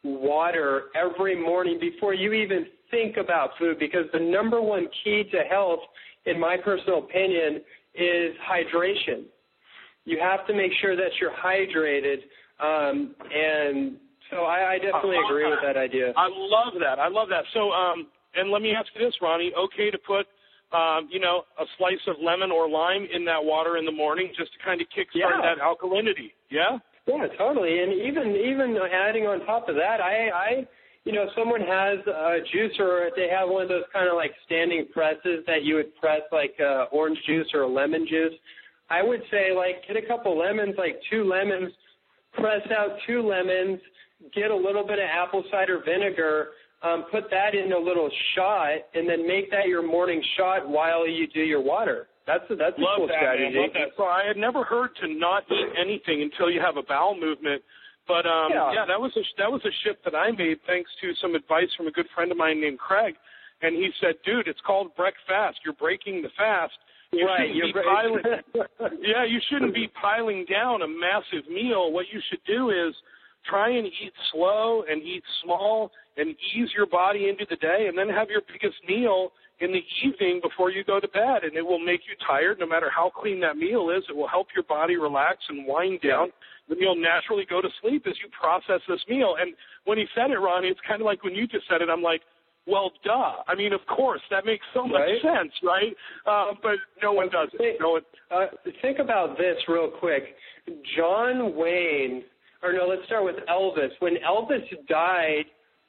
water 0.03 0.83
every 0.95 1.39
morning 1.39 1.79
before 1.79 2.13
you 2.13 2.33
even 2.33 2.65
think 2.91 3.17
about 3.17 3.51
food 3.59 3.77
because 3.79 4.05
the 4.13 4.19
number 4.19 4.61
one 4.61 4.87
key 5.03 5.23
to 5.31 5.39
health, 5.49 5.79
in 6.25 6.39
my 6.39 6.57
personal 6.57 6.99
opinion, 6.99 7.61
is 7.95 8.33
hydration. 8.49 9.23
You 10.09 10.17
have 10.19 10.45
to 10.47 10.53
make 10.53 10.71
sure 10.81 10.95
that 10.95 11.11
you're 11.21 11.31
hydrated. 11.37 12.25
Um, 12.57 13.15
and 13.29 13.97
so 14.31 14.43
I, 14.43 14.73
I 14.73 14.77
definitely 14.77 15.17
agree 15.23 15.45
with 15.45 15.59
that 15.63 15.77
idea. 15.77 16.13
I 16.17 16.27
love 16.27 16.73
that. 16.81 16.97
I 16.97 17.07
love 17.07 17.29
that. 17.29 17.45
So, 17.53 17.69
um, 17.71 18.07
and 18.35 18.49
let 18.49 18.61
me 18.61 18.73
ask 18.73 18.87
you 18.95 19.05
this, 19.05 19.13
Ronnie. 19.21 19.53
Okay 19.53 19.91
to 19.91 19.97
put, 19.97 20.25
um, 20.73 21.07
you 21.11 21.19
know, 21.19 21.43
a 21.59 21.65
slice 21.77 22.01
of 22.07 22.15
lemon 22.21 22.51
or 22.51 22.67
lime 22.67 23.07
in 23.13 23.23
that 23.25 23.43
water 23.43 23.77
in 23.77 23.85
the 23.85 23.91
morning 23.91 24.33
just 24.37 24.51
to 24.53 24.59
kind 24.65 24.81
of 24.81 24.87
kickstart 24.89 25.37
yeah. 25.37 25.41
that 25.41 25.61
alkalinity. 25.61 26.33
Yeah. 26.49 26.79
Yeah, 27.07 27.25
totally. 27.37 27.81
And 27.81 27.93
even 27.93 28.35
even 28.35 28.77
adding 28.77 29.23
on 29.25 29.45
top 29.45 29.69
of 29.69 29.75
that, 29.75 30.01
I 30.01 30.29
I 30.29 30.67
you 31.05 31.13
know, 31.13 31.23
if 31.23 31.29
someone 31.35 31.61
has 31.61 31.97
a 32.05 32.37
juicer 32.53 32.85
or 32.85 33.07
if 33.07 33.15
they 33.15 33.29
have 33.29 33.49
one 33.49 33.63
of 33.63 33.69
those 33.69 33.87
kind 33.91 34.07
of 34.07 34.15
like 34.15 34.31
standing 34.45 34.85
presses 34.93 35.43
that 35.47 35.63
you 35.63 35.75
would 35.75 35.95
press 35.95 36.21
like 36.31 36.53
uh, 36.59 36.85
orange 36.91 37.17
juice 37.25 37.47
or 37.53 37.65
lemon 37.65 38.05
juice, 38.07 38.33
I 38.89 39.03
would 39.03 39.21
say 39.29 39.55
like 39.55 39.87
get 39.87 39.97
a 39.97 40.07
couple 40.07 40.37
lemons, 40.37 40.75
like 40.77 40.99
two 41.09 41.23
lemons, 41.23 41.71
press 42.33 42.61
out 42.75 42.97
two 43.05 43.21
lemons, 43.21 43.79
get 44.33 44.51
a 44.51 44.55
little 44.55 44.85
bit 44.85 44.99
of 44.99 45.05
apple 45.05 45.43
cider 45.51 45.81
vinegar, 45.85 46.49
um, 46.81 47.05
put 47.11 47.29
that 47.29 47.55
in 47.55 47.71
a 47.73 47.77
little 47.77 48.09
shot, 48.35 48.77
and 48.93 49.07
then 49.07 49.27
make 49.27 49.51
that 49.51 49.67
your 49.67 49.85
morning 49.85 50.21
shot 50.37 50.67
while 50.67 51.07
you 51.07 51.27
do 51.27 51.41
your 51.41 51.61
water. 51.61 52.07
That's 52.25 52.43
a, 52.49 52.55
that's 52.55 52.77
love 52.77 52.93
a 52.93 52.97
cool 52.97 53.07
that, 53.07 53.17
strategy. 53.17 53.53
Man, 53.53 53.63
love 53.63 53.73
that. 53.73 53.89
So 53.97 54.03
I 54.03 54.23
had 54.25 54.37
never 54.37 54.63
heard 54.63 54.91
to 55.01 55.07
not 55.07 55.43
eat 55.49 55.73
anything 55.79 56.21
until 56.21 56.49
you 56.49 56.61
have 56.61 56.77
a 56.77 56.83
bowel 56.83 57.17
movement. 57.19 57.61
But 58.07 58.25
um 58.25 58.49
yeah. 58.49 58.73
yeah, 58.73 58.85
that 58.89 58.99
was 58.99 59.13
a 59.17 59.23
that 59.37 59.51
was 59.51 59.61
a 59.65 59.73
shift 59.85 60.03
that 60.05 60.15
I 60.15 60.31
made 60.31 60.57
thanks 60.65 60.89
to 61.01 61.13
some 61.21 61.35
advice 61.35 61.69
from 61.77 61.85
a 61.87 61.91
good 61.91 62.07
friend 62.13 62.31
of 62.31 62.37
mine 62.37 62.59
named 62.61 62.79
Craig. 62.79 63.13
And 63.61 63.75
he 63.75 63.89
said, 64.01 64.15
"Dude, 64.25 64.47
it's 64.47 64.61
called 64.65 64.95
breakfast. 64.95 65.61
You're 65.65 65.77
breaking 65.77 66.21
the 66.21 66.29
fast. 66.37 66.73
You 67.11 67.25
right, 67.25 67.53
you're 67.53 67.71
right. 67.73 67.85
piling. 68.53 68.99
yeah, 69.01 69.25
you 69.25 69.39
shouldn't 69.49 69.73
be 69.73 69.89
piling 69.99 70.45
down 70.49 70.83
a 70.83 70.87
massive 70.87 71.49
meal. 71.49 71.91
What 71.91 72.05
you 72.11 72.21
should 72.29 72.41
do 72.45 72.69
is 72.69 72.93
try 73.49 73.69
and 73.69 73.87
eat 73.87 74.13
slow 74.31 74.83
and 74.89 75.01
eat 75.01 75.23
small 75.43 75.91
and 76.17 76.35
ease 76.53 76.69
your 76.75 76.85
body 76.85 77.29
into 77.29 77.45
the 77.49 77.55
day, 77.55 77.87
and 77.87 77.97
then 77.97 78.09
have 78.09 78.29
your 78.29 78.41
biggest 78.41 78.77
meal 78.87 79.31
in 79.61 79.71
the 79.71 79.81
evening 80.05 80.39
before 80.41 80.71
you 80.71 80.83
go 80.83 80.99
to 80.99 81.07
bed, 81.07 81.43
and 81.43 81.55
it 81.55 81.65
will 81.65 81.79
make 81.79 82.01
you 82.07 82.15
tired 82.25 82.59
no 82.59 82.67
matter 82.67 82.89
how 82.93 83.09
clean 83.09 83.39
that 83.41 83.57
meal 83.57 83.89
is. 83.89 84.03
It 84.09 84.15
will 84.15 84.27
help 84.27 84.47
your 84.55 84.63
body 84.63 84.95
relax 84.95 85.39
and 85.49 85.65
wind 85.65 85.99
down. 86.01 86.29
Then 86.67 86.77
you'll 86.79 86.95
naturally 86.95 87.45
go 87.49 87.61
to 87.61 87.69
sleep 87.81 88.05
as 88.07 88.13
you 88.23 88.29
process 88.29 88.81
this 88.87 89.01
meal. 89.09 89.35
And 89.39 89.53
when 89.85 89.97
he 89.97 90.05
said 90.15 90.31
it, 90.31 90.39
Ronnie, 90.39 90.67
it's 90.67 90.79
kind 90.87 91.01
of 91.01 91.05
like 91.05 91.23
when 91.23 91.35
you 91.35 91.47
just 91.47 91.67
said 91.67 91.81
it, 91.81 91.89
I'm 91.89 92.03
like, 92.03 92.21
well, 92.69 92.91
duh. 93.03 93.43
I 93.47 93.55
mean, 93.55 93.73
of 93.73 93.81
course, 93.87 94.21
that 94.31 94.45
makes 94.45 94.65
so 94.73 94.85
much 94.87 95.01
right? 95.01 95.21
sense, 95.21 95.51
right? 95.63 95.95
Uh, 96.25 96.53
but 96.61 96.75
no 97.01 97.13
one 97.13 97.29
does 97.29 97.49
it. 97.53 97.77
No 97.79 97.91
one. 97.91 98.01
Uh, 98.31 98.45
think 98.81 98.99
about 98.99 99.37
this 99.37 99.55
real 99.67 99.89
quick. 99.89 100.23
John 100.95 101.55
Wayne, 101.55 102.23
or 102.61 102.73
no, 102.73 102.87
let's 102.87 103.05
start 103.05 103.25
with 103.25 103.37
Elvis. 103.49 103.89
When 103.99 104.15
Elvis 104.17 104.63
died, 104.87 105.45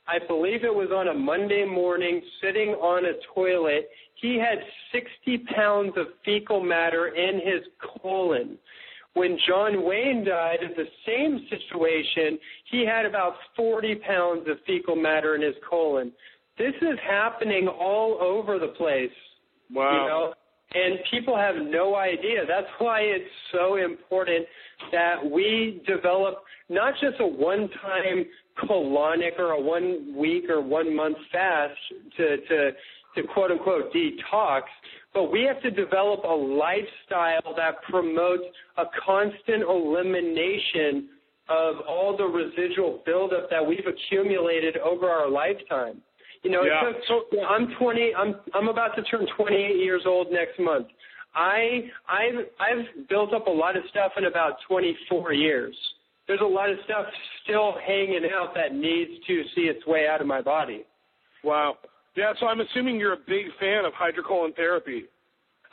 I 0.08 0.18
believe 0.26 0.64
it 0.64 0.74
was 0.74 0.88
on 0.94 1.08
a 1.08 1.14
Monday 1.14 1.64
morning, 1.64 2.20
sitting 2.42 2.70
on 2.70 3.04
a 3.04 3.12
toilet. 3.34 3.88
He 4.14 4.38
had 4.38 4.58
60 4.92 5.44
pounds 5.54 5.92
of 5.96 6.06
fecal 6.24 6.62
matter 6.62 7.08
in 7.08 7.36
his 7.36 7.62
colon. 8.02 8.58
When 9.14 9.38
John 9.46 9.84
Wayne 9.84 10.24
died 10.24 10.62
of 10.62 10.76
the 10.76 10.86
same 11.06 11.46
situation, 11.50 12.38
he 12.70 12.86
had 12.86 13.04
about 13.04 13.34
40 13.56 13.96
pounds 13.96 14.48
of 14.48 14.58
fecal 14.66 14.94
matter 14.94 15.34
in 15.34 15.42
his 15.42 15.54
colon. 15.68 16.12
This 16.60 16.74
is 16.82 16.98
happening 17.08 17.68
all 17.68 18.18
over 18.20 18.58
the 18.58 18.74
place. 18.76 19.10
Wow. 19.72 19.92
You 19.92 20.08
know, 20.08 20.34
and 20.74 20.98
people 21.10 21.34
have 21.34 21.54
no 21.56 21.96
idea. 21.96 22.44
That's 22.46 22.68
why 22.78 23.00
it's 23.00 23.24
so 23.50 23.76
important 23.76 24.44
that 24.92 25.14
we 25.24 25.82
develop 25.86 26.42
not 26.68 26.92
just 27.00 27.16
a 27.18 27.26
one-time 27.26 28.26
colonic 28.62 29.38
or 29.38 29.52
a 29.52 29.60
one 29.60 30.14
week 30.14 30.50
or 30.50 30.60
one 30.60 30.94
month 30.94 31.16
fast 31.32 31.72
to 32.18 32.36
to 32.36 32.70
to 33.16 33.22
quote 33.32 33.52
unquote 33.52 33.90
detox, 33.94 34.64
but 35.14 35.32
we 35.32 35.44
have 35.44 35.62
to 35.62 35.70
develop 35.70 36.24
a 36.24 36.28
lifestyle 36.28 37.54
that 37.56 37.82
promotes 37.88 38.44
a 38.76 38.84
constant 39.02 39.62
elimination 39.62 41.08
of 41.48 41.76
all 41.88 42.18
the 42.18 42.24
residual 42.24 43.02
buildup 43.06 43.48
that 43.48 43.66
we've 43.66 43.86
accumulated 43.86 44.76
over 44.76 45.08
our 45.08 45.28
lifetime. 45.28 46.02
You 46.42 46.50
know, 46.50 46.62
yeah. 46.62 46.88
it 46.88 46.96
took, 47.06 47.26
so 47.32 47.42
I'm 47.42 47.68
20. 47.78 48.12
I'm 48.16 48.34
I'm 48.54 48.68
about 48.68 48.96
to 48.96 49.02
turn 49.02 49.26
28 49.36 49.76
years 49.76 50.02
old 50.06 50.32
next 50.32 50.58
month. 50.58 50.86
I 51.34 51.90
I've 52.08 52.46
I've 52.58 53.08
built 53.08 53.34
up 53.34 53.46
a 53.46 53.50
lot 53.50 53.76
of 53.76 53.82
stuff 53.90 54.12
in 54.16 54.24
about 54.24 54.54
24 54.66 55.32
years. 55.34 55.76
There's 56.26 56.40
a 56.40 56.46
lot 56.46 56.70
of 56.70 56.78
stuff 56.84 57.06
still 57.44 57.74
hanging 57.86 58.28
out 58.32 58.54
that 58.54 58.74
needs 58.74 59.10
to 59.26 59.42
see 59.54 59.62
its 59.62 59.84
way 59.86 60.06
out 60.08 60.20
of 60.20 60.26
my 60.26 60.40
body. 60.40 60.84
Wow. 61.44 61.76
Yeah, 62.16 62.32
so 62.40 62.46
I'm 62.46 62.60
assuming 62.60 62.96
you're 62.96 63.14
a 63.14 63.24
big 63.26 63.46
fan 63.58 63.84
of 63.84 63.92
hydrocolon 63.92 64.54
therapy. 64.56 65.04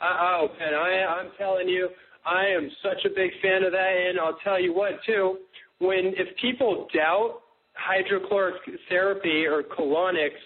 Uh, 0.00 0.04
oh, 0.04 0.48
and 0.60 0.74
I 0.74 1.20
I'm 1.20 1.30
telling 1.38 1.68
you, 1.68 1.88
I 2.26 2.46
am 2.46 2.70
such 2.82 3.04
a 3.06 3.08
big 3.08 3.30
fan 3.40 3.62
of 3.62 3.72
that 3.72 4.06
and 4.08 4.20
I'll 4.20 4.38
tell 4.44 4.60
you 4.60 4.74
what 4.74 4.92
too, 5.06 5.38
when 5.78 6.12
if 6.16 6.36
people 6.40 6.88
doubt 6.94 7.40
hydrocolon 7.78 8.52
therapy 8.88 9.46
or 9.46 9.62
colonics 9.62 10.42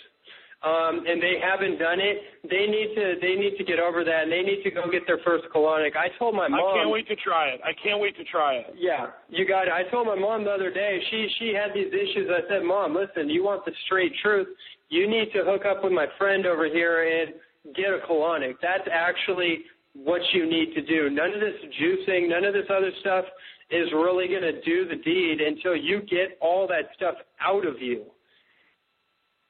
um, 0.62 1.02
and 1.06 1.20
they 1.20 1.42
haven't 1.42 1.78
done 1.78 1.98
it, 1.98 2.22
they 2.48 2.66
need 2.70 2.94
to 2.94 3.14
they 3.20 3.34
need 3.34 3.58
to 3.58 3.64
get 3.64 3.80
over 3.80 4.04
that, 4.04 4.24
and 4.24 4.32
they 4.32 4.42
need 4.42 4.62
to 4.62 4.70
go 4.70 4.88
get 4.90 5.06
their 5.06 5.18
first 5.24 5.44
colonic. 5.54 5.96
I 5.96 6.06
told 6.18 6.34
my 6.34 6.46
mom. 6.46 6.60
I 6.60 6.78
can't 6.78 6.90
wait 6.90 7.08
to 7.08 7.16
try 7.16 7.48
it. 7.48 7.60
I 7.64 7.72
can't 7.82 8.00
wait 8.00 8.16
to 8.16 8.24
try 8.24 8.54
it. 8.54 8.74
Yeah, 8.78 9.10
you 9.28 9.46
got 9.46 9.66
it. 9.66 9.72
I 9.72 9.90
told 9.90 10.06
my 10.06 10.14
mom 10.14 10.44
the 10.44 10.50
other 10.50 10.70
day. 10.70 11.00
She 11.10 11.28
she 11.38 11.52
had 11.52 11.74
these 11.74 11.92
issues. 11.92 12.30
I 12.30 12.46
said, 12.48 12.62
Mom, 12.62 12.94
listen, 12.94 13.28
you 13.28 13.42
want 13.42 13.64
the 13.64 13.72
straight 13.86 14.12
truth? 14.22 14.46
You 14.88 15.08
need 15.10 15.32
to 15.34 15.42
hook 15.44 15.62
up 15.66 15.82
with 15.82 15.92
my 15.92 16.06
friend 16.18 16.46
over 16.46 16.66
here 16.66 17.02
and 17.02 17.74
get 17.74 17.86
a 17.86 17.98
colonic. 18.08 18.54
That's 18.62 18.86
actually 18.92 19.64
what 19.94 20.20
you 20.32 20.48
need 20.48 20.74
to 20.74 20.82
do. 20.82 21.10
None 21.10 21.34
of 21.34 21.40
this 21.40 21.58
juicing, 21.80 22.28
none 22.28 22.44
of 22.44 22.54
this 22.54 22.66
other 22.70 22.90
stuff 23.00 23.24
is 23.70 23.88
really 23.92 24.28
going 24.28 24.42
to 24.42 24.60
do 24.62 24.86
the 24.86 24.96
deed 24.96 25.40
until 25.40 25.74
you 25.74 26.02
get 26.02 26.38
all 26.40 26.66
that 26.68 26.90
stuff 26.94 27.14
out 27.40 27.66
of 27.66 27.80
you. 27.80 28.04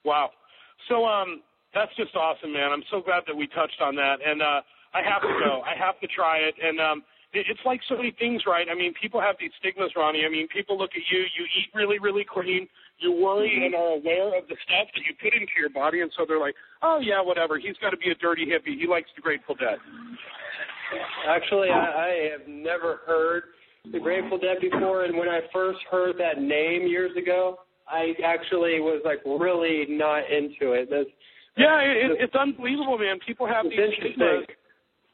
Wow. 0.05 0.31
So 0.89 1.05
um, 1.05 1.43
that's 1.75 1.95
just 1.97 2.15
awesome, 2.17 2.53
man. 2.53 2.73
I'm 2.73 2.85
so 2.91 3.01
glad 3.01 3.25
that 3.27 3.37
we 3.37 3.47
touched 3.49 3.81
on 3.81 3.97
that, 3.97 4.19
and 4.25 4.43
uh, 4.43 4.61
I 4.95 5.01
have 5.03 5.23
to 5.23 5.35
go. 5.45 5.63
I 5.67 5.75
have 5.79 5.99
to 6.01 6.09
try 6.09 6.39
it, 6.39 6.55
and 6.61 6.81
um, 6.81 7.03
it, 7.33 7.47
it's 7.49 7.65
like 7.65 7.81
so 7.89 7.97
many 7.97 8.13
things, 8.19 8.43
right? 8.47 8.67
I 8.71 8.75
mean, 8.75 8.93
people 9.01 9.21
have 9.21 9.37
these 9.41 9.53
stigmas, 9.59 9.93
Ronnie. 9.97 10.25
I 10.25 10.31
mean, 10.31 10.49
people 10.49 10.77
look 10.77 10.93
at 10.93 11.05
you. 11.11 11.25
You 11.37 11.45
eat 11.59 11.73
really, 11.75 11.99
really 11.99 12.27
clean. 12.29 12.69
You 12.99 13.13
worry 13.13 13.51
mm-hmm. 13.51 13.73
and 13.73 13.75
are 13.75 13.97
aware 13.97 14.39
of 14.39 14.47
the 14.49 14.57
stuff 14.63 14.89
that 14.95 15.03
you 15.09 15.17
put 15.17 15.33
into 15.35 15.57
your 15.59 15.71
body, 15.71 16.01
and 16.01 16.13
so 16.17 16.25
they're 16.29 16.41
like, 16.41 16.55
"Oh 16.83 17.01
yeah, 17.01 17.21
whatever. 17.23 17.59
He's 17.59 17.77
got 17.81 17.91
to 17.91 17.97
be 17.97 18.11
a 18.11 18.15
dirty 18.17 18.47
hippie. 18.47 18.79
He 18.79 18.87
likes 18.87 19.09
the 19.17 19.23
Grateful 19.23 19.57
Dead." 19.57 19.81
Actually, 21.27 21.71
I, 21.71 21.81
I 21.81 22.11
have 22.37 22.47
never 22.47 23.01
heard 23.07 23.45
the 23.91 23.99
Grateful 23.99 24.39
Dead 24.39 24.59
before, 24.61 25.05
and 25.05 25.17
when 25.17 25.29
I 25.29 25.41
first 25.53 25.81
heard 25.91 26.17
that 26.19 26.41
name 26.41 26.87
years 26.87 27.17
ago, 27.17 27.59
I 27.89 28.15
actually 28.25 28.81
was 28.81 29.03
like 29.05 29.21
really 29.25 29.87
not 29.89 30.23
into 30.31 30.73
it. 30.73 30.89
That's, 30.91 31.11
yeah, 31.57 31.81
it, 31.81 32.19
it's 32.21 32.35
unbelievable, 32.35 32.99
man. 32.99 33.19
People 33.27 33.47
have 33.47 33.65
these 33.65 33.79
stigmas. 33.99 34.47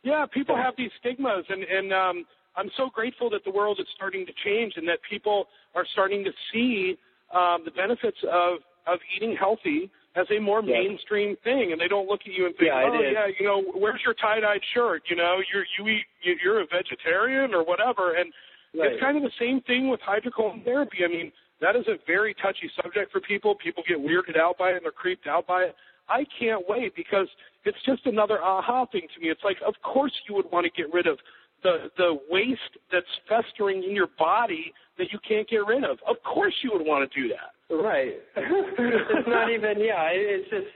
Yeah, 0.02 0.26
people 0.32 0.56
have 0.56 0.74
these 0.78 0.90
stigmas, 1.00 1.44
and 1.48 1.62
and 1.64 1.92
um, 1.92 2.24
I'm 2.56 2.70
so 2.76 2.88
grateful 2.92 3.28
that 3.30 3.42
the 3.44 3.50
world 3.50 3.78
is 3.80 3.86
starting 3.94 4.24
to 4.26 4.32
change, 4.44 4.74
and 4.76 4.86
that 4.88 4.98
people 5.08 5.46
are 5.74 5.84
starting 5.92 6.24
to 6.24 6.30
see 6.52 6.96
um, 7.34 7.62
the 7.64 7.72
benefits 7.72 8.18
of 8.30 8.58
of 8.86 8.98
eating 9.16 9.36
healthy 9.38 9.90
as 10.16 10.26
a 10.34 10.40
more 10.40 10.62
mainstream 10.62 11.36
thing, 11.44 11.70
and 11.72 11.80
they 11.80 11.88
don't 11.88 12.08
look 12.08 12.20
at 12.26 12.32
you 12.32 12.46
and 12.46 12.54
think, 12.56 12.70
yeah, 12.70 12.88
"Oh, 12.90 13.00
yeah, 13.00 13.26
you 13.38 13.46
know, 13.46 13.62
where's 13.74 14.00
your 14.04 14.14
tie-dyed 14.14 14.60
shirt? 14.74 15.02
You 15.10 15.16
know, 15.16 15.38
you're 15.52 15.64
you 15.78 15.94
eat 15.94 16.06
you're 16.42 16.60
a 16.60 16.66
vegetarian 16.66 17.54
or 17.54 17.64
whatever." 17.64 18.14
And 18.14 18.32
right. 18.74 18.92
it's 18.92 19.00
kind 19.00 19.16
of 19.16 19.22
the 19.22 19.34
same 19.38 19.60
thing 19.62 19.88
with 19.88 20.00
hydrocolon 20.00 20.64
therapy. 20.64 20.98
I 21.04 21.08
mean, 21.08 21.32
that 21.60 21.76
is 21.76 21.86
a 21.88 21.96
very 22.06 22.34
touchy 22.34 22.70
subject 22.80 23.12
for 23.12 23.20
people. 23.20 23.54
People 23.62 23.82
get 23.86 23.98
weirded 23.98 24.38
out 24.38 24.58
by 24.58 24.70
it 24.70 24.76
and 24.76 24.84
they're 24.84 24.92
creeped 24.92 25.26
out 25.26 25.46
by 25.46 25.62
it. 25.62 25.74
I 26.08 26.24
can't 26.38 26.64
wait 26.68 26.94
because 26.96 27.28
it's 27.64 27.78
just 27.84 28.06
another 28.06 28.42
aha 28.42 28.86
thing 28.86 29.06
to 29.14 29.20
me. 29.20 29.28
It's 29.28 29.44
like, 29.44 29.58
of 29.66 29.74
course 29.82 30.12
you 30.28 30.34
would 30.34 30.50
want 30.50 30.64
to 30.64 30.82
get 30.82 30.92
rid 30.92 31.06
of 31.06 31.18
the 31.62 31.90
the 31.96 32.18
waste 32.30 32.78
that's 32.92 33.06
festering 33.28 33.82
in 33.82 33.94
your 33.94 34.08
body 34.18 34.72
that 34.96 35.08
you 35.12 35.18
can't 35.26 35.48
get 35.48 35.66
rid 35.66 35.84
of. 35.84 35.98
Of 36.08 36.16
course 36.22 36.54
you 36.62 36.70
would 36.72 36.86
want 36.86 37.10
to 37.10 37.20
do 37.20 37.28
that. 37.28 37.74
Right. 37.74 38.14
it's 38.36 39.28
not 39.28 39.50
even 39.50 39.80
yeah. 39.80 40.08
It's 40.12 40.48
just 40.50 40.66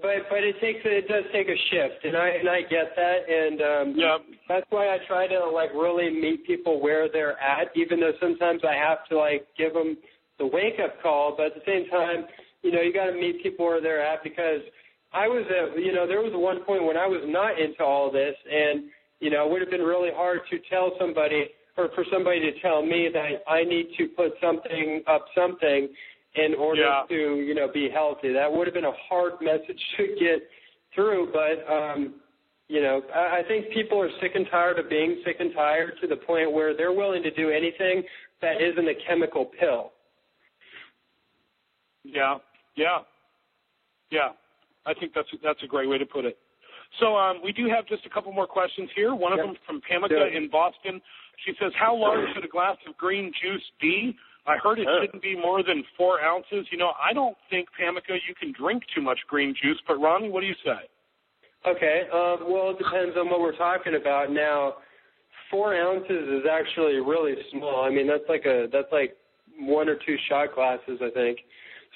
but 0.00 0.28
but 0.28 0.44
it 0.44 0.60
takes 0.60 0.80
it 0.84 1.08
does 1.08 1.24
take 1.32 1.48
a 1.48 1.56
shift, 1.70 2.04
and 2.04 2.16
I 2.16 2.28
and 2.28 2.48
I 2.48 2.60
get 2.62 2.92
that, 2.96 3.18
and 3.28 3.60
um, 3.62 3.94
yeah. 3.96 4.18
that's 4.48 4.66
why 4.68 4.88
I 4.88 4.98
try 5.08 5.26
to 5.26 5.48
like 5.48 5.72
really 5.72 6.10
meet 6.10 6.46
people 6.46 6.82
where 6.82 7.08
they're 7.10 7.40
at, 7.40 7.68
even 7.74 8.00
though 8.00 8.12
sometimes 8.20 8.60
I 8.62 8.74
have 8.74 9.06
to 9.08 9.16
like 9.16 9.46
give 9.56 9.72
them 9.72 9.96
the 10.38 10.46
wake 10.46 10.78
up 10.82 11.00
call, 11.02 11.34
but 11.36 11.46
at 11.46 11.54
the 11.54 11.62
same 11.66 11.88
time, 11.88 12.26
you 12.62 12.72
know, 12.72 12.80
you 12.80 12.92
got 12.92 13.06
to 13.06 13.12
meet 13.12 13.42
people 13.42 13.66
where 13.66 13.80
they're 13.80 14.04
at 14.04 14.22
because 14.22 14.60
I 15.12 15.28
was 15.28 15.46
at, 15.48 15.78
you 15.80 15.92
know, 15.92 16.06
there 16.06 16.20
was 16.20 16.32
one 16.34 16.64
point 16.64 16.84
when 16.84 16.96
I 16.96 17.06
was 17.06 17.22
not 17.26 17.60
into 17.60 17.82
all 17.82 18.10
this, 18.10 18.34
and 18.50 18.84
you 19.20 19.30
know, 19.30 19.46
it 19.46 19.50
would 19.50 19.62
have 19.62 19.70
been 19.70 19.82
really 19.82 20.10
hard 20.14 20.40
to 20.50 20.58
tell 20.68 20.92
somebody 21.00 21.48
or 21.76 21.88
for 21.94 22.04
somebody 22.12 22.40
to 22.40 22.60
tell 22.60 22.84
me 22.84 23.08
that 23.12 23.42
I 23.48 23.64
need 23.64 23.88
to 23.98 24.08
put 24.08 24.32
something 24.42 25.02
up 25.06 25.26
something 25.34 25.88
in 26.34 26.54
order 26.54 26.82
yeah. 26.82 27.02
to, 27.08 27.40
you 27.40 27.54
know, 27.54 27.68
be 27.72 27.88
healthy. 27.92 28.32
That 28.32 28.52
would 28.52 28.66
have 28.66 28.74
been 28.74 28.84
a 28.84 28.98
hard 29.08 29.34
message 29.40 29.80
to 29.96 30.06
get 30.18 30.48
through, 30.94 31.32
but 31.32 31.72
um 31.72 32.14
you 32.68 32.82
know, 32.82 33.00
I, 33.14 33.38
I 33.38 33.42
think 33.46 33.72
people 33.72 34.00
are 34.00 34.10
sick 34.20 34.32
and 34.34 34.46
tired 34.50 34.78
of 34.78 34.90
being 34.90 35.22
sick 35.24 35.36
and 35.38 35.54
tired 35.54 35.94
to 36.00 36.08
the 36.08 36.16
point 36.16 36.52
where 36.52 36.76
they're 36.76 36.92
willing 36.92 37.22
to 37.22 37.30
do 37.30 37.50
anything 37.50 38.02
that 38.42 38.60
isn't 38.60 38.88
a 38.88 38.94
chemical 39.08 39.46
pill. 39.58 39.92
Yeah, 42.06 42.38
yeah, 42.76 42.98
yeah. 44.10 44.30
I 44.86 44.94
think 44.94 45.12
that's 45.14 45.28
that's 45.42 45.62
a 45.62 45.66
great 45.66 45.88
way 45.88 45.98
to 45.98 46.06
put 46.06 46.24
it. 46.24 46.38
So 47.00 47.16
um, 47.16 47.40
we 47.42 47.52
do 47.52 47.68
have 47.68 47.86
just 47.86 48.06
a 48.06 48.10
couple 48.10 48.32
more 48.32 48.46
questions 48.46 48.88
here. 48.94 49.14
One 49.14 49.32
of 49.32 49.38
yep. 49.38 49.46
them 49.46 49.56
from 49.66 49.80
Pamela 49.88 50.28
in 50.28 50.48
Boston. 50.50 51.00
She 51.44 51.52
says, 51.60 51.72
"How 51.78 51.94
large 51.94 52.28
should 52.34 52.44
a 52.44 52.48
glass 52.48 52.76
of 52.88 52.96
green 52.96 53.32
juice 53.42 53.64
be?" 53.80 54.16
I 54.46 54.56
heard 54.62 54.78
it 54.78 54.86
shouldn't 55.00 55.22
be 55.22 55.34
more 55.34 55.62
than 55.64 55.82
four 55.96 56.20
ounces. 56.22 56.66
You 56.70 56.78
know, 56.78 56.92
I 57.02 57.12
don't 57.12 57.36
think 57.50 57.68
Pamica 57.74 58.14
you 58.28 58.34
can 58.38 58.52
drink 58.52 58.84
too 58.94 59.02
much 59.02 59.18
green 59.28 59.54
juice. 59.60 59.78
But 59.88 59.98
Ronnie, 59.98 60.30
what 60.30 60.40
do 60.40 60.46
you 60.46 60.54
say? 60.64 60.86
Okay. 61.66 62.02
Um, 62.12 62.46
well, 62.48 62.70
it 62.70 62.78
depends 62.78 63.16
on 63.16 63.28
what 63.28 63.40
we're 63.40 63.56
talking 63.56 63.96
about. 64.00 64.30
Now, 64.30 64.74
four 65.50 65.74
ounces 65.74 66.28
is 66.28 66.44
actually 66.50 66.94
really 66.94 67.34
small. 67.50 67.84
I 67.84 67.90
mean, 67.90 68.06
that's 68.06 68.28
like 68.28 68.46
a 68.46 68.68
that's 68.72 68.90
like 68.92 69.16
one 69.58 69.88
or 69.88 69.96
two 70.06 70.16
shot 70.28 70.54
glasses, 70.54 71.00
I 71.02 71.10
think. 71.10 71.38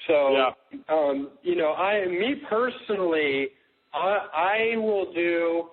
So, 0.07 0.31
yeah. 0.31 0.79
um, 0.89 1.31
you 1.43 1.55
know, 1.55 1.73
I, 1.73 2.07
me 2.07 2.35
personally, 2.49 3.49
I, 3.93 4.73
I 4.73 4.77
will 4.77 5.11
do 5.13 5.69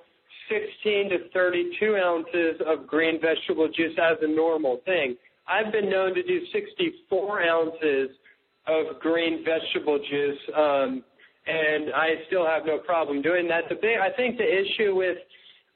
16 0.48 1.10
to 1.10 1.28
32 1.32 1.96
ounces 1.96 2.60
of 2.66 2.86
green 2.86 3.20
vegetable 3.20 3.68
juice 3.68 3.96
as 4.02 4.16
a 4.22 4.28
normal 4.28 4.80
thing. 4.84 5.16
I've 5.46 5.72
been 5.72 5.88
known 5.90 6.14
to 6.14 6.22
do 6.22 6.40
64 6.52 7.42
ounces 7.42 8.10
of 8.66 9.00
green 9.00 9.44
vegetable 9.44 9.98
juice, 10.10 10.38
um, 10.54 11.02
and 11.46 11.92
I 11.94 12.16
still 12.26 12.46
have 12.46 12.66
no 12.66 12.78
problem 12.78 13.22
doing 13.22 13.48
that. 13.48 13.64
The 13.70 13.76
big, 13.76 13.98
I 13.98 14.10
think, 14.14 14.36
the 14.36 14.44
issue 14.44 14.94
with 14.94 15.18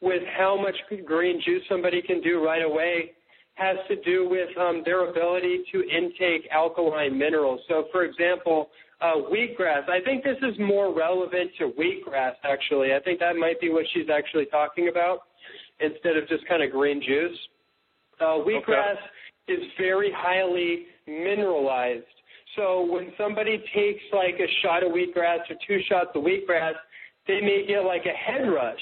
with 0.03 0.23
how 0.37 0.61
much 0.61 0.75
green 1.07 1.41
juice 1.45 1.63
somebody 1.69 2.03
can 2.03 2.21
do 2.21 2.45
right 2.45 2.63
away 2.63 3.13
has 3.55 3.77
to 3.89 3.97
do 4.03 4.29
with 4.29 4.57
um, 4.59 4.83
their 4.85 5.09
ability 5.11 5.65
to 5.73 5.83
intake 5.83 6.49
alkaline 6.51 7.17
minerals. 7.19 7.61
So, 7.69 7.85
for 7.93 8.05
example, 8.05 8.71
uh, 9.01 9.15
wheatgrass. 9.31 9.89
I 9.89 10.01
think 10.05 10.25
this 10.25 10.39
is 10.43 10.59
more 10.59 10.97
relevant 10.97 11.51
to 11.59 11.73
wheatgrass, 11.79 12.35
actually. 12.45 12.95
I 12.95 13.01
think 13.01 13.19
that 13.21 13.37
might 13.37 13.61
be 13.61 13.71
what 13.71 13.85
she's 13.93 14.09
actually 14.13 14.47
talking 14.47 14.89
about 14.89 15.25
instead 15.81 16.17
of 16.17 16.29
just 16.29 16.47
kind 16.49 16.63
of 16.63 16.71
green 16.71 17.03
juice. 17.03 17.37
Uh, 18.21 18.39
wheatgrass 18.47 18.93
okay. 18.93 19.55
is 19.55 19.61
very 19.77 20.13
highly 20.15 20.87
mineralized. 21.07 22.05
So 22.57 22.87
when 22.91 23.13
somebody 23.19 23.59
takes 23.75 24.03
like 24.13 24.35
a 24.39 24.47
shot 24.63 24.85
of 24.85 24.93
wheatgrass 24.93 25.41
or 25.51 25.57
two 25.67 25.81
shots 25.89 26.11
of 26.15 26.23
wheatgrass, 26.23 26.75
they 27.27 27.41
may 27.41 27.65
get 27.67 27.81
like 27.81 28.05
a 28.07 28.17
head 28.17 28.49
rush 28.49 28.79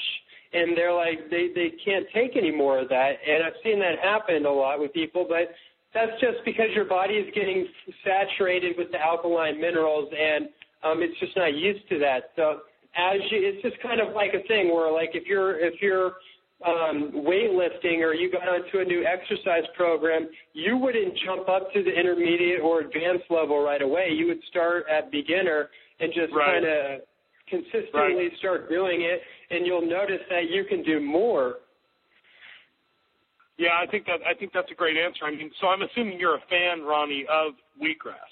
and 0.53 0.77
they're 0.77 0.93
like 0.93 1.29
they 1.29 1.49
they 1.53 1.73
can't 1.83 2.05
take 2.13 2.35
any 2.35 2.51
more 2.51 2.79
of 2.79 2.89
that 2.89 3.13
and 3.27 3.43
i've 3.43 3.57
seen 3.63 3.79
that 3.79 3.99
happen 3.99 4.45
a 4.45 4.49
lot 4.49 4.79
with 4.79 4.93
people 4.93 5.25
but 5.27 5.53
that's 5.93 6.11
just 6.21 6.43
because 6.45 6.67
your 6.73 6.85
body 6.85 7.15
is 7.15 7.33
getting 7.35 7.67
saturated 8.03 8.75
with 8.77 8.91
the 8.91 8.99
alkaline 8.99 9.59
minerals 9.59 10.09
and 10.17 10.45
um 10.83 11.01
it's 11.01 11.17
just 11.19 11.35
not 11.35 11.53
used 11.53 11.87
to 11.89 11.99
that 11.99 12.31
so 12.35 12.59
as 12.95 13.19
you 13.31 13.39
it's 13.41 13.61
just 13.61 13.81
kind 13.81 14.01
of 14.01 14.13
like 14.13 14.33
a 14.33 14.45
thing 14.47 14.73
where 14.73 14.91
like 14.91 15.11
if 15.13 15.25
you're 15.25 15.59
if 15.59 15.81
you're 15.81 16.13
um, 16.65 17.25
weightlifting 17.25 18.01
or 18.01 18.13
you 18.13 18.31
got 18.31 18.47
onto 18.47 18.79
a 18.79 18.85
new 18.85 19.03
exercise 19.03 19.63
program, 19.75 20.27
you 20.53 20.77
wouldn't 20.77 21.17
jump 21.25 21.49
up 21.49 21.73
to 21.73 21.83
the 21.83 21.89
intermediate 21.89 22.61
or 22.61 22.81
advanced 22.81 23.25
level 23.29 23.63
right 23.63 23.81
away. 23.81 24.09
You 24.11 24.27
would 24.27 24.41
start 24.49 24.85
at 24.87 25.11
beginner 25.11 25.69
and 25.99 26.13
just 26.13 26.33
right. 26.33 26.61
kind 26.61 26.65
of 26.65 27.01
consistently 27.49 28.29
right. 28.29 28.37
start 28.39 28.69
doing 28.69 29.01
it, 29.01 29.21
and 29.51 29.65
you'll 29.65 29.87
notice 29.87 30.21
that 30.29 30.49
you 30.49 30.63
can 30.65 30.83
do 30.83 30.99
more. 30.99 31.55
Yeah, 33.57 33.77
I 33.81 33.85
think 33.89 34.05
that 34.05 34.19
I 34.27 34.33
think 34.33 34.51
that's 34.53 34.71
a 34.71 34.75
great 34.75 34.97
answer. 34.97 35.25
I 35.25 35.31
mean, 35.31 35.51
so 35.61 35.67
I'm 35.67 35.81
assuming 35.81 36.19
you're 36.19 36.35
a 36.35 36.45
fan, 36.49 36.83
Ronnie, 36.83 37.25
of 37.29 37.53
wheatgrass. 37.79 38.31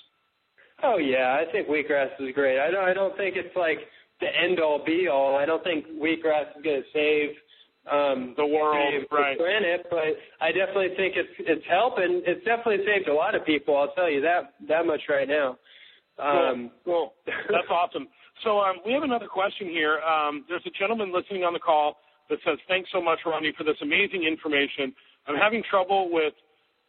Oh 0.84 0.98
yeah, 0.98 1.38
I 1.40 1.52
think 1.52 1.68
wheatgrass 1.68 2.10
is 2.20 2.34
great. 2.34 2.60
I 2.60 2.72
don't 2.72 2.84
I 2.84 2.94
don't 2.94 3.16
think 3.18 3.36
it's 3.36 3.56
like 3.56 3.78
the 4.22 4.28
end 4.28 4.60
all 4.60 4.84
be 4.84 5.08
all. 5.08 5.36
I 5.36 5.46
don't 5.46 5.64
think 5.64 5.86
wheatgrass 6.02 6.58
is 6.58 6.64
going 6.64 6.82
to 6.82 6.90
save 6.94 7.30
um 7.92 8.34
the 8.38 8.46
world, 8.46 8.94
the 9.10 9.16
right? 9.16 9.38
Planet, 9.38 9.86
but 9.90 10.18
I 10.42 10.52
definitely 10.52 10.96
think 10.98 11.16
it's 11.16 11.30
it's 11.40 11.66
helping. 11.70 12.24
It's 12.26 12.44
definitely 12.46 12.86
saved 12.86 13.08
a 13.08 13.14
lot 13.14 13.36
of 13.36 13.46
people. 13.46 13.78
I'll 13.78 13.94
tell 13.94 14.10
you 14.10 14.22
that 14.22 14.54
that 14.68 14.86
much 14.86 15.02
right 15.10 15.28
now. 15.28 15.58
Um, 16.18 16.72
cool. 16.86 17.14
cool. 17.26 17.34
That's 17.50 17.70
awesome. 17.70 18.08
So 18.44 18.60
um, 18.60 18.78
we 18.86 18.94
have 18.94 19.04
another 19.04 19.28
question 19.28 19.68
here. 19.68 20.00
Um, 20.00 20.46
there's 20.48 20.64
a 20.66 20.72
gentleman 20.72 21.14
listening 21.14 21.44
on 21.44 21.54
the 21.54 21.60
call 21.60 21.98
that 22.30 22.40
says, 22.46 22.58
"Thanks 22.68 22.90
so 22.92 23.02
much, 23.02 23.20
Ronnie, 23.26 23.54
for 23.58 23.64
this 23.64 23.78
amazing 23.82 24.24
information. 24.24 24.94
I'm 25.28 25.36
having 25.36 25.64
trouble 25.70 26.10
with 26.12 26.34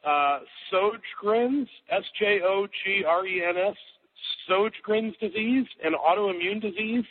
uh, 0.07 0.41
Sjogren's, 0.73 1.69
S-J-O-G-R-E-N-S, 1.91 3.77
Sjogren's 4.49 5.17
disease, 5.19 5.67
an 5.85 5.93
autoimmune 5.95 6.61
disease. 6.61 7.05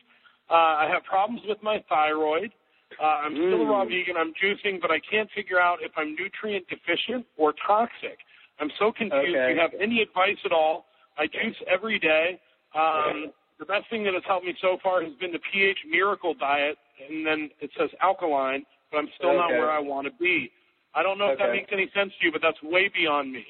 Uh, 0.49 0.53
I 0.53 0.89
have 0.91 1.03
problems 1.03 1.41
with 1.47 1.61
my 1.61 1.83
thyroid. 1.89 2.51
Uh, 2.99 3.03
I'm 3.05 3.33
still 3.33 3.61
a 3.61 3.65
raw 3.69 3.85
Mm. 3.85 3.89
vegan. 3.89 4.17
I'm 4.17 4.33
juicing, 4.33 4.81
but 4.81 4.89
I 4.89 4.99
can't 4.99 5.29
figure 5.31 5.59
out 5.59 5.81
if 5.83 5.91
I'm 5.95 6.15
nutrient 6.15 6.67
deficient 6.67 7.25
or 7.37 7.53
toxic. 7.53 8.17
I'm 8.59 8.71
so 8.79 8.91
confused. 8.91 9.35
Okay. 9.35 9.47
Do 9.49 9.53
you 9.53 9.59
have 9.59 9.73
any 9.79 10.01
advice 10.01 10.37
at 10.43 10.51
all? 10.51 10.87
I 11.17 11.27
juice 11.27 11.55
every 11.67 11.99
day. 11.99 12.39
Um, 12.73 13.31
the 13.59 13.65
best 13.65 13.89
thing 13.89 14.03
that 14.05 14.13
has 14.13 14.23
helped 14.25 14.45
me 14.45 14.55
so 14.61 14.77
far 14.81 15.03
has 15.03 15.13
been 15.19 15.31
the 15.31 15.39
pH 15.51 15.77
Miracle 15.89 16.33
diet, 16.33 16.77
and 17.07 17.25
then 17.25 17.49
it 17.59 17.69
says 17.77 17.89
alkaline, 18.01 18.65
but 18.91 18.97
I'm 18.97 19.09
still 19.17 19.35
not 19.35 19.49
where 19.49 19.69
I 19.69 19.79
want 19.79 20.07
to 20.07 20.13
be. 20.19 20.49
I 20.95 21.03
don't 21.03 21.19
know 21.19 21.29
if 21.29 21.37
that 21.37 21.51
makes 21.51 21.69
any 21.71 21.89
sense 21.93 22.11
to 22.19 22.25
you, 22.25 22.31
but 22.31 22.41
that's 22.41 22.57
way 22.63 22.89
beyond 22.93 23.31
me. 23.31 23.45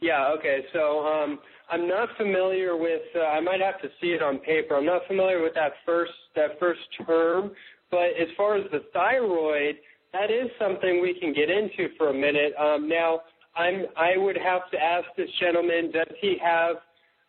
Yeah, 0.00 0.34
okay. 0.38 0.64
So 0.72 1.00
um 1.06 1.38
I'm 1.70 1.88
not 1.88 2.08
familiar 2.16 2.76
with 2.76 3.02
uh, 3.14 3.20
I 3.20 3.40
might 3.40 3.60
have 3.60 3.80
to 3.82 3.88
see 4.00 4.08
it 4.08 4.22
on 4.22 4.38
paper. 4.38 4.76
I'm 4.76 4.86
not 4.86 5.02
familiar 5.06 5.42
with 5.42 5.54
that 5.54 5.72
first 5.86 6.12
that 6.34 6.58
first 6.58 6.80
term, 7.06 7.52
but 7.90 8.10
as 8.20 8.28
far 8.36 8.56
as 8.56 8.64
the 8.72 8.80
thyroid, 8.92 9.76
that 10.12 10.30
is 10.30 10.50
something 10.58 11.00
we 11.00 11.18
can 11.18 11.32
get 11.32 11.50
into 11.50 11.94
for 11.96 12.08
a 12.08 12.14
minute. 12.14 12.52
Um 12.58 12.88
now 12.88 13.20
I'm 13.54 13.86
I 13.96 14.16
would 14.16 14.36
have 14.36 14.70
to 14.72 14.78
ask 14.82 15.06
this 15.16 15.30
gentleman 15.40 15.92
does 15.92 16.16
he 16.20 16.36
have 16.42 16.76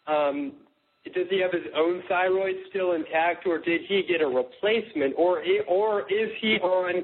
um 0.07 0.53
does 1.06 1.28
he 1.30 1.41
have 1.41 1.51
his 1.51 1.70
own 1.76 2.01
thyroid 2.08 2.56
still 2.70 2.93
intact 2.93 3.45
or 3.45 3.60
did 3.60 3.82
he 3.88 4.04
get 4.08 4.22
a 4.22 4.28
replacement 4.28 5.14
or 5.18 5.43
or 5.68 6.01
is 6.12 6.30
he 6.39 6.56
on 6.60 7.04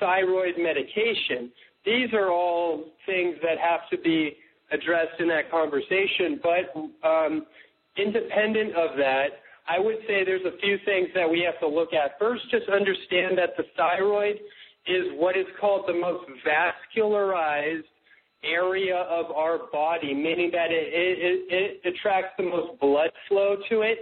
thyroid 0.00 0.54
medication? 0.58 1.50
These 1.84 2.12
are 2.14 2.30
all 2.30 2.84
things 3.04 3.36
that 3.42 3.58
have 3.58 3.88
to 3.90 3.98
be 3.98 4.36
addressed 4.72 5.20
in 5.20 5.28
that 5.28 5.50
conversation. 5.50 6.40
But 6.42 7.06
um, 7.06 7.46
independent 7.96 8.70
of 8.70 8.96
that, 8.96 9.26
I 9.68 9.78
would 9.78 9.96
say 10.06 10.24
there's 10.24 10.44
a 10.46 10.58
few 10.58 10.78
things 10.84 11.08
that 11.14 11.28
we 11.28 11.40
have 11.40 11.58
to 11.60 11.68
look 11.68 11.92
at. 11.92 12.18
First, 12.18 12.42
just 12.50 12.68
understand 12.68 13.38
that 13.38 13.56
the 13.56 13.64
thyroid 13.76 14.36
is 14.86 15.04
what 15.14 15.36
is 15.36 15.46
called 15.60 15.84
the 15.86 15.94
most 15.94 16.24
vascularized 16.46 17.84
area 18.50 18.96
of 18.96 19.30
our 19.30 19.70
body, 19.72 20.14
meaning 20.14 20.50
that 20.52 20.70
it, 20.70 20.88
it, 20.92 21.80
it, 21.84 21.94
attracts 21.94 22.32
the 22.38 22.44
most 22.44 22.80
blood 22.80 23.10
flow 23.28 23.56
to 23.68 23.82
it. 23.82 23.98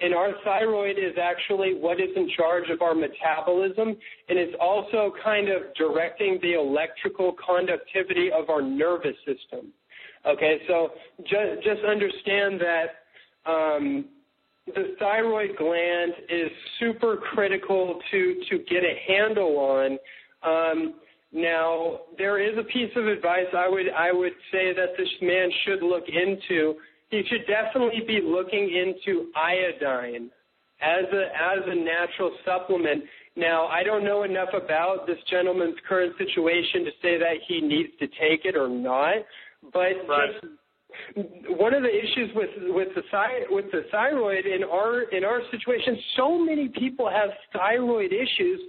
And 0.00 0.14
our 0.14 0.32
thyroid 0.44 0.96
is 0.98 1.14
actually 1.20 1.74
what 1.74 2.00
is 2.00 2.08
in 2.16 2.28
charge 2.36 2.68
of 2.70 2.82
our 2.82 2.94
metabolism, 2.94 3.88
and 4.28 4.38
it's 4.38 4.54
also 4.60 5.12
kind 5.22 5.48
of 5.48 5.62
directing 5.76 6.38
the 6.42 6.54
electrical 6.54 7.36
conductivity 7.44 8.30
of 8.32 8.50
our 8.50 8.62
nervous 8.62 9.14
system. 9.18 9.72
Okay, 10.26 10.58
so 10.66 10.90
just, 11.20 11.62
just 11.64 11.84
understand 11.84 12.60
that 12.60 13.50
um, 13.50 14.06
the 14.66 14.94
thyroid 14.98 15.50
gland 15.56 16.12
is 16.28 16.50
super 16.78 17.16
critical 17.16 18.00
to, 18.10 18.40
to 18.50 18.58
get 18.58 18.82
a 18.82 18.94
handle 19.06 19.56
on. 19.58 19.98
Um, 20.42 20.94
now, 21.32 22.00
there 22.18 22.38
is 22.38 22.58
a 22.58 22.64
piece 22.64 22.90
of 22.94 23.06
advice 23.06 23.46
I 23.56 23.68
would 23.68 23.86
I 23.96 24.12
would 24.12 24.34
say 24.52 24.74
that 24.74 24.96
this 24.98 25.08
man 25.22 25.50
should 25.64 25.82
look 25.82 26.04
into. 26.08 26.74
He 27.08 27.22
should 27.28 27.46
definitely 27.46 28.02
be 28.06 28.20
looking 28.22 28.70
into 28.70 29.30
iodine 29.34 30.30
as 30.82 31.04
a 31.12 31.24
as 31.34 31.60
a 31.66 31.74
natural 31.74 32.36
supplement. 32.44 33.04
Now, 33.34 33.66
I 33.66 33.82
don't 33.82 34.04
know 34.04 34.24
enough 34.24 34.50
about 34.52 35.06
this 35.06 35.16
gentleman's 35.30 35.76
current 35.88 36.12
situation 36.18 36.84
to 36.84 36.90
say 37.00 37.16
that 37.18 37.36
he 37.48 37.62
needs 37.62 37.92
to 38.00 38.06
take 38.08 38.44
it 38.44 38.54
or 38.54 38.68
not, 38.68 39.24
but 39.72 40.06
Right. 40.06 40.32
just 40.42 40.52
one 41.56 41.72
of 41.72 41.82
the 41.82 41.88
issues 41.88 42.30
with 42.34 42.50
with 42.74 42.94
the 42.94 43.46
with 43.48 43.70
the 43.72 43.84
thyroid 43.90 44.44
in 44.44 44.64
our 44.64 45.02
in 45.16 45.24
our 45.24 45.40
situation, 45.50 45.98
so 46.14 46.36
many 46.36 46.68
people 46.68 47.08
have 47.08 47.30
thyroid 47.54 48.12
issues 48.12 48.60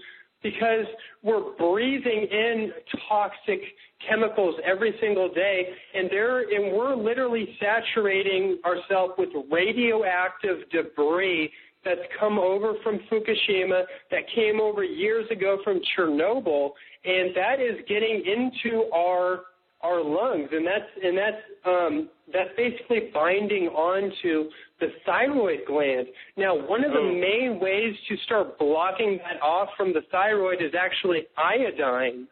because 0.43 0.85
we're 1.23 1.53
breathing 1.57 2.27
in 2.29 2.71
toxic 3.07 3.61
chemicals 4.07 4.55
every 4.65 4.93
single 5.01 5.33
day, 5.33 5.67
and 5.93 6.11
and 6.11 6.77
we're 6.77 6.95
literally 6.95 7.57
saturating 7.59 8.59
ourselves 8.65 9.13
with 9.17 9.29
radioactive 9.49 10.69
debris 10.71 11.49
that's 11.85 12.01
come 12.19 12.39
over 12.39 12.73
from 12.83 12.99
Fukushima, 13.11 13.83
that 14.11 14.23
came 14.33 14.59
over 14.61 14.83
years 14.83 15.25
ago 15.31 15.57
from 15.63 15.81
Chernobyl, 15.97 16.71
and 17.03 17.35
that 17.35 17.59
is 17.59 17.79
getting 17.87 18.23
into 18.25 18.89
our 18.93 19.41
our 19.83 20.01
lungs, 20.01 20.49
and 20.51 20.65
that's 20.65 20.89
and 21.03 21.17
that's 21.17 21.43
um, 21.65 22.09
that's 22.31 22.49
basically 22.55 23.11
binding 23.13 23.67
onto 23.67 24.49
the 24.79 24.87
thyroid 25.05 25.59
gland. 25.67 26.07
Now, 26.37 26.55
one 26.55 26.83
of 26.83 26.91
the 26.91 26.99
Oh. 26.99 27.11
main 27.29 27.59
ways 27.59 27.95
to 28.07 28.17
start 28.25 28.57
blocking 28.57 29.17
that 29.19 29.41
off 29.41 29.69
from 29.77 29.93
the 29.93 30.01
thyroid 30.11 30.61
is 30.61 30.73
actually 30.73 31.27
iodine. 31.37 32.27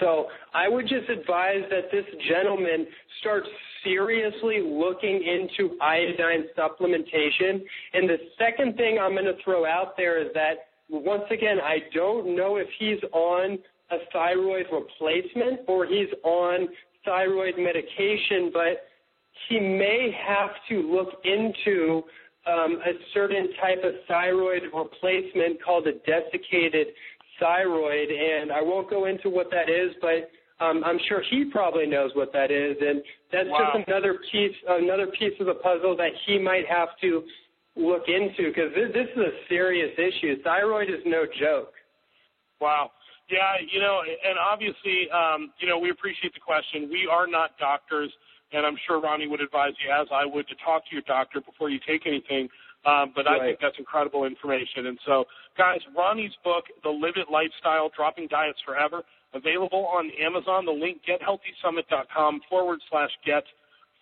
So 0.00 0.28
I 0.54 0.68
would 0.68 0.88
just 0.88 1.08
advise 1.10 1.62
that 1.70 1.90
this 1.92 2.06
gentleman 2.28 2.86
starts 3.20 3.46
seriously 3.84 4.62
looking 4.62 5.22
into 5.22 5.76
iodine 5.80 6.48
supplementation. 6.56 7.62
And 7.92 8.08
the 8.08 8.16
second 8.38 8.76
thing 8.78 8.98
I'm 8.98 9.12
going 9.12 9.26
to 9.26 9.36
throw 9.44 9.66
out 9.66 9.94
there 9.96 10.18
is 10.18 10.28
that, 10.32 10.68
once 10.88 11.24
again, 11.30 11.58
I 11.62 11.80
don't 11.92 12.34
know 12.34 12.56
if 12.56 12.66
he's 12.78 13.02
on 13.12 13.58
a 13.94 14.10
thyroid 14.12 14.66
replacement 14.72 15.60
or 15.66 15.86
he's 15.86 16.08
on 16.22 16.68
thyroid 17.04 17.54
medication, 17.58 18.50
but 18.52 18.84
he 19.48 19.58
may 19.60 20.14
have 20.26 20.50
to 20.68 20.76
look 20.94 21.10
into 21.24 22.02
um, 22.46 22.80
a 22.86 22.92
certain 23.12 23.48
type 23.60 23.82
of 23.84 23.94
thyroid 24.06 24.62
replacement 24.74 25.62
called 25.62 25.86
a 25.86 25.92
desiccated 25.92 26.88
thyroid, 27.40 28.08
and 28.10 28.52
I 28.52 28.62
won't 28.62 28.88
go 28.88 29.06
into 29.06 29.28
what 29.28 29.50
that 29.50 29.68
is, 29.68 29.92
but 30.00 30.30
um, 30.64 30.84
I'm 30.84 30.98
sure 31.08 31.22
he 31.30 31.46
probably 31.50 31.86
knows 31.86 32.12
what 32.14 32.32
that 32.32 32.50
is, 32.50 32.76
and 32.80 33.02
that's 33.32 33.48
Wow. 33.48 33.72
just 33.74 33.88
another 33.88 34.18
piece, 34.30 34.54
another 34.68 35.08
piece 35.08 35.34
of 35.40 35.46
the 35.46 35.54
puzzle 35.54 35.96
that 35.96 36.12
he 36.26 36.38
might 36.38 36.66
have 36.68 36.88
to 37.00 37.24
look 37.76 38.04
into 38.08 38.50
because 38.50 38.70
this, 38.74 38.92
this 38.92 39.08
is 39.16 39.18
a 39.18 39.32
serious 39.48 39.90
issue. 39.98 40.40
Thyroid 40.42 40.88
is 40.88 41.00
no 41.04 41.24
joke. 41.40 41.72
Wow. 42.60 42.92
Yeah, 43.30 43.56
you 43.64 43.80
know, 43.80 44.02
and 44.04 44.36
obviously, 44.38 45.08
um, 45.08 45.52
you 45.58 45.66
know, 45.66 45.78
we 45.78 45.90
appreciate 45.90 46.34
the 46.34 46.44
question. 46.44 46.90
We 46.92 47.08
are 47.10 47.26
not 47.26 47.56
doctors, 47.58 48.12
and 48.52 48.66
I'm 48.66 48.76
sure 48.86 49.00
Ronnie 49.00 49.28
would 49.28 49.40
advise 49.40 49.72
you, 49.80 49.88
as 49.88 50.06
I 50.12 50.26
would, 50.26 50.46
to 50.48 50.56
talk 50.64 50.84
to 50.88 50.92
your 50.92 51.02
doctor 51.08 51.40
before 51.40 51.70
you 51.70 51.80
take 51.88 52.06
anything. 52.06 52.48
Um, 52.84 53.12
but 53.16 53.26
I 53.26 53.40
think 53.40 53.58
that's 53.62 53.78
incredible 53.78 54.26
information. 54.26 54.92
And 54.92 54.98
so, 55.06 55.24
guys, 55.56 55.80
Ronnie's 55.96 56.36
book, 56.44 56.64
The 56.82 56.90
Live 56.90 57.16
It 57.16 57.32
Lifestyle, 57.32 57.88
Dropping 57.96 58.28
Diets 58.28 58.60
Forever, 58.60 59.00
available 59.32 59.86
on 59.86 60.12
Amazon. 60.20 60.66
The 60.66 60.76
link, 60.76 61.00
gethealthysummit.com 61.08 62.42
forward 62.50 62.80
slash 62.90 63.10
get 63.24 63.44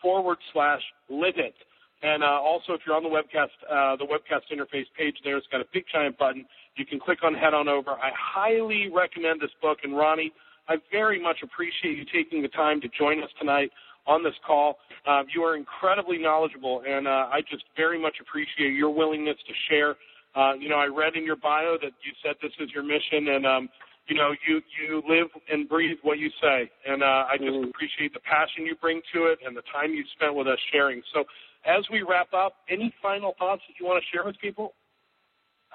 forward 0.03 0.39
slash 0.53 0.83
live 1.09 1.39
it. 1.39 1.55
And 2.03 2.25
uh, 2.25 2.43
also, 2.43 2.75
if 2.75 2.81
you're 2.85 2.97
on 2.97 3.05
the 3.05 3.09
webcast, 3.09 3.55
uh, 3.71 3.95
the 3.95 4.07
webcast 4.11 4.51
interface 4.51 4.91
page 4.99 5.15
there, 5.23 5.39
it's 5.39 5.47
got 5.53 5.61
a 5.61 5.71
big 5.73 5.85
giant 5.93 6.19
button. 6.19 6.45
You 6.77 6.87
can 6.87 6.99
click 6.99 7.19
on 7.23 7.35
head 7.35 7.55
on 7.55 7.69
over. 7.69 7.91
I 7.91 8.11
highly 8.17 8.89
recommend 8.93 9.41
this 9.41 9.51
book. 9.61 9.79
And 9.85 9.97
Ronnie, 9.97 10.33
I 10.69 10.77
very 10.91 11.21
much 11.21 11.39
appreciate 11.43 11.99
you 11.99 12.05
taking 12.13 12.43
the 12.43 12.49
time 12.49 12.81
to 12.81 12.89
join 12.99 13.23
us 13.23 13.31
tonight 13.39 13.71
on 14.07 14.25
this 14.25 14.35
call. 14.47 14.79
Um, 15.07 15.27
you 15.35 15.43
are 15.43 15.57
incredibly 15.57 16.19
knowledgeable, 16.19 16.83
and 16.87 17.07
uh, 17.07 17.29
I 17.31 17.41
just 17.51 17.65
very 17.77 18.01
much 18.01 18.17
appreciate 18.21 18.75
your 18.75 18.91
willingness 18.91 19.37
to 19.47 19.55
share. 19.69 19.97
Uh, 20.35 20.55
you 20.55 20.69
know, 20.69 20.77
I 20.77 20.87
read 20.87 21.15
in 21.15 21.25
your 21.25 21.37
bio 21.37 21.77
that 21.83 21.93
you 22.03 22.13
said 22.25 22.37
this 22.43 22.53
is 22.59 22.71
your 22.73 22.83
mission, 22.83 23.29
and 23.29 23.47
um, 23.47 23.69
you 24.09 24.17
know, 24.17 24.33
you 24.49 24.61
you 24.81 25.03
live 25.09 25.29
and 25.51 25.69
breathe 25.69 25.99
what 26.03 26.19
you 26.19 26.31
say, 26.41 26.71
and 26.87 27.03
uh, 27.03 27.27
I 27.31 27.37
just 27.39 27.51
Mm. 27.53 27.69
appreciate 27.69 28.13
the 28.15 28.21
passion 28.21 28.67
you 28.67 28.75
bring 28.77 29.03
to 29.15 29.27
it 29.27 29.39
and 29.45 29.57
the 29.57 29.63
time 29.73 29.93
you 29.93 30.05
spent 30.17 30.35
with 30.35 30.49
us 30.49 30.59
sharing. 30.73 31.03
So, 31.13 31.25
as 31.67 31.85
we 31.91 32.03
wrap 32.03 32.33
up, 32.33 32.55
any 32.69 32.93
final 33.03 33.35
thoughts 33.39 33.63
that 33.69 33.75
you 33.79 33.87
want 33.87 34.03
to 34.03 34.07
share 34.11 34.25
with 34.25 34.39
people? 34.41 34.75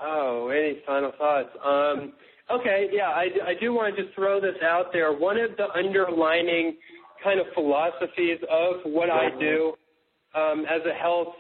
Oh, 0.02 0.49
any 0.49 0.80
final 0.86 1.11
thoughts? 1.18 1.49
Um, 1.65 2.14
okay, 2.52 2.88
yeah, 2.91 3.10
I, 3.10 3.28
I 3.45 3.53
do 3.60 3.74
want 3.74 3.95
to 3.95 4.03
just 4.03 4.14
throw 4.15 4.40
this 4.40 4.56
out 4.64 4.94
there. 4.94 5.11
One 5.11 5.38
of 5.38 5.52
the 5.57 5.69
underlining 5.76 6.78
kind 7.24 7.40
of 7.40 7.48
philosophies 7.53 8.40
of 8.49 8.76
what 8.86 9.10
I 9.10 9.30
do 9.40 9.74
um, 10.36 10.65
as 10.69 10.82
a 10.86 10.94
health, 10.94 11.34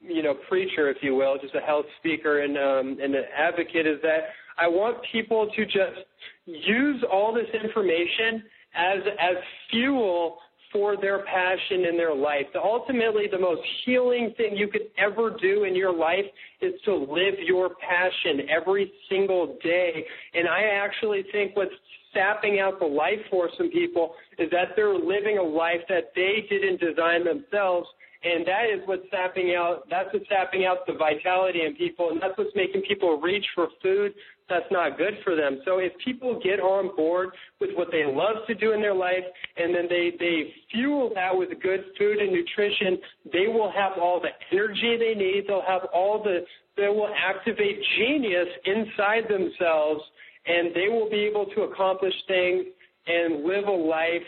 you 0.00 0.22
know, 0.22 0.34
preacher, 0.48 0.88
if 0.90 0.98
you 1.02 1.14
will, 1.14 1.36
just 1.40 1.54
a 1.54 1.60
health 1.60 1.84
speaker 1.98 2.40
and 2.40 2.56
um, 2.56 3.02
and 3.02 3.14
an 3.14 3.24
advocate, 3.36 3.86
is 3.86 4.00
that 4.02 4.20
I 4.58 4.66
want 4.66 4.98
people 5.12 5.50
to 5.54 5.64
just 5.66 6.06
use 6.46 7.04
all 7.12 7.34
this 7.34 7.48
information 7.52 8.42
as 8.74 8.98
as 9.20 9.36
fuel 9.70 10.38
for 10.72 10.96
their 10.96 11.24
passion 11.24 11.84
in 11.86 11.96
their 11.96 12.14
life. 12.14 12.46
Ultimately, 12.54 13.24
the 13.30 13.38
most 13.38 13.60
healing 13.84 14.32
thing 14.36 14.56
you 14.56 14.68
could 14.68 14.90
ever 14.98 15.36
do 15.40 15.64
in 15.64 15.74
your 15.74 15.92
life 15.92 16.24
is 16.60 16.74
to 16.84 16.94
live 16.94 17.34
your 17.44 17.70
passion 17.80 18.48
every 18.48 18.92
single 19.08 19.58
day. 19.62 20.04
And 20.34 20.48
I 20.48 20.62
actually 20.62 21.24
think 21.32 21.56
what's 21.56 21.72
sapping 22.14 22.60
out 22.60 22.78
the 22.78 22.86
life 22.86 23.18
force 23.30 23.52
in 23.58 23.70
people 23.70 24.14
is 24.38 24.50
that 24.50 24.70
they're 24.76 24.94
living 24.94 25.38
a 25.38 25.42
life 25.42 25.80
that 25.88 26.12
they 26.14 26.46
didn't 26.48 26.80
design 26.80 27.24
themselves 27.24 27.88
and 28.22 28.46
that 28.46 28.64
is 28.72 28.80
what's 28.86 29.04
sapping 29.10 29.54
out 29.56 29.88
that's 29.88 30.08
what's 30.12 30.28
sapping 30.28 30.66
out 30.66 30.86
the 30.86 30.92
vitality 30.92 31.62
in 31.64 31.74
people 31.76 32.10
and 32.10 32.20
that's 32.20 32.36
what's 32.36 32.54
making 32.54 32.82
people 32.82 33.20
reach 33.20 33.44
for 33.54 33.68
food 33.82 34.12
that's 34.50 34.70
not 34.70 34.98
good 34.98 35.14
for 35.24 35.36
them. 35.36 35.60
So 35.64 35.78
if 35.78 35.92
people 36.04 36.40
get 36.42 36.60
on 36.60 36.94
board 36.96 37.30
with 37.60 37.70
what 37.74 37.88
they 37.90 38.04
love 38.04 38.46
to 38.48 38.54
do 38.54 38.72
in 38.72 38.82
their 38.82 38.94
life 38.94 39.24
and 39.56 39.74
then 39.74 39.86
they, 39.88 40.12
they 40.18 40.52
fuel 40.72 41.12
that 41.14 41.34
with 41.34 41.48
good 41.62 41.84
food 41.96 42.18
and 42.18 42.32
nutrition, 42.32 42.98
they 43.32 43.46
will 43.46 43.70
have 43.70 43.92
all 43.98 44.20
the 44.20 44.30
energy 44.52 44.96
they 44.98 45.14
need. 45.14 45.44
They'll 45.46 45.62
have 45.66 45.82
all 45.94 46.22
the, 46.22 46.40
they 46.76 46.88
will 46.88 47.10
activate 47.16 47.78
genius 47.96 48.48
inside 48.66 49.24
themselves 49.28 50.02
and 50.46 50.74
they 50.74 50.88
will 50.88 51.08
be 51.08 51.20
able 51.20 51.46
to 51.54 51.62
accomplish 51.62 52.14
things 52.26 52.66
and 53.06 53.44
live 53.44 53.66
a 53.66 53.70
life 53.70 54.22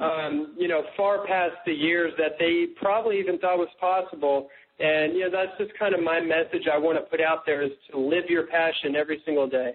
um, 0.00 0.54
you 0.58 0.68
know, 0.68 0.82
far 0.96 1.26
past 1.26 1.54
the 1.64 1.72
years 1.72 2.12
that 2.18 2.32
they 2.38 2.66
probably 2.76 3.18
even 3.18 3.38
thought 3.38 3.58
was 3.58 3.68
possible 3.80 4.48
and 4.78 5.14
you 5.14 5.20
know, 5.20 5.30
that's 5.32 5.56
just 5.58 5.78
kind 5.78 5.94
of 5.94 6.02
my 6.02 6.20
message 6.20 6.68
I 6.72 6.76
want 6.76 6.98
to 6.98 7.04
put 7.08 7.20
out 7.20 7.46
there 7.46 7.62
is 7.62 7.72
to 7.90 7.98
live 7.98 8.24
your 8.28 8.46
passion 8.46 8.94
every 8.94 9.22
single 9.24 9.48
day. 9.48 9.72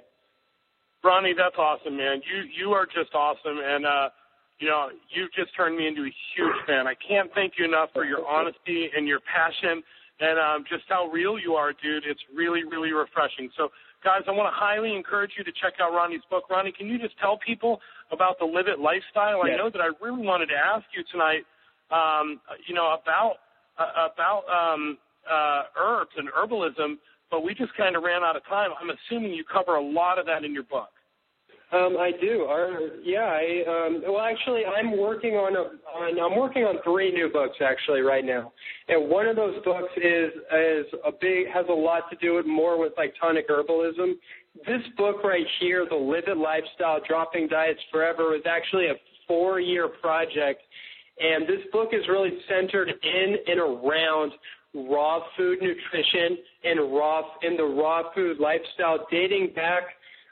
Ronnie, 1.03 1.33
that's 1.35 1.57
awesome, 1.57 1.97
man. 1.97 2.21
You 2.21 2.45
you 2.53 2.71
are 2.73 2.85
just 2.85 3.13
awesome, 3.15 3.57
and 3.57 3.85
uh, 3.85 4.09
you 4.59 4.67
know, 4.67 4.89
you've 5.09 5.33
just 5.33 5.55
turned 5.57 5.75
me 5.75 5.87
into 5.87 6.01
a 6.01 6.13
huge 6.37 6.59
fan. 6.67 6.85
I 6.85 6.93
can't 6.93 7.31
thank 7.33 7.53
you 7.57 7.65
enough 7.65 7.89
for 7.93 8.05
your 8.05 8.27
honesty 8.27 8.89
and 8.95 9.07
your 9.07 9.19
passion, 9.25 9.81
and 10.19 10.37
um, 10.37 10.63
just 10.69 10.83
how 10.87 11.09
real 11.09 11.39
you 11.39 11.53
are, 11.53 11.73
dude. 11.73 12.05
It's 12.05 12.21
really 12.29 12.63
really 12.63 12.93
refreshing. 12.93 13.49
So, 13.57 13.69
guys, 14.03 14.21
I 14.27 14.31
want 14.37 14.53
to 14.53 14.55
highly 14.55 14.93
encourage 14.93 15.31
you 15.35 15.43
to 15.43 15.51
check 15.57 15.81
out 15.81 15.89
Ronnie's 15.97 16.21
book. 16.29 16.45
Ronnie, 16.47 16.73
can 16.77 16.85
you 16.85 16.99
just 16.99 17.17
tell 17.17 17.39
people 17.41 17.81
about 18.11 18.37
the 18.37 18.45
Live 18.45 18.67
It 18.69 18.77
lifestyle? 18.77 19.41
Yes. 19.41 19.57
I 19.57 19.57
know 19.57 19.73
that 19.73 19.81
I 19.81 19.89
really 19.97 20.21
wanted 20.21 20.53
to 20.53 20.59
ask 20.61 20.85
you 20.93 21.01
tonight, 21.09 21.41
um, 21.89 22.39
you 22.69 22.75
know, 22.77 22.93
about 22.93 23.41
uh, 23.77 24.07
about 24.13 24.43
um, 24.49 24.97
uh, 25.29 25.63
herbs 25.79 26.11
and 26.17 26.29
herbalism, 26.29 26.97
but 27.29 27.43
we 27.43 27.53
just 27.53 27.75
kind 27.75 27.95
of 27.95 28.03
ran 28.03 28.23
out 28.23 28.35
of 28.35 28.45
time. 28.45 28.71
I'm 28.79 28.89
assuming 28.89 29.33
you 29.33 29.43
cover 29.43 29.75
a 29.75 29.83
lot 29.83 30.19
of 30.19 30.25
that 30.25 30.43
in 30.43 30.53
your 30.53 30.63
book. 30.63 30.89
Um, 31.73 31.95
I 31.97 32.11
do. 32.19 32.41
Our, 32.41 32.97
yeah. 33.01 33.19
I, 33.21 33.63
um, 33.65 34.03
well, 34.05 34.19
actually, 34.19 34.63
I'm 34.65 34.97
working 34.97 35.35
on 35.35 35.55
a. 35.55 35.71
On, 35.97 36.31
I'm 36.31 36.37
working 36.37 36.63
on 36.63 36.75
three 36.83 37.13
new 37.13 37.29
books 37.31 37.55
actually 37.61 38.01
right 38.01 38.25
now, 38.25 38.51
and 38.89 39.09
one 39.09 39.25
of 39.25 39.37
those 39.37 39.55
books 39.63 39.87
is 39.95 40.31
is 40.35 40.85
a 41.05 41.11
big 41.11 41.47
has 41.53 41.65
a 41.69 41.73
lot 41.73 42.09
to 42.09 42.17
do 42.17 42.35
with 42.35 42.45
more 42.45 42.77
with 42.77 42.91
like 42.97 43.13
tonic 43.21 43.47
herbalism. 43.47 44.15
This 44.67 44.81
book 44.97 45.23
right 45.23 45.45
here, 45.61 45.87
the 45.89 45.95
Live 45.95 46.25
It 46.27 46.35
Lifestyle, 46.35 46.99
Dropping 47.07 47.47
Diets 47.47 47.79
Forever, 47.89 48.35
is 48.35 48.41
actually 48.45 48.87
a 48.87 48.95
four-year 49.25 49.87
project 49.87 50.61
and 51.21 51.47
this 51.47 51.61
book 51.71 51.89
is 51.93 52.01
really 52.09 52.31
centered 52.49 52.89
in 52.89 53.35
and 53.47 53.59
around 53.59 54.31
raw 54.73 55.19
food 55.37 55.59
nutrition 55.61 56.37
and 56.63 56.93
raw 56.93 57.21
in 57.43 57.57
the 57.57 57.63
raw 57.63 58.11
food 58.13 58.39
lifestyle, 58.39 59.05
dating 59.11 59.51
back, 59.55 59.83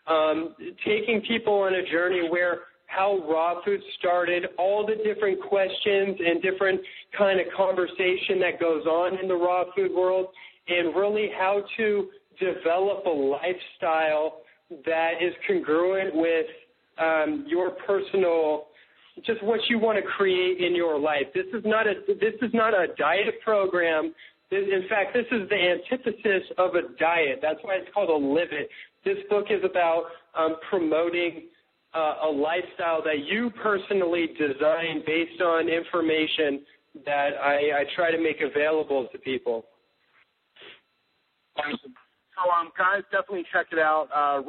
um, 0.07 0.55
taking 0.85 1.21
people 1.27 1.53
on 1.53 1.75
a 1.75 1.91
journey 1.91 2.27
where 2.29 2.61
how 2.87 3.19
raw 3.29 3.63
food 3.63 3.81
started, 3.99 4.47
all 4.57 4.85
the 4.85 4.95
different 5.03 5.39
questions 5.41 6.17
and 6.25 6.41
different 6.41 6.81
kind 7.15 7.39
of 7.39 7.45
conversation 7.55 8.39
that 8.39 8.59
goes 8.59 8.85
on 8.85 9.19
in 9.19 9.27
the 9.27 9.35
raw 9.35 9.63
food 9.75 9.91
world, 9.93 10.27
and 10.67 10.95
really 10.95 11.29
how 11.37 11.61
to 11.77 12.07
develop 12.39 13.05
a 13.05 13.09
lifestyle 13.09 14.41
that 14.85 15.13
is 15.21 15.33
congruent 15.47 16.15
with 16.15 16.45
um, 16.97 17.45
your 17.47 17.71
personal 17.71 18.68
just 19.25 19.43
what 19.43 19.59
you 19.69 19.79
want 19.79 19.97
to 19.97 20.03
create 20.03 20.59
in 20.59 20.75
your 20.75 20.99
life. 20.99 21.25
This 21.33 21.45
is 21.53 21.63
not 21.65 21.87
a 21.87 21.93
this 22.07 22.35
is 22.41 22.51
not 22.53 22.73
a 22.73 22.87
diet 22.97 23.35
program. 23.43 24.13
In 24.51 24.83
fact, 24.89 25.13
this 25.13 25.25
is 25.31 25.47
the 25.49 25.55
antithesis 25.55 26.43
of 26.57 26.73
a 26.73 26.81
diet. 26.99 27.39
That's 27.41 27.59
why 27.61 27.75
it's 27.75 27.89
called 27.93 28.09
a 28.09 28.25
live 28.25 28.49
it. 28.51 28.69
This 29.05 29.17
book 29.29 29.45
is 29.49 29.61
about 29.63 30.05
um, 30.35 30.55
promoting 30.69 31.43
uh, 31.93 32.15
a 32.23 32.29
lifestyle 32.29 33.03
that 33.03 33.25
you 33.25 33.51
personally 33.61 34.27
design 34.37 35.03
based 35.05 35.41
on 35.41 35.69
information 35.69 36.61
that 37.05 37.31
I, 37.41 37.81
I 37.81 37.83
try 37.95 38.11
to 38.11 38.17
make 38.17 38.41
available 38.41 39.07
to 39.11 39.17
people. 39.19 39.65
Awesome. 41.57 41.93
So, 42.35 42.51
um, 42.51 42.71
guys, 42.77 43.03
definitely 43.11 43.45
check 43.51 43.67
it 43.71 43.79
out. 43.79 44.07
Uh, 44.15 44.41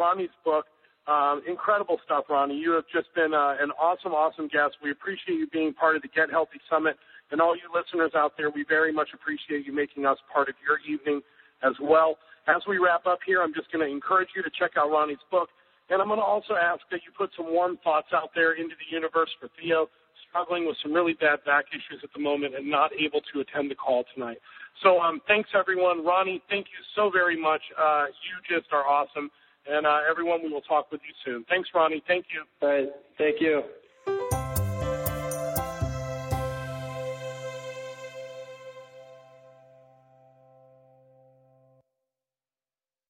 book, 0.45 0.67
um, 1.07 1.43
incredible 1.49 1.99
stuff, 2.05 2.25
Ronnie. 2.29 2.57
You 2.57 2.73
have 2.73 2.85
just 2.93 3.13
been 3.15 3.33
uh, 3.33 3.57
an 3.61 3.71
awesome, 3.81 4.13
awesome 4.13 4.49
guest. 4.49 4.77
We 4.83 4.91
appreciate 4.91 5.37
you 5.37 5.47
being 5.49 5.73
part 5.73 5.97
of 5.97 6.03
the 6.03 6.09
Get 6.09 6.31
Healthy 6.31 6.61
Summit. 6.69 6.97
And 7.31 7.41
all 7.41 7.55
you 7.55 7.71
listeners 7.73 8.13
out 8.15 8.35
there, 8.37 8.51
we 8.51 8.65
very 8.69 8.93
much 8.93 9.11
appreciate 9.15 9.65
you 9.65 9.73
making 9.73 10.05
us 10.05 10.19
part 10.33 10.49
of 10.49 10.55
your 10.67 10.79
evening 10.83 11.23
as 11.63 11.75
well. 11.81 12.19
As 12.49 12.63
we 12.69 12.79
wrap 12.79 13.07
up 13.07 13.21
here, 13.25 13.43
I'm 13.43 13.55
just 13.55 13.71
going 13.71 13.87
to 13.87 13.91
encourage 13.91 14.29
you 14.35 14.43
to 14.43 14.51
check 14.51 14.73
out 14.77 14.91
Ronnie's 14.91 15.23
book. 15.31 15.49
And 15.91 16.01
I'm 16.01 16.09
going 16.09 16.19
to 16.19 16.27
also 16.27 16.55
ask 16.55 16.83
that 16.91 17.03
you 17.07 17.11
put 17.17 17.31
some 17.37 17.53
warm 17.53 17.79
thoughts 17.83 18.09
out 18.15 18.31
there 18.35 18.55
into 18.55 18.75
the 18.79 18.89
universe 18.95 19.31
for 19.41 19.49
Theo, 19.59 19.91
struggling 20.29 20.67
with 20.67 20.77
some 20.83 20.93
really 20.93 21.15
bad 21.15 21.43
back 21.45 21.67
issues 21.71 22.03
at 22.03 22.11
the 22.15 22.23
moment 22.23 22.55
and 22.55 22.71
not 22.71 22.91
able 22.95 23.21
to 23.35 23.41
attend 23.41 23.71
the 23.71 23.75
call 23.75 24.05
tonight. 24.15 24.39
So 24.83 24.99
um, 25.01 25.21
thanks, 25.27 25.51
everyone. 25.59 26.05
Ronnie, 26.05 26.43
thank 26.49 26.67
you 26.71 26.81
so 26.95 27.11
very 27.11 27.41
much. 27.41 27.63
Uh, 27.75 28.07
you 28.23 28.39
just 28.47 28.73
are 28.73 28.87
awesome. 28.87 29.31
And 29.71 29.87
uh, 29.87 29.99
everyone, 30.11 30.43
we 30.43 30.53
will 30.53 30.63
talk 30.63 30.91
with 30.91 31.01
you 31.07 31.15
soon. 31.25 31.45
Thanks, 31.49 31.69
Ronnie. 31.75 32.03
Thank 32.09 32.27
you. 32.35 32.43
All 32.61 32.75
right. 32.75 32.89
Thank 33.19 33.41
you. 33.41 33.63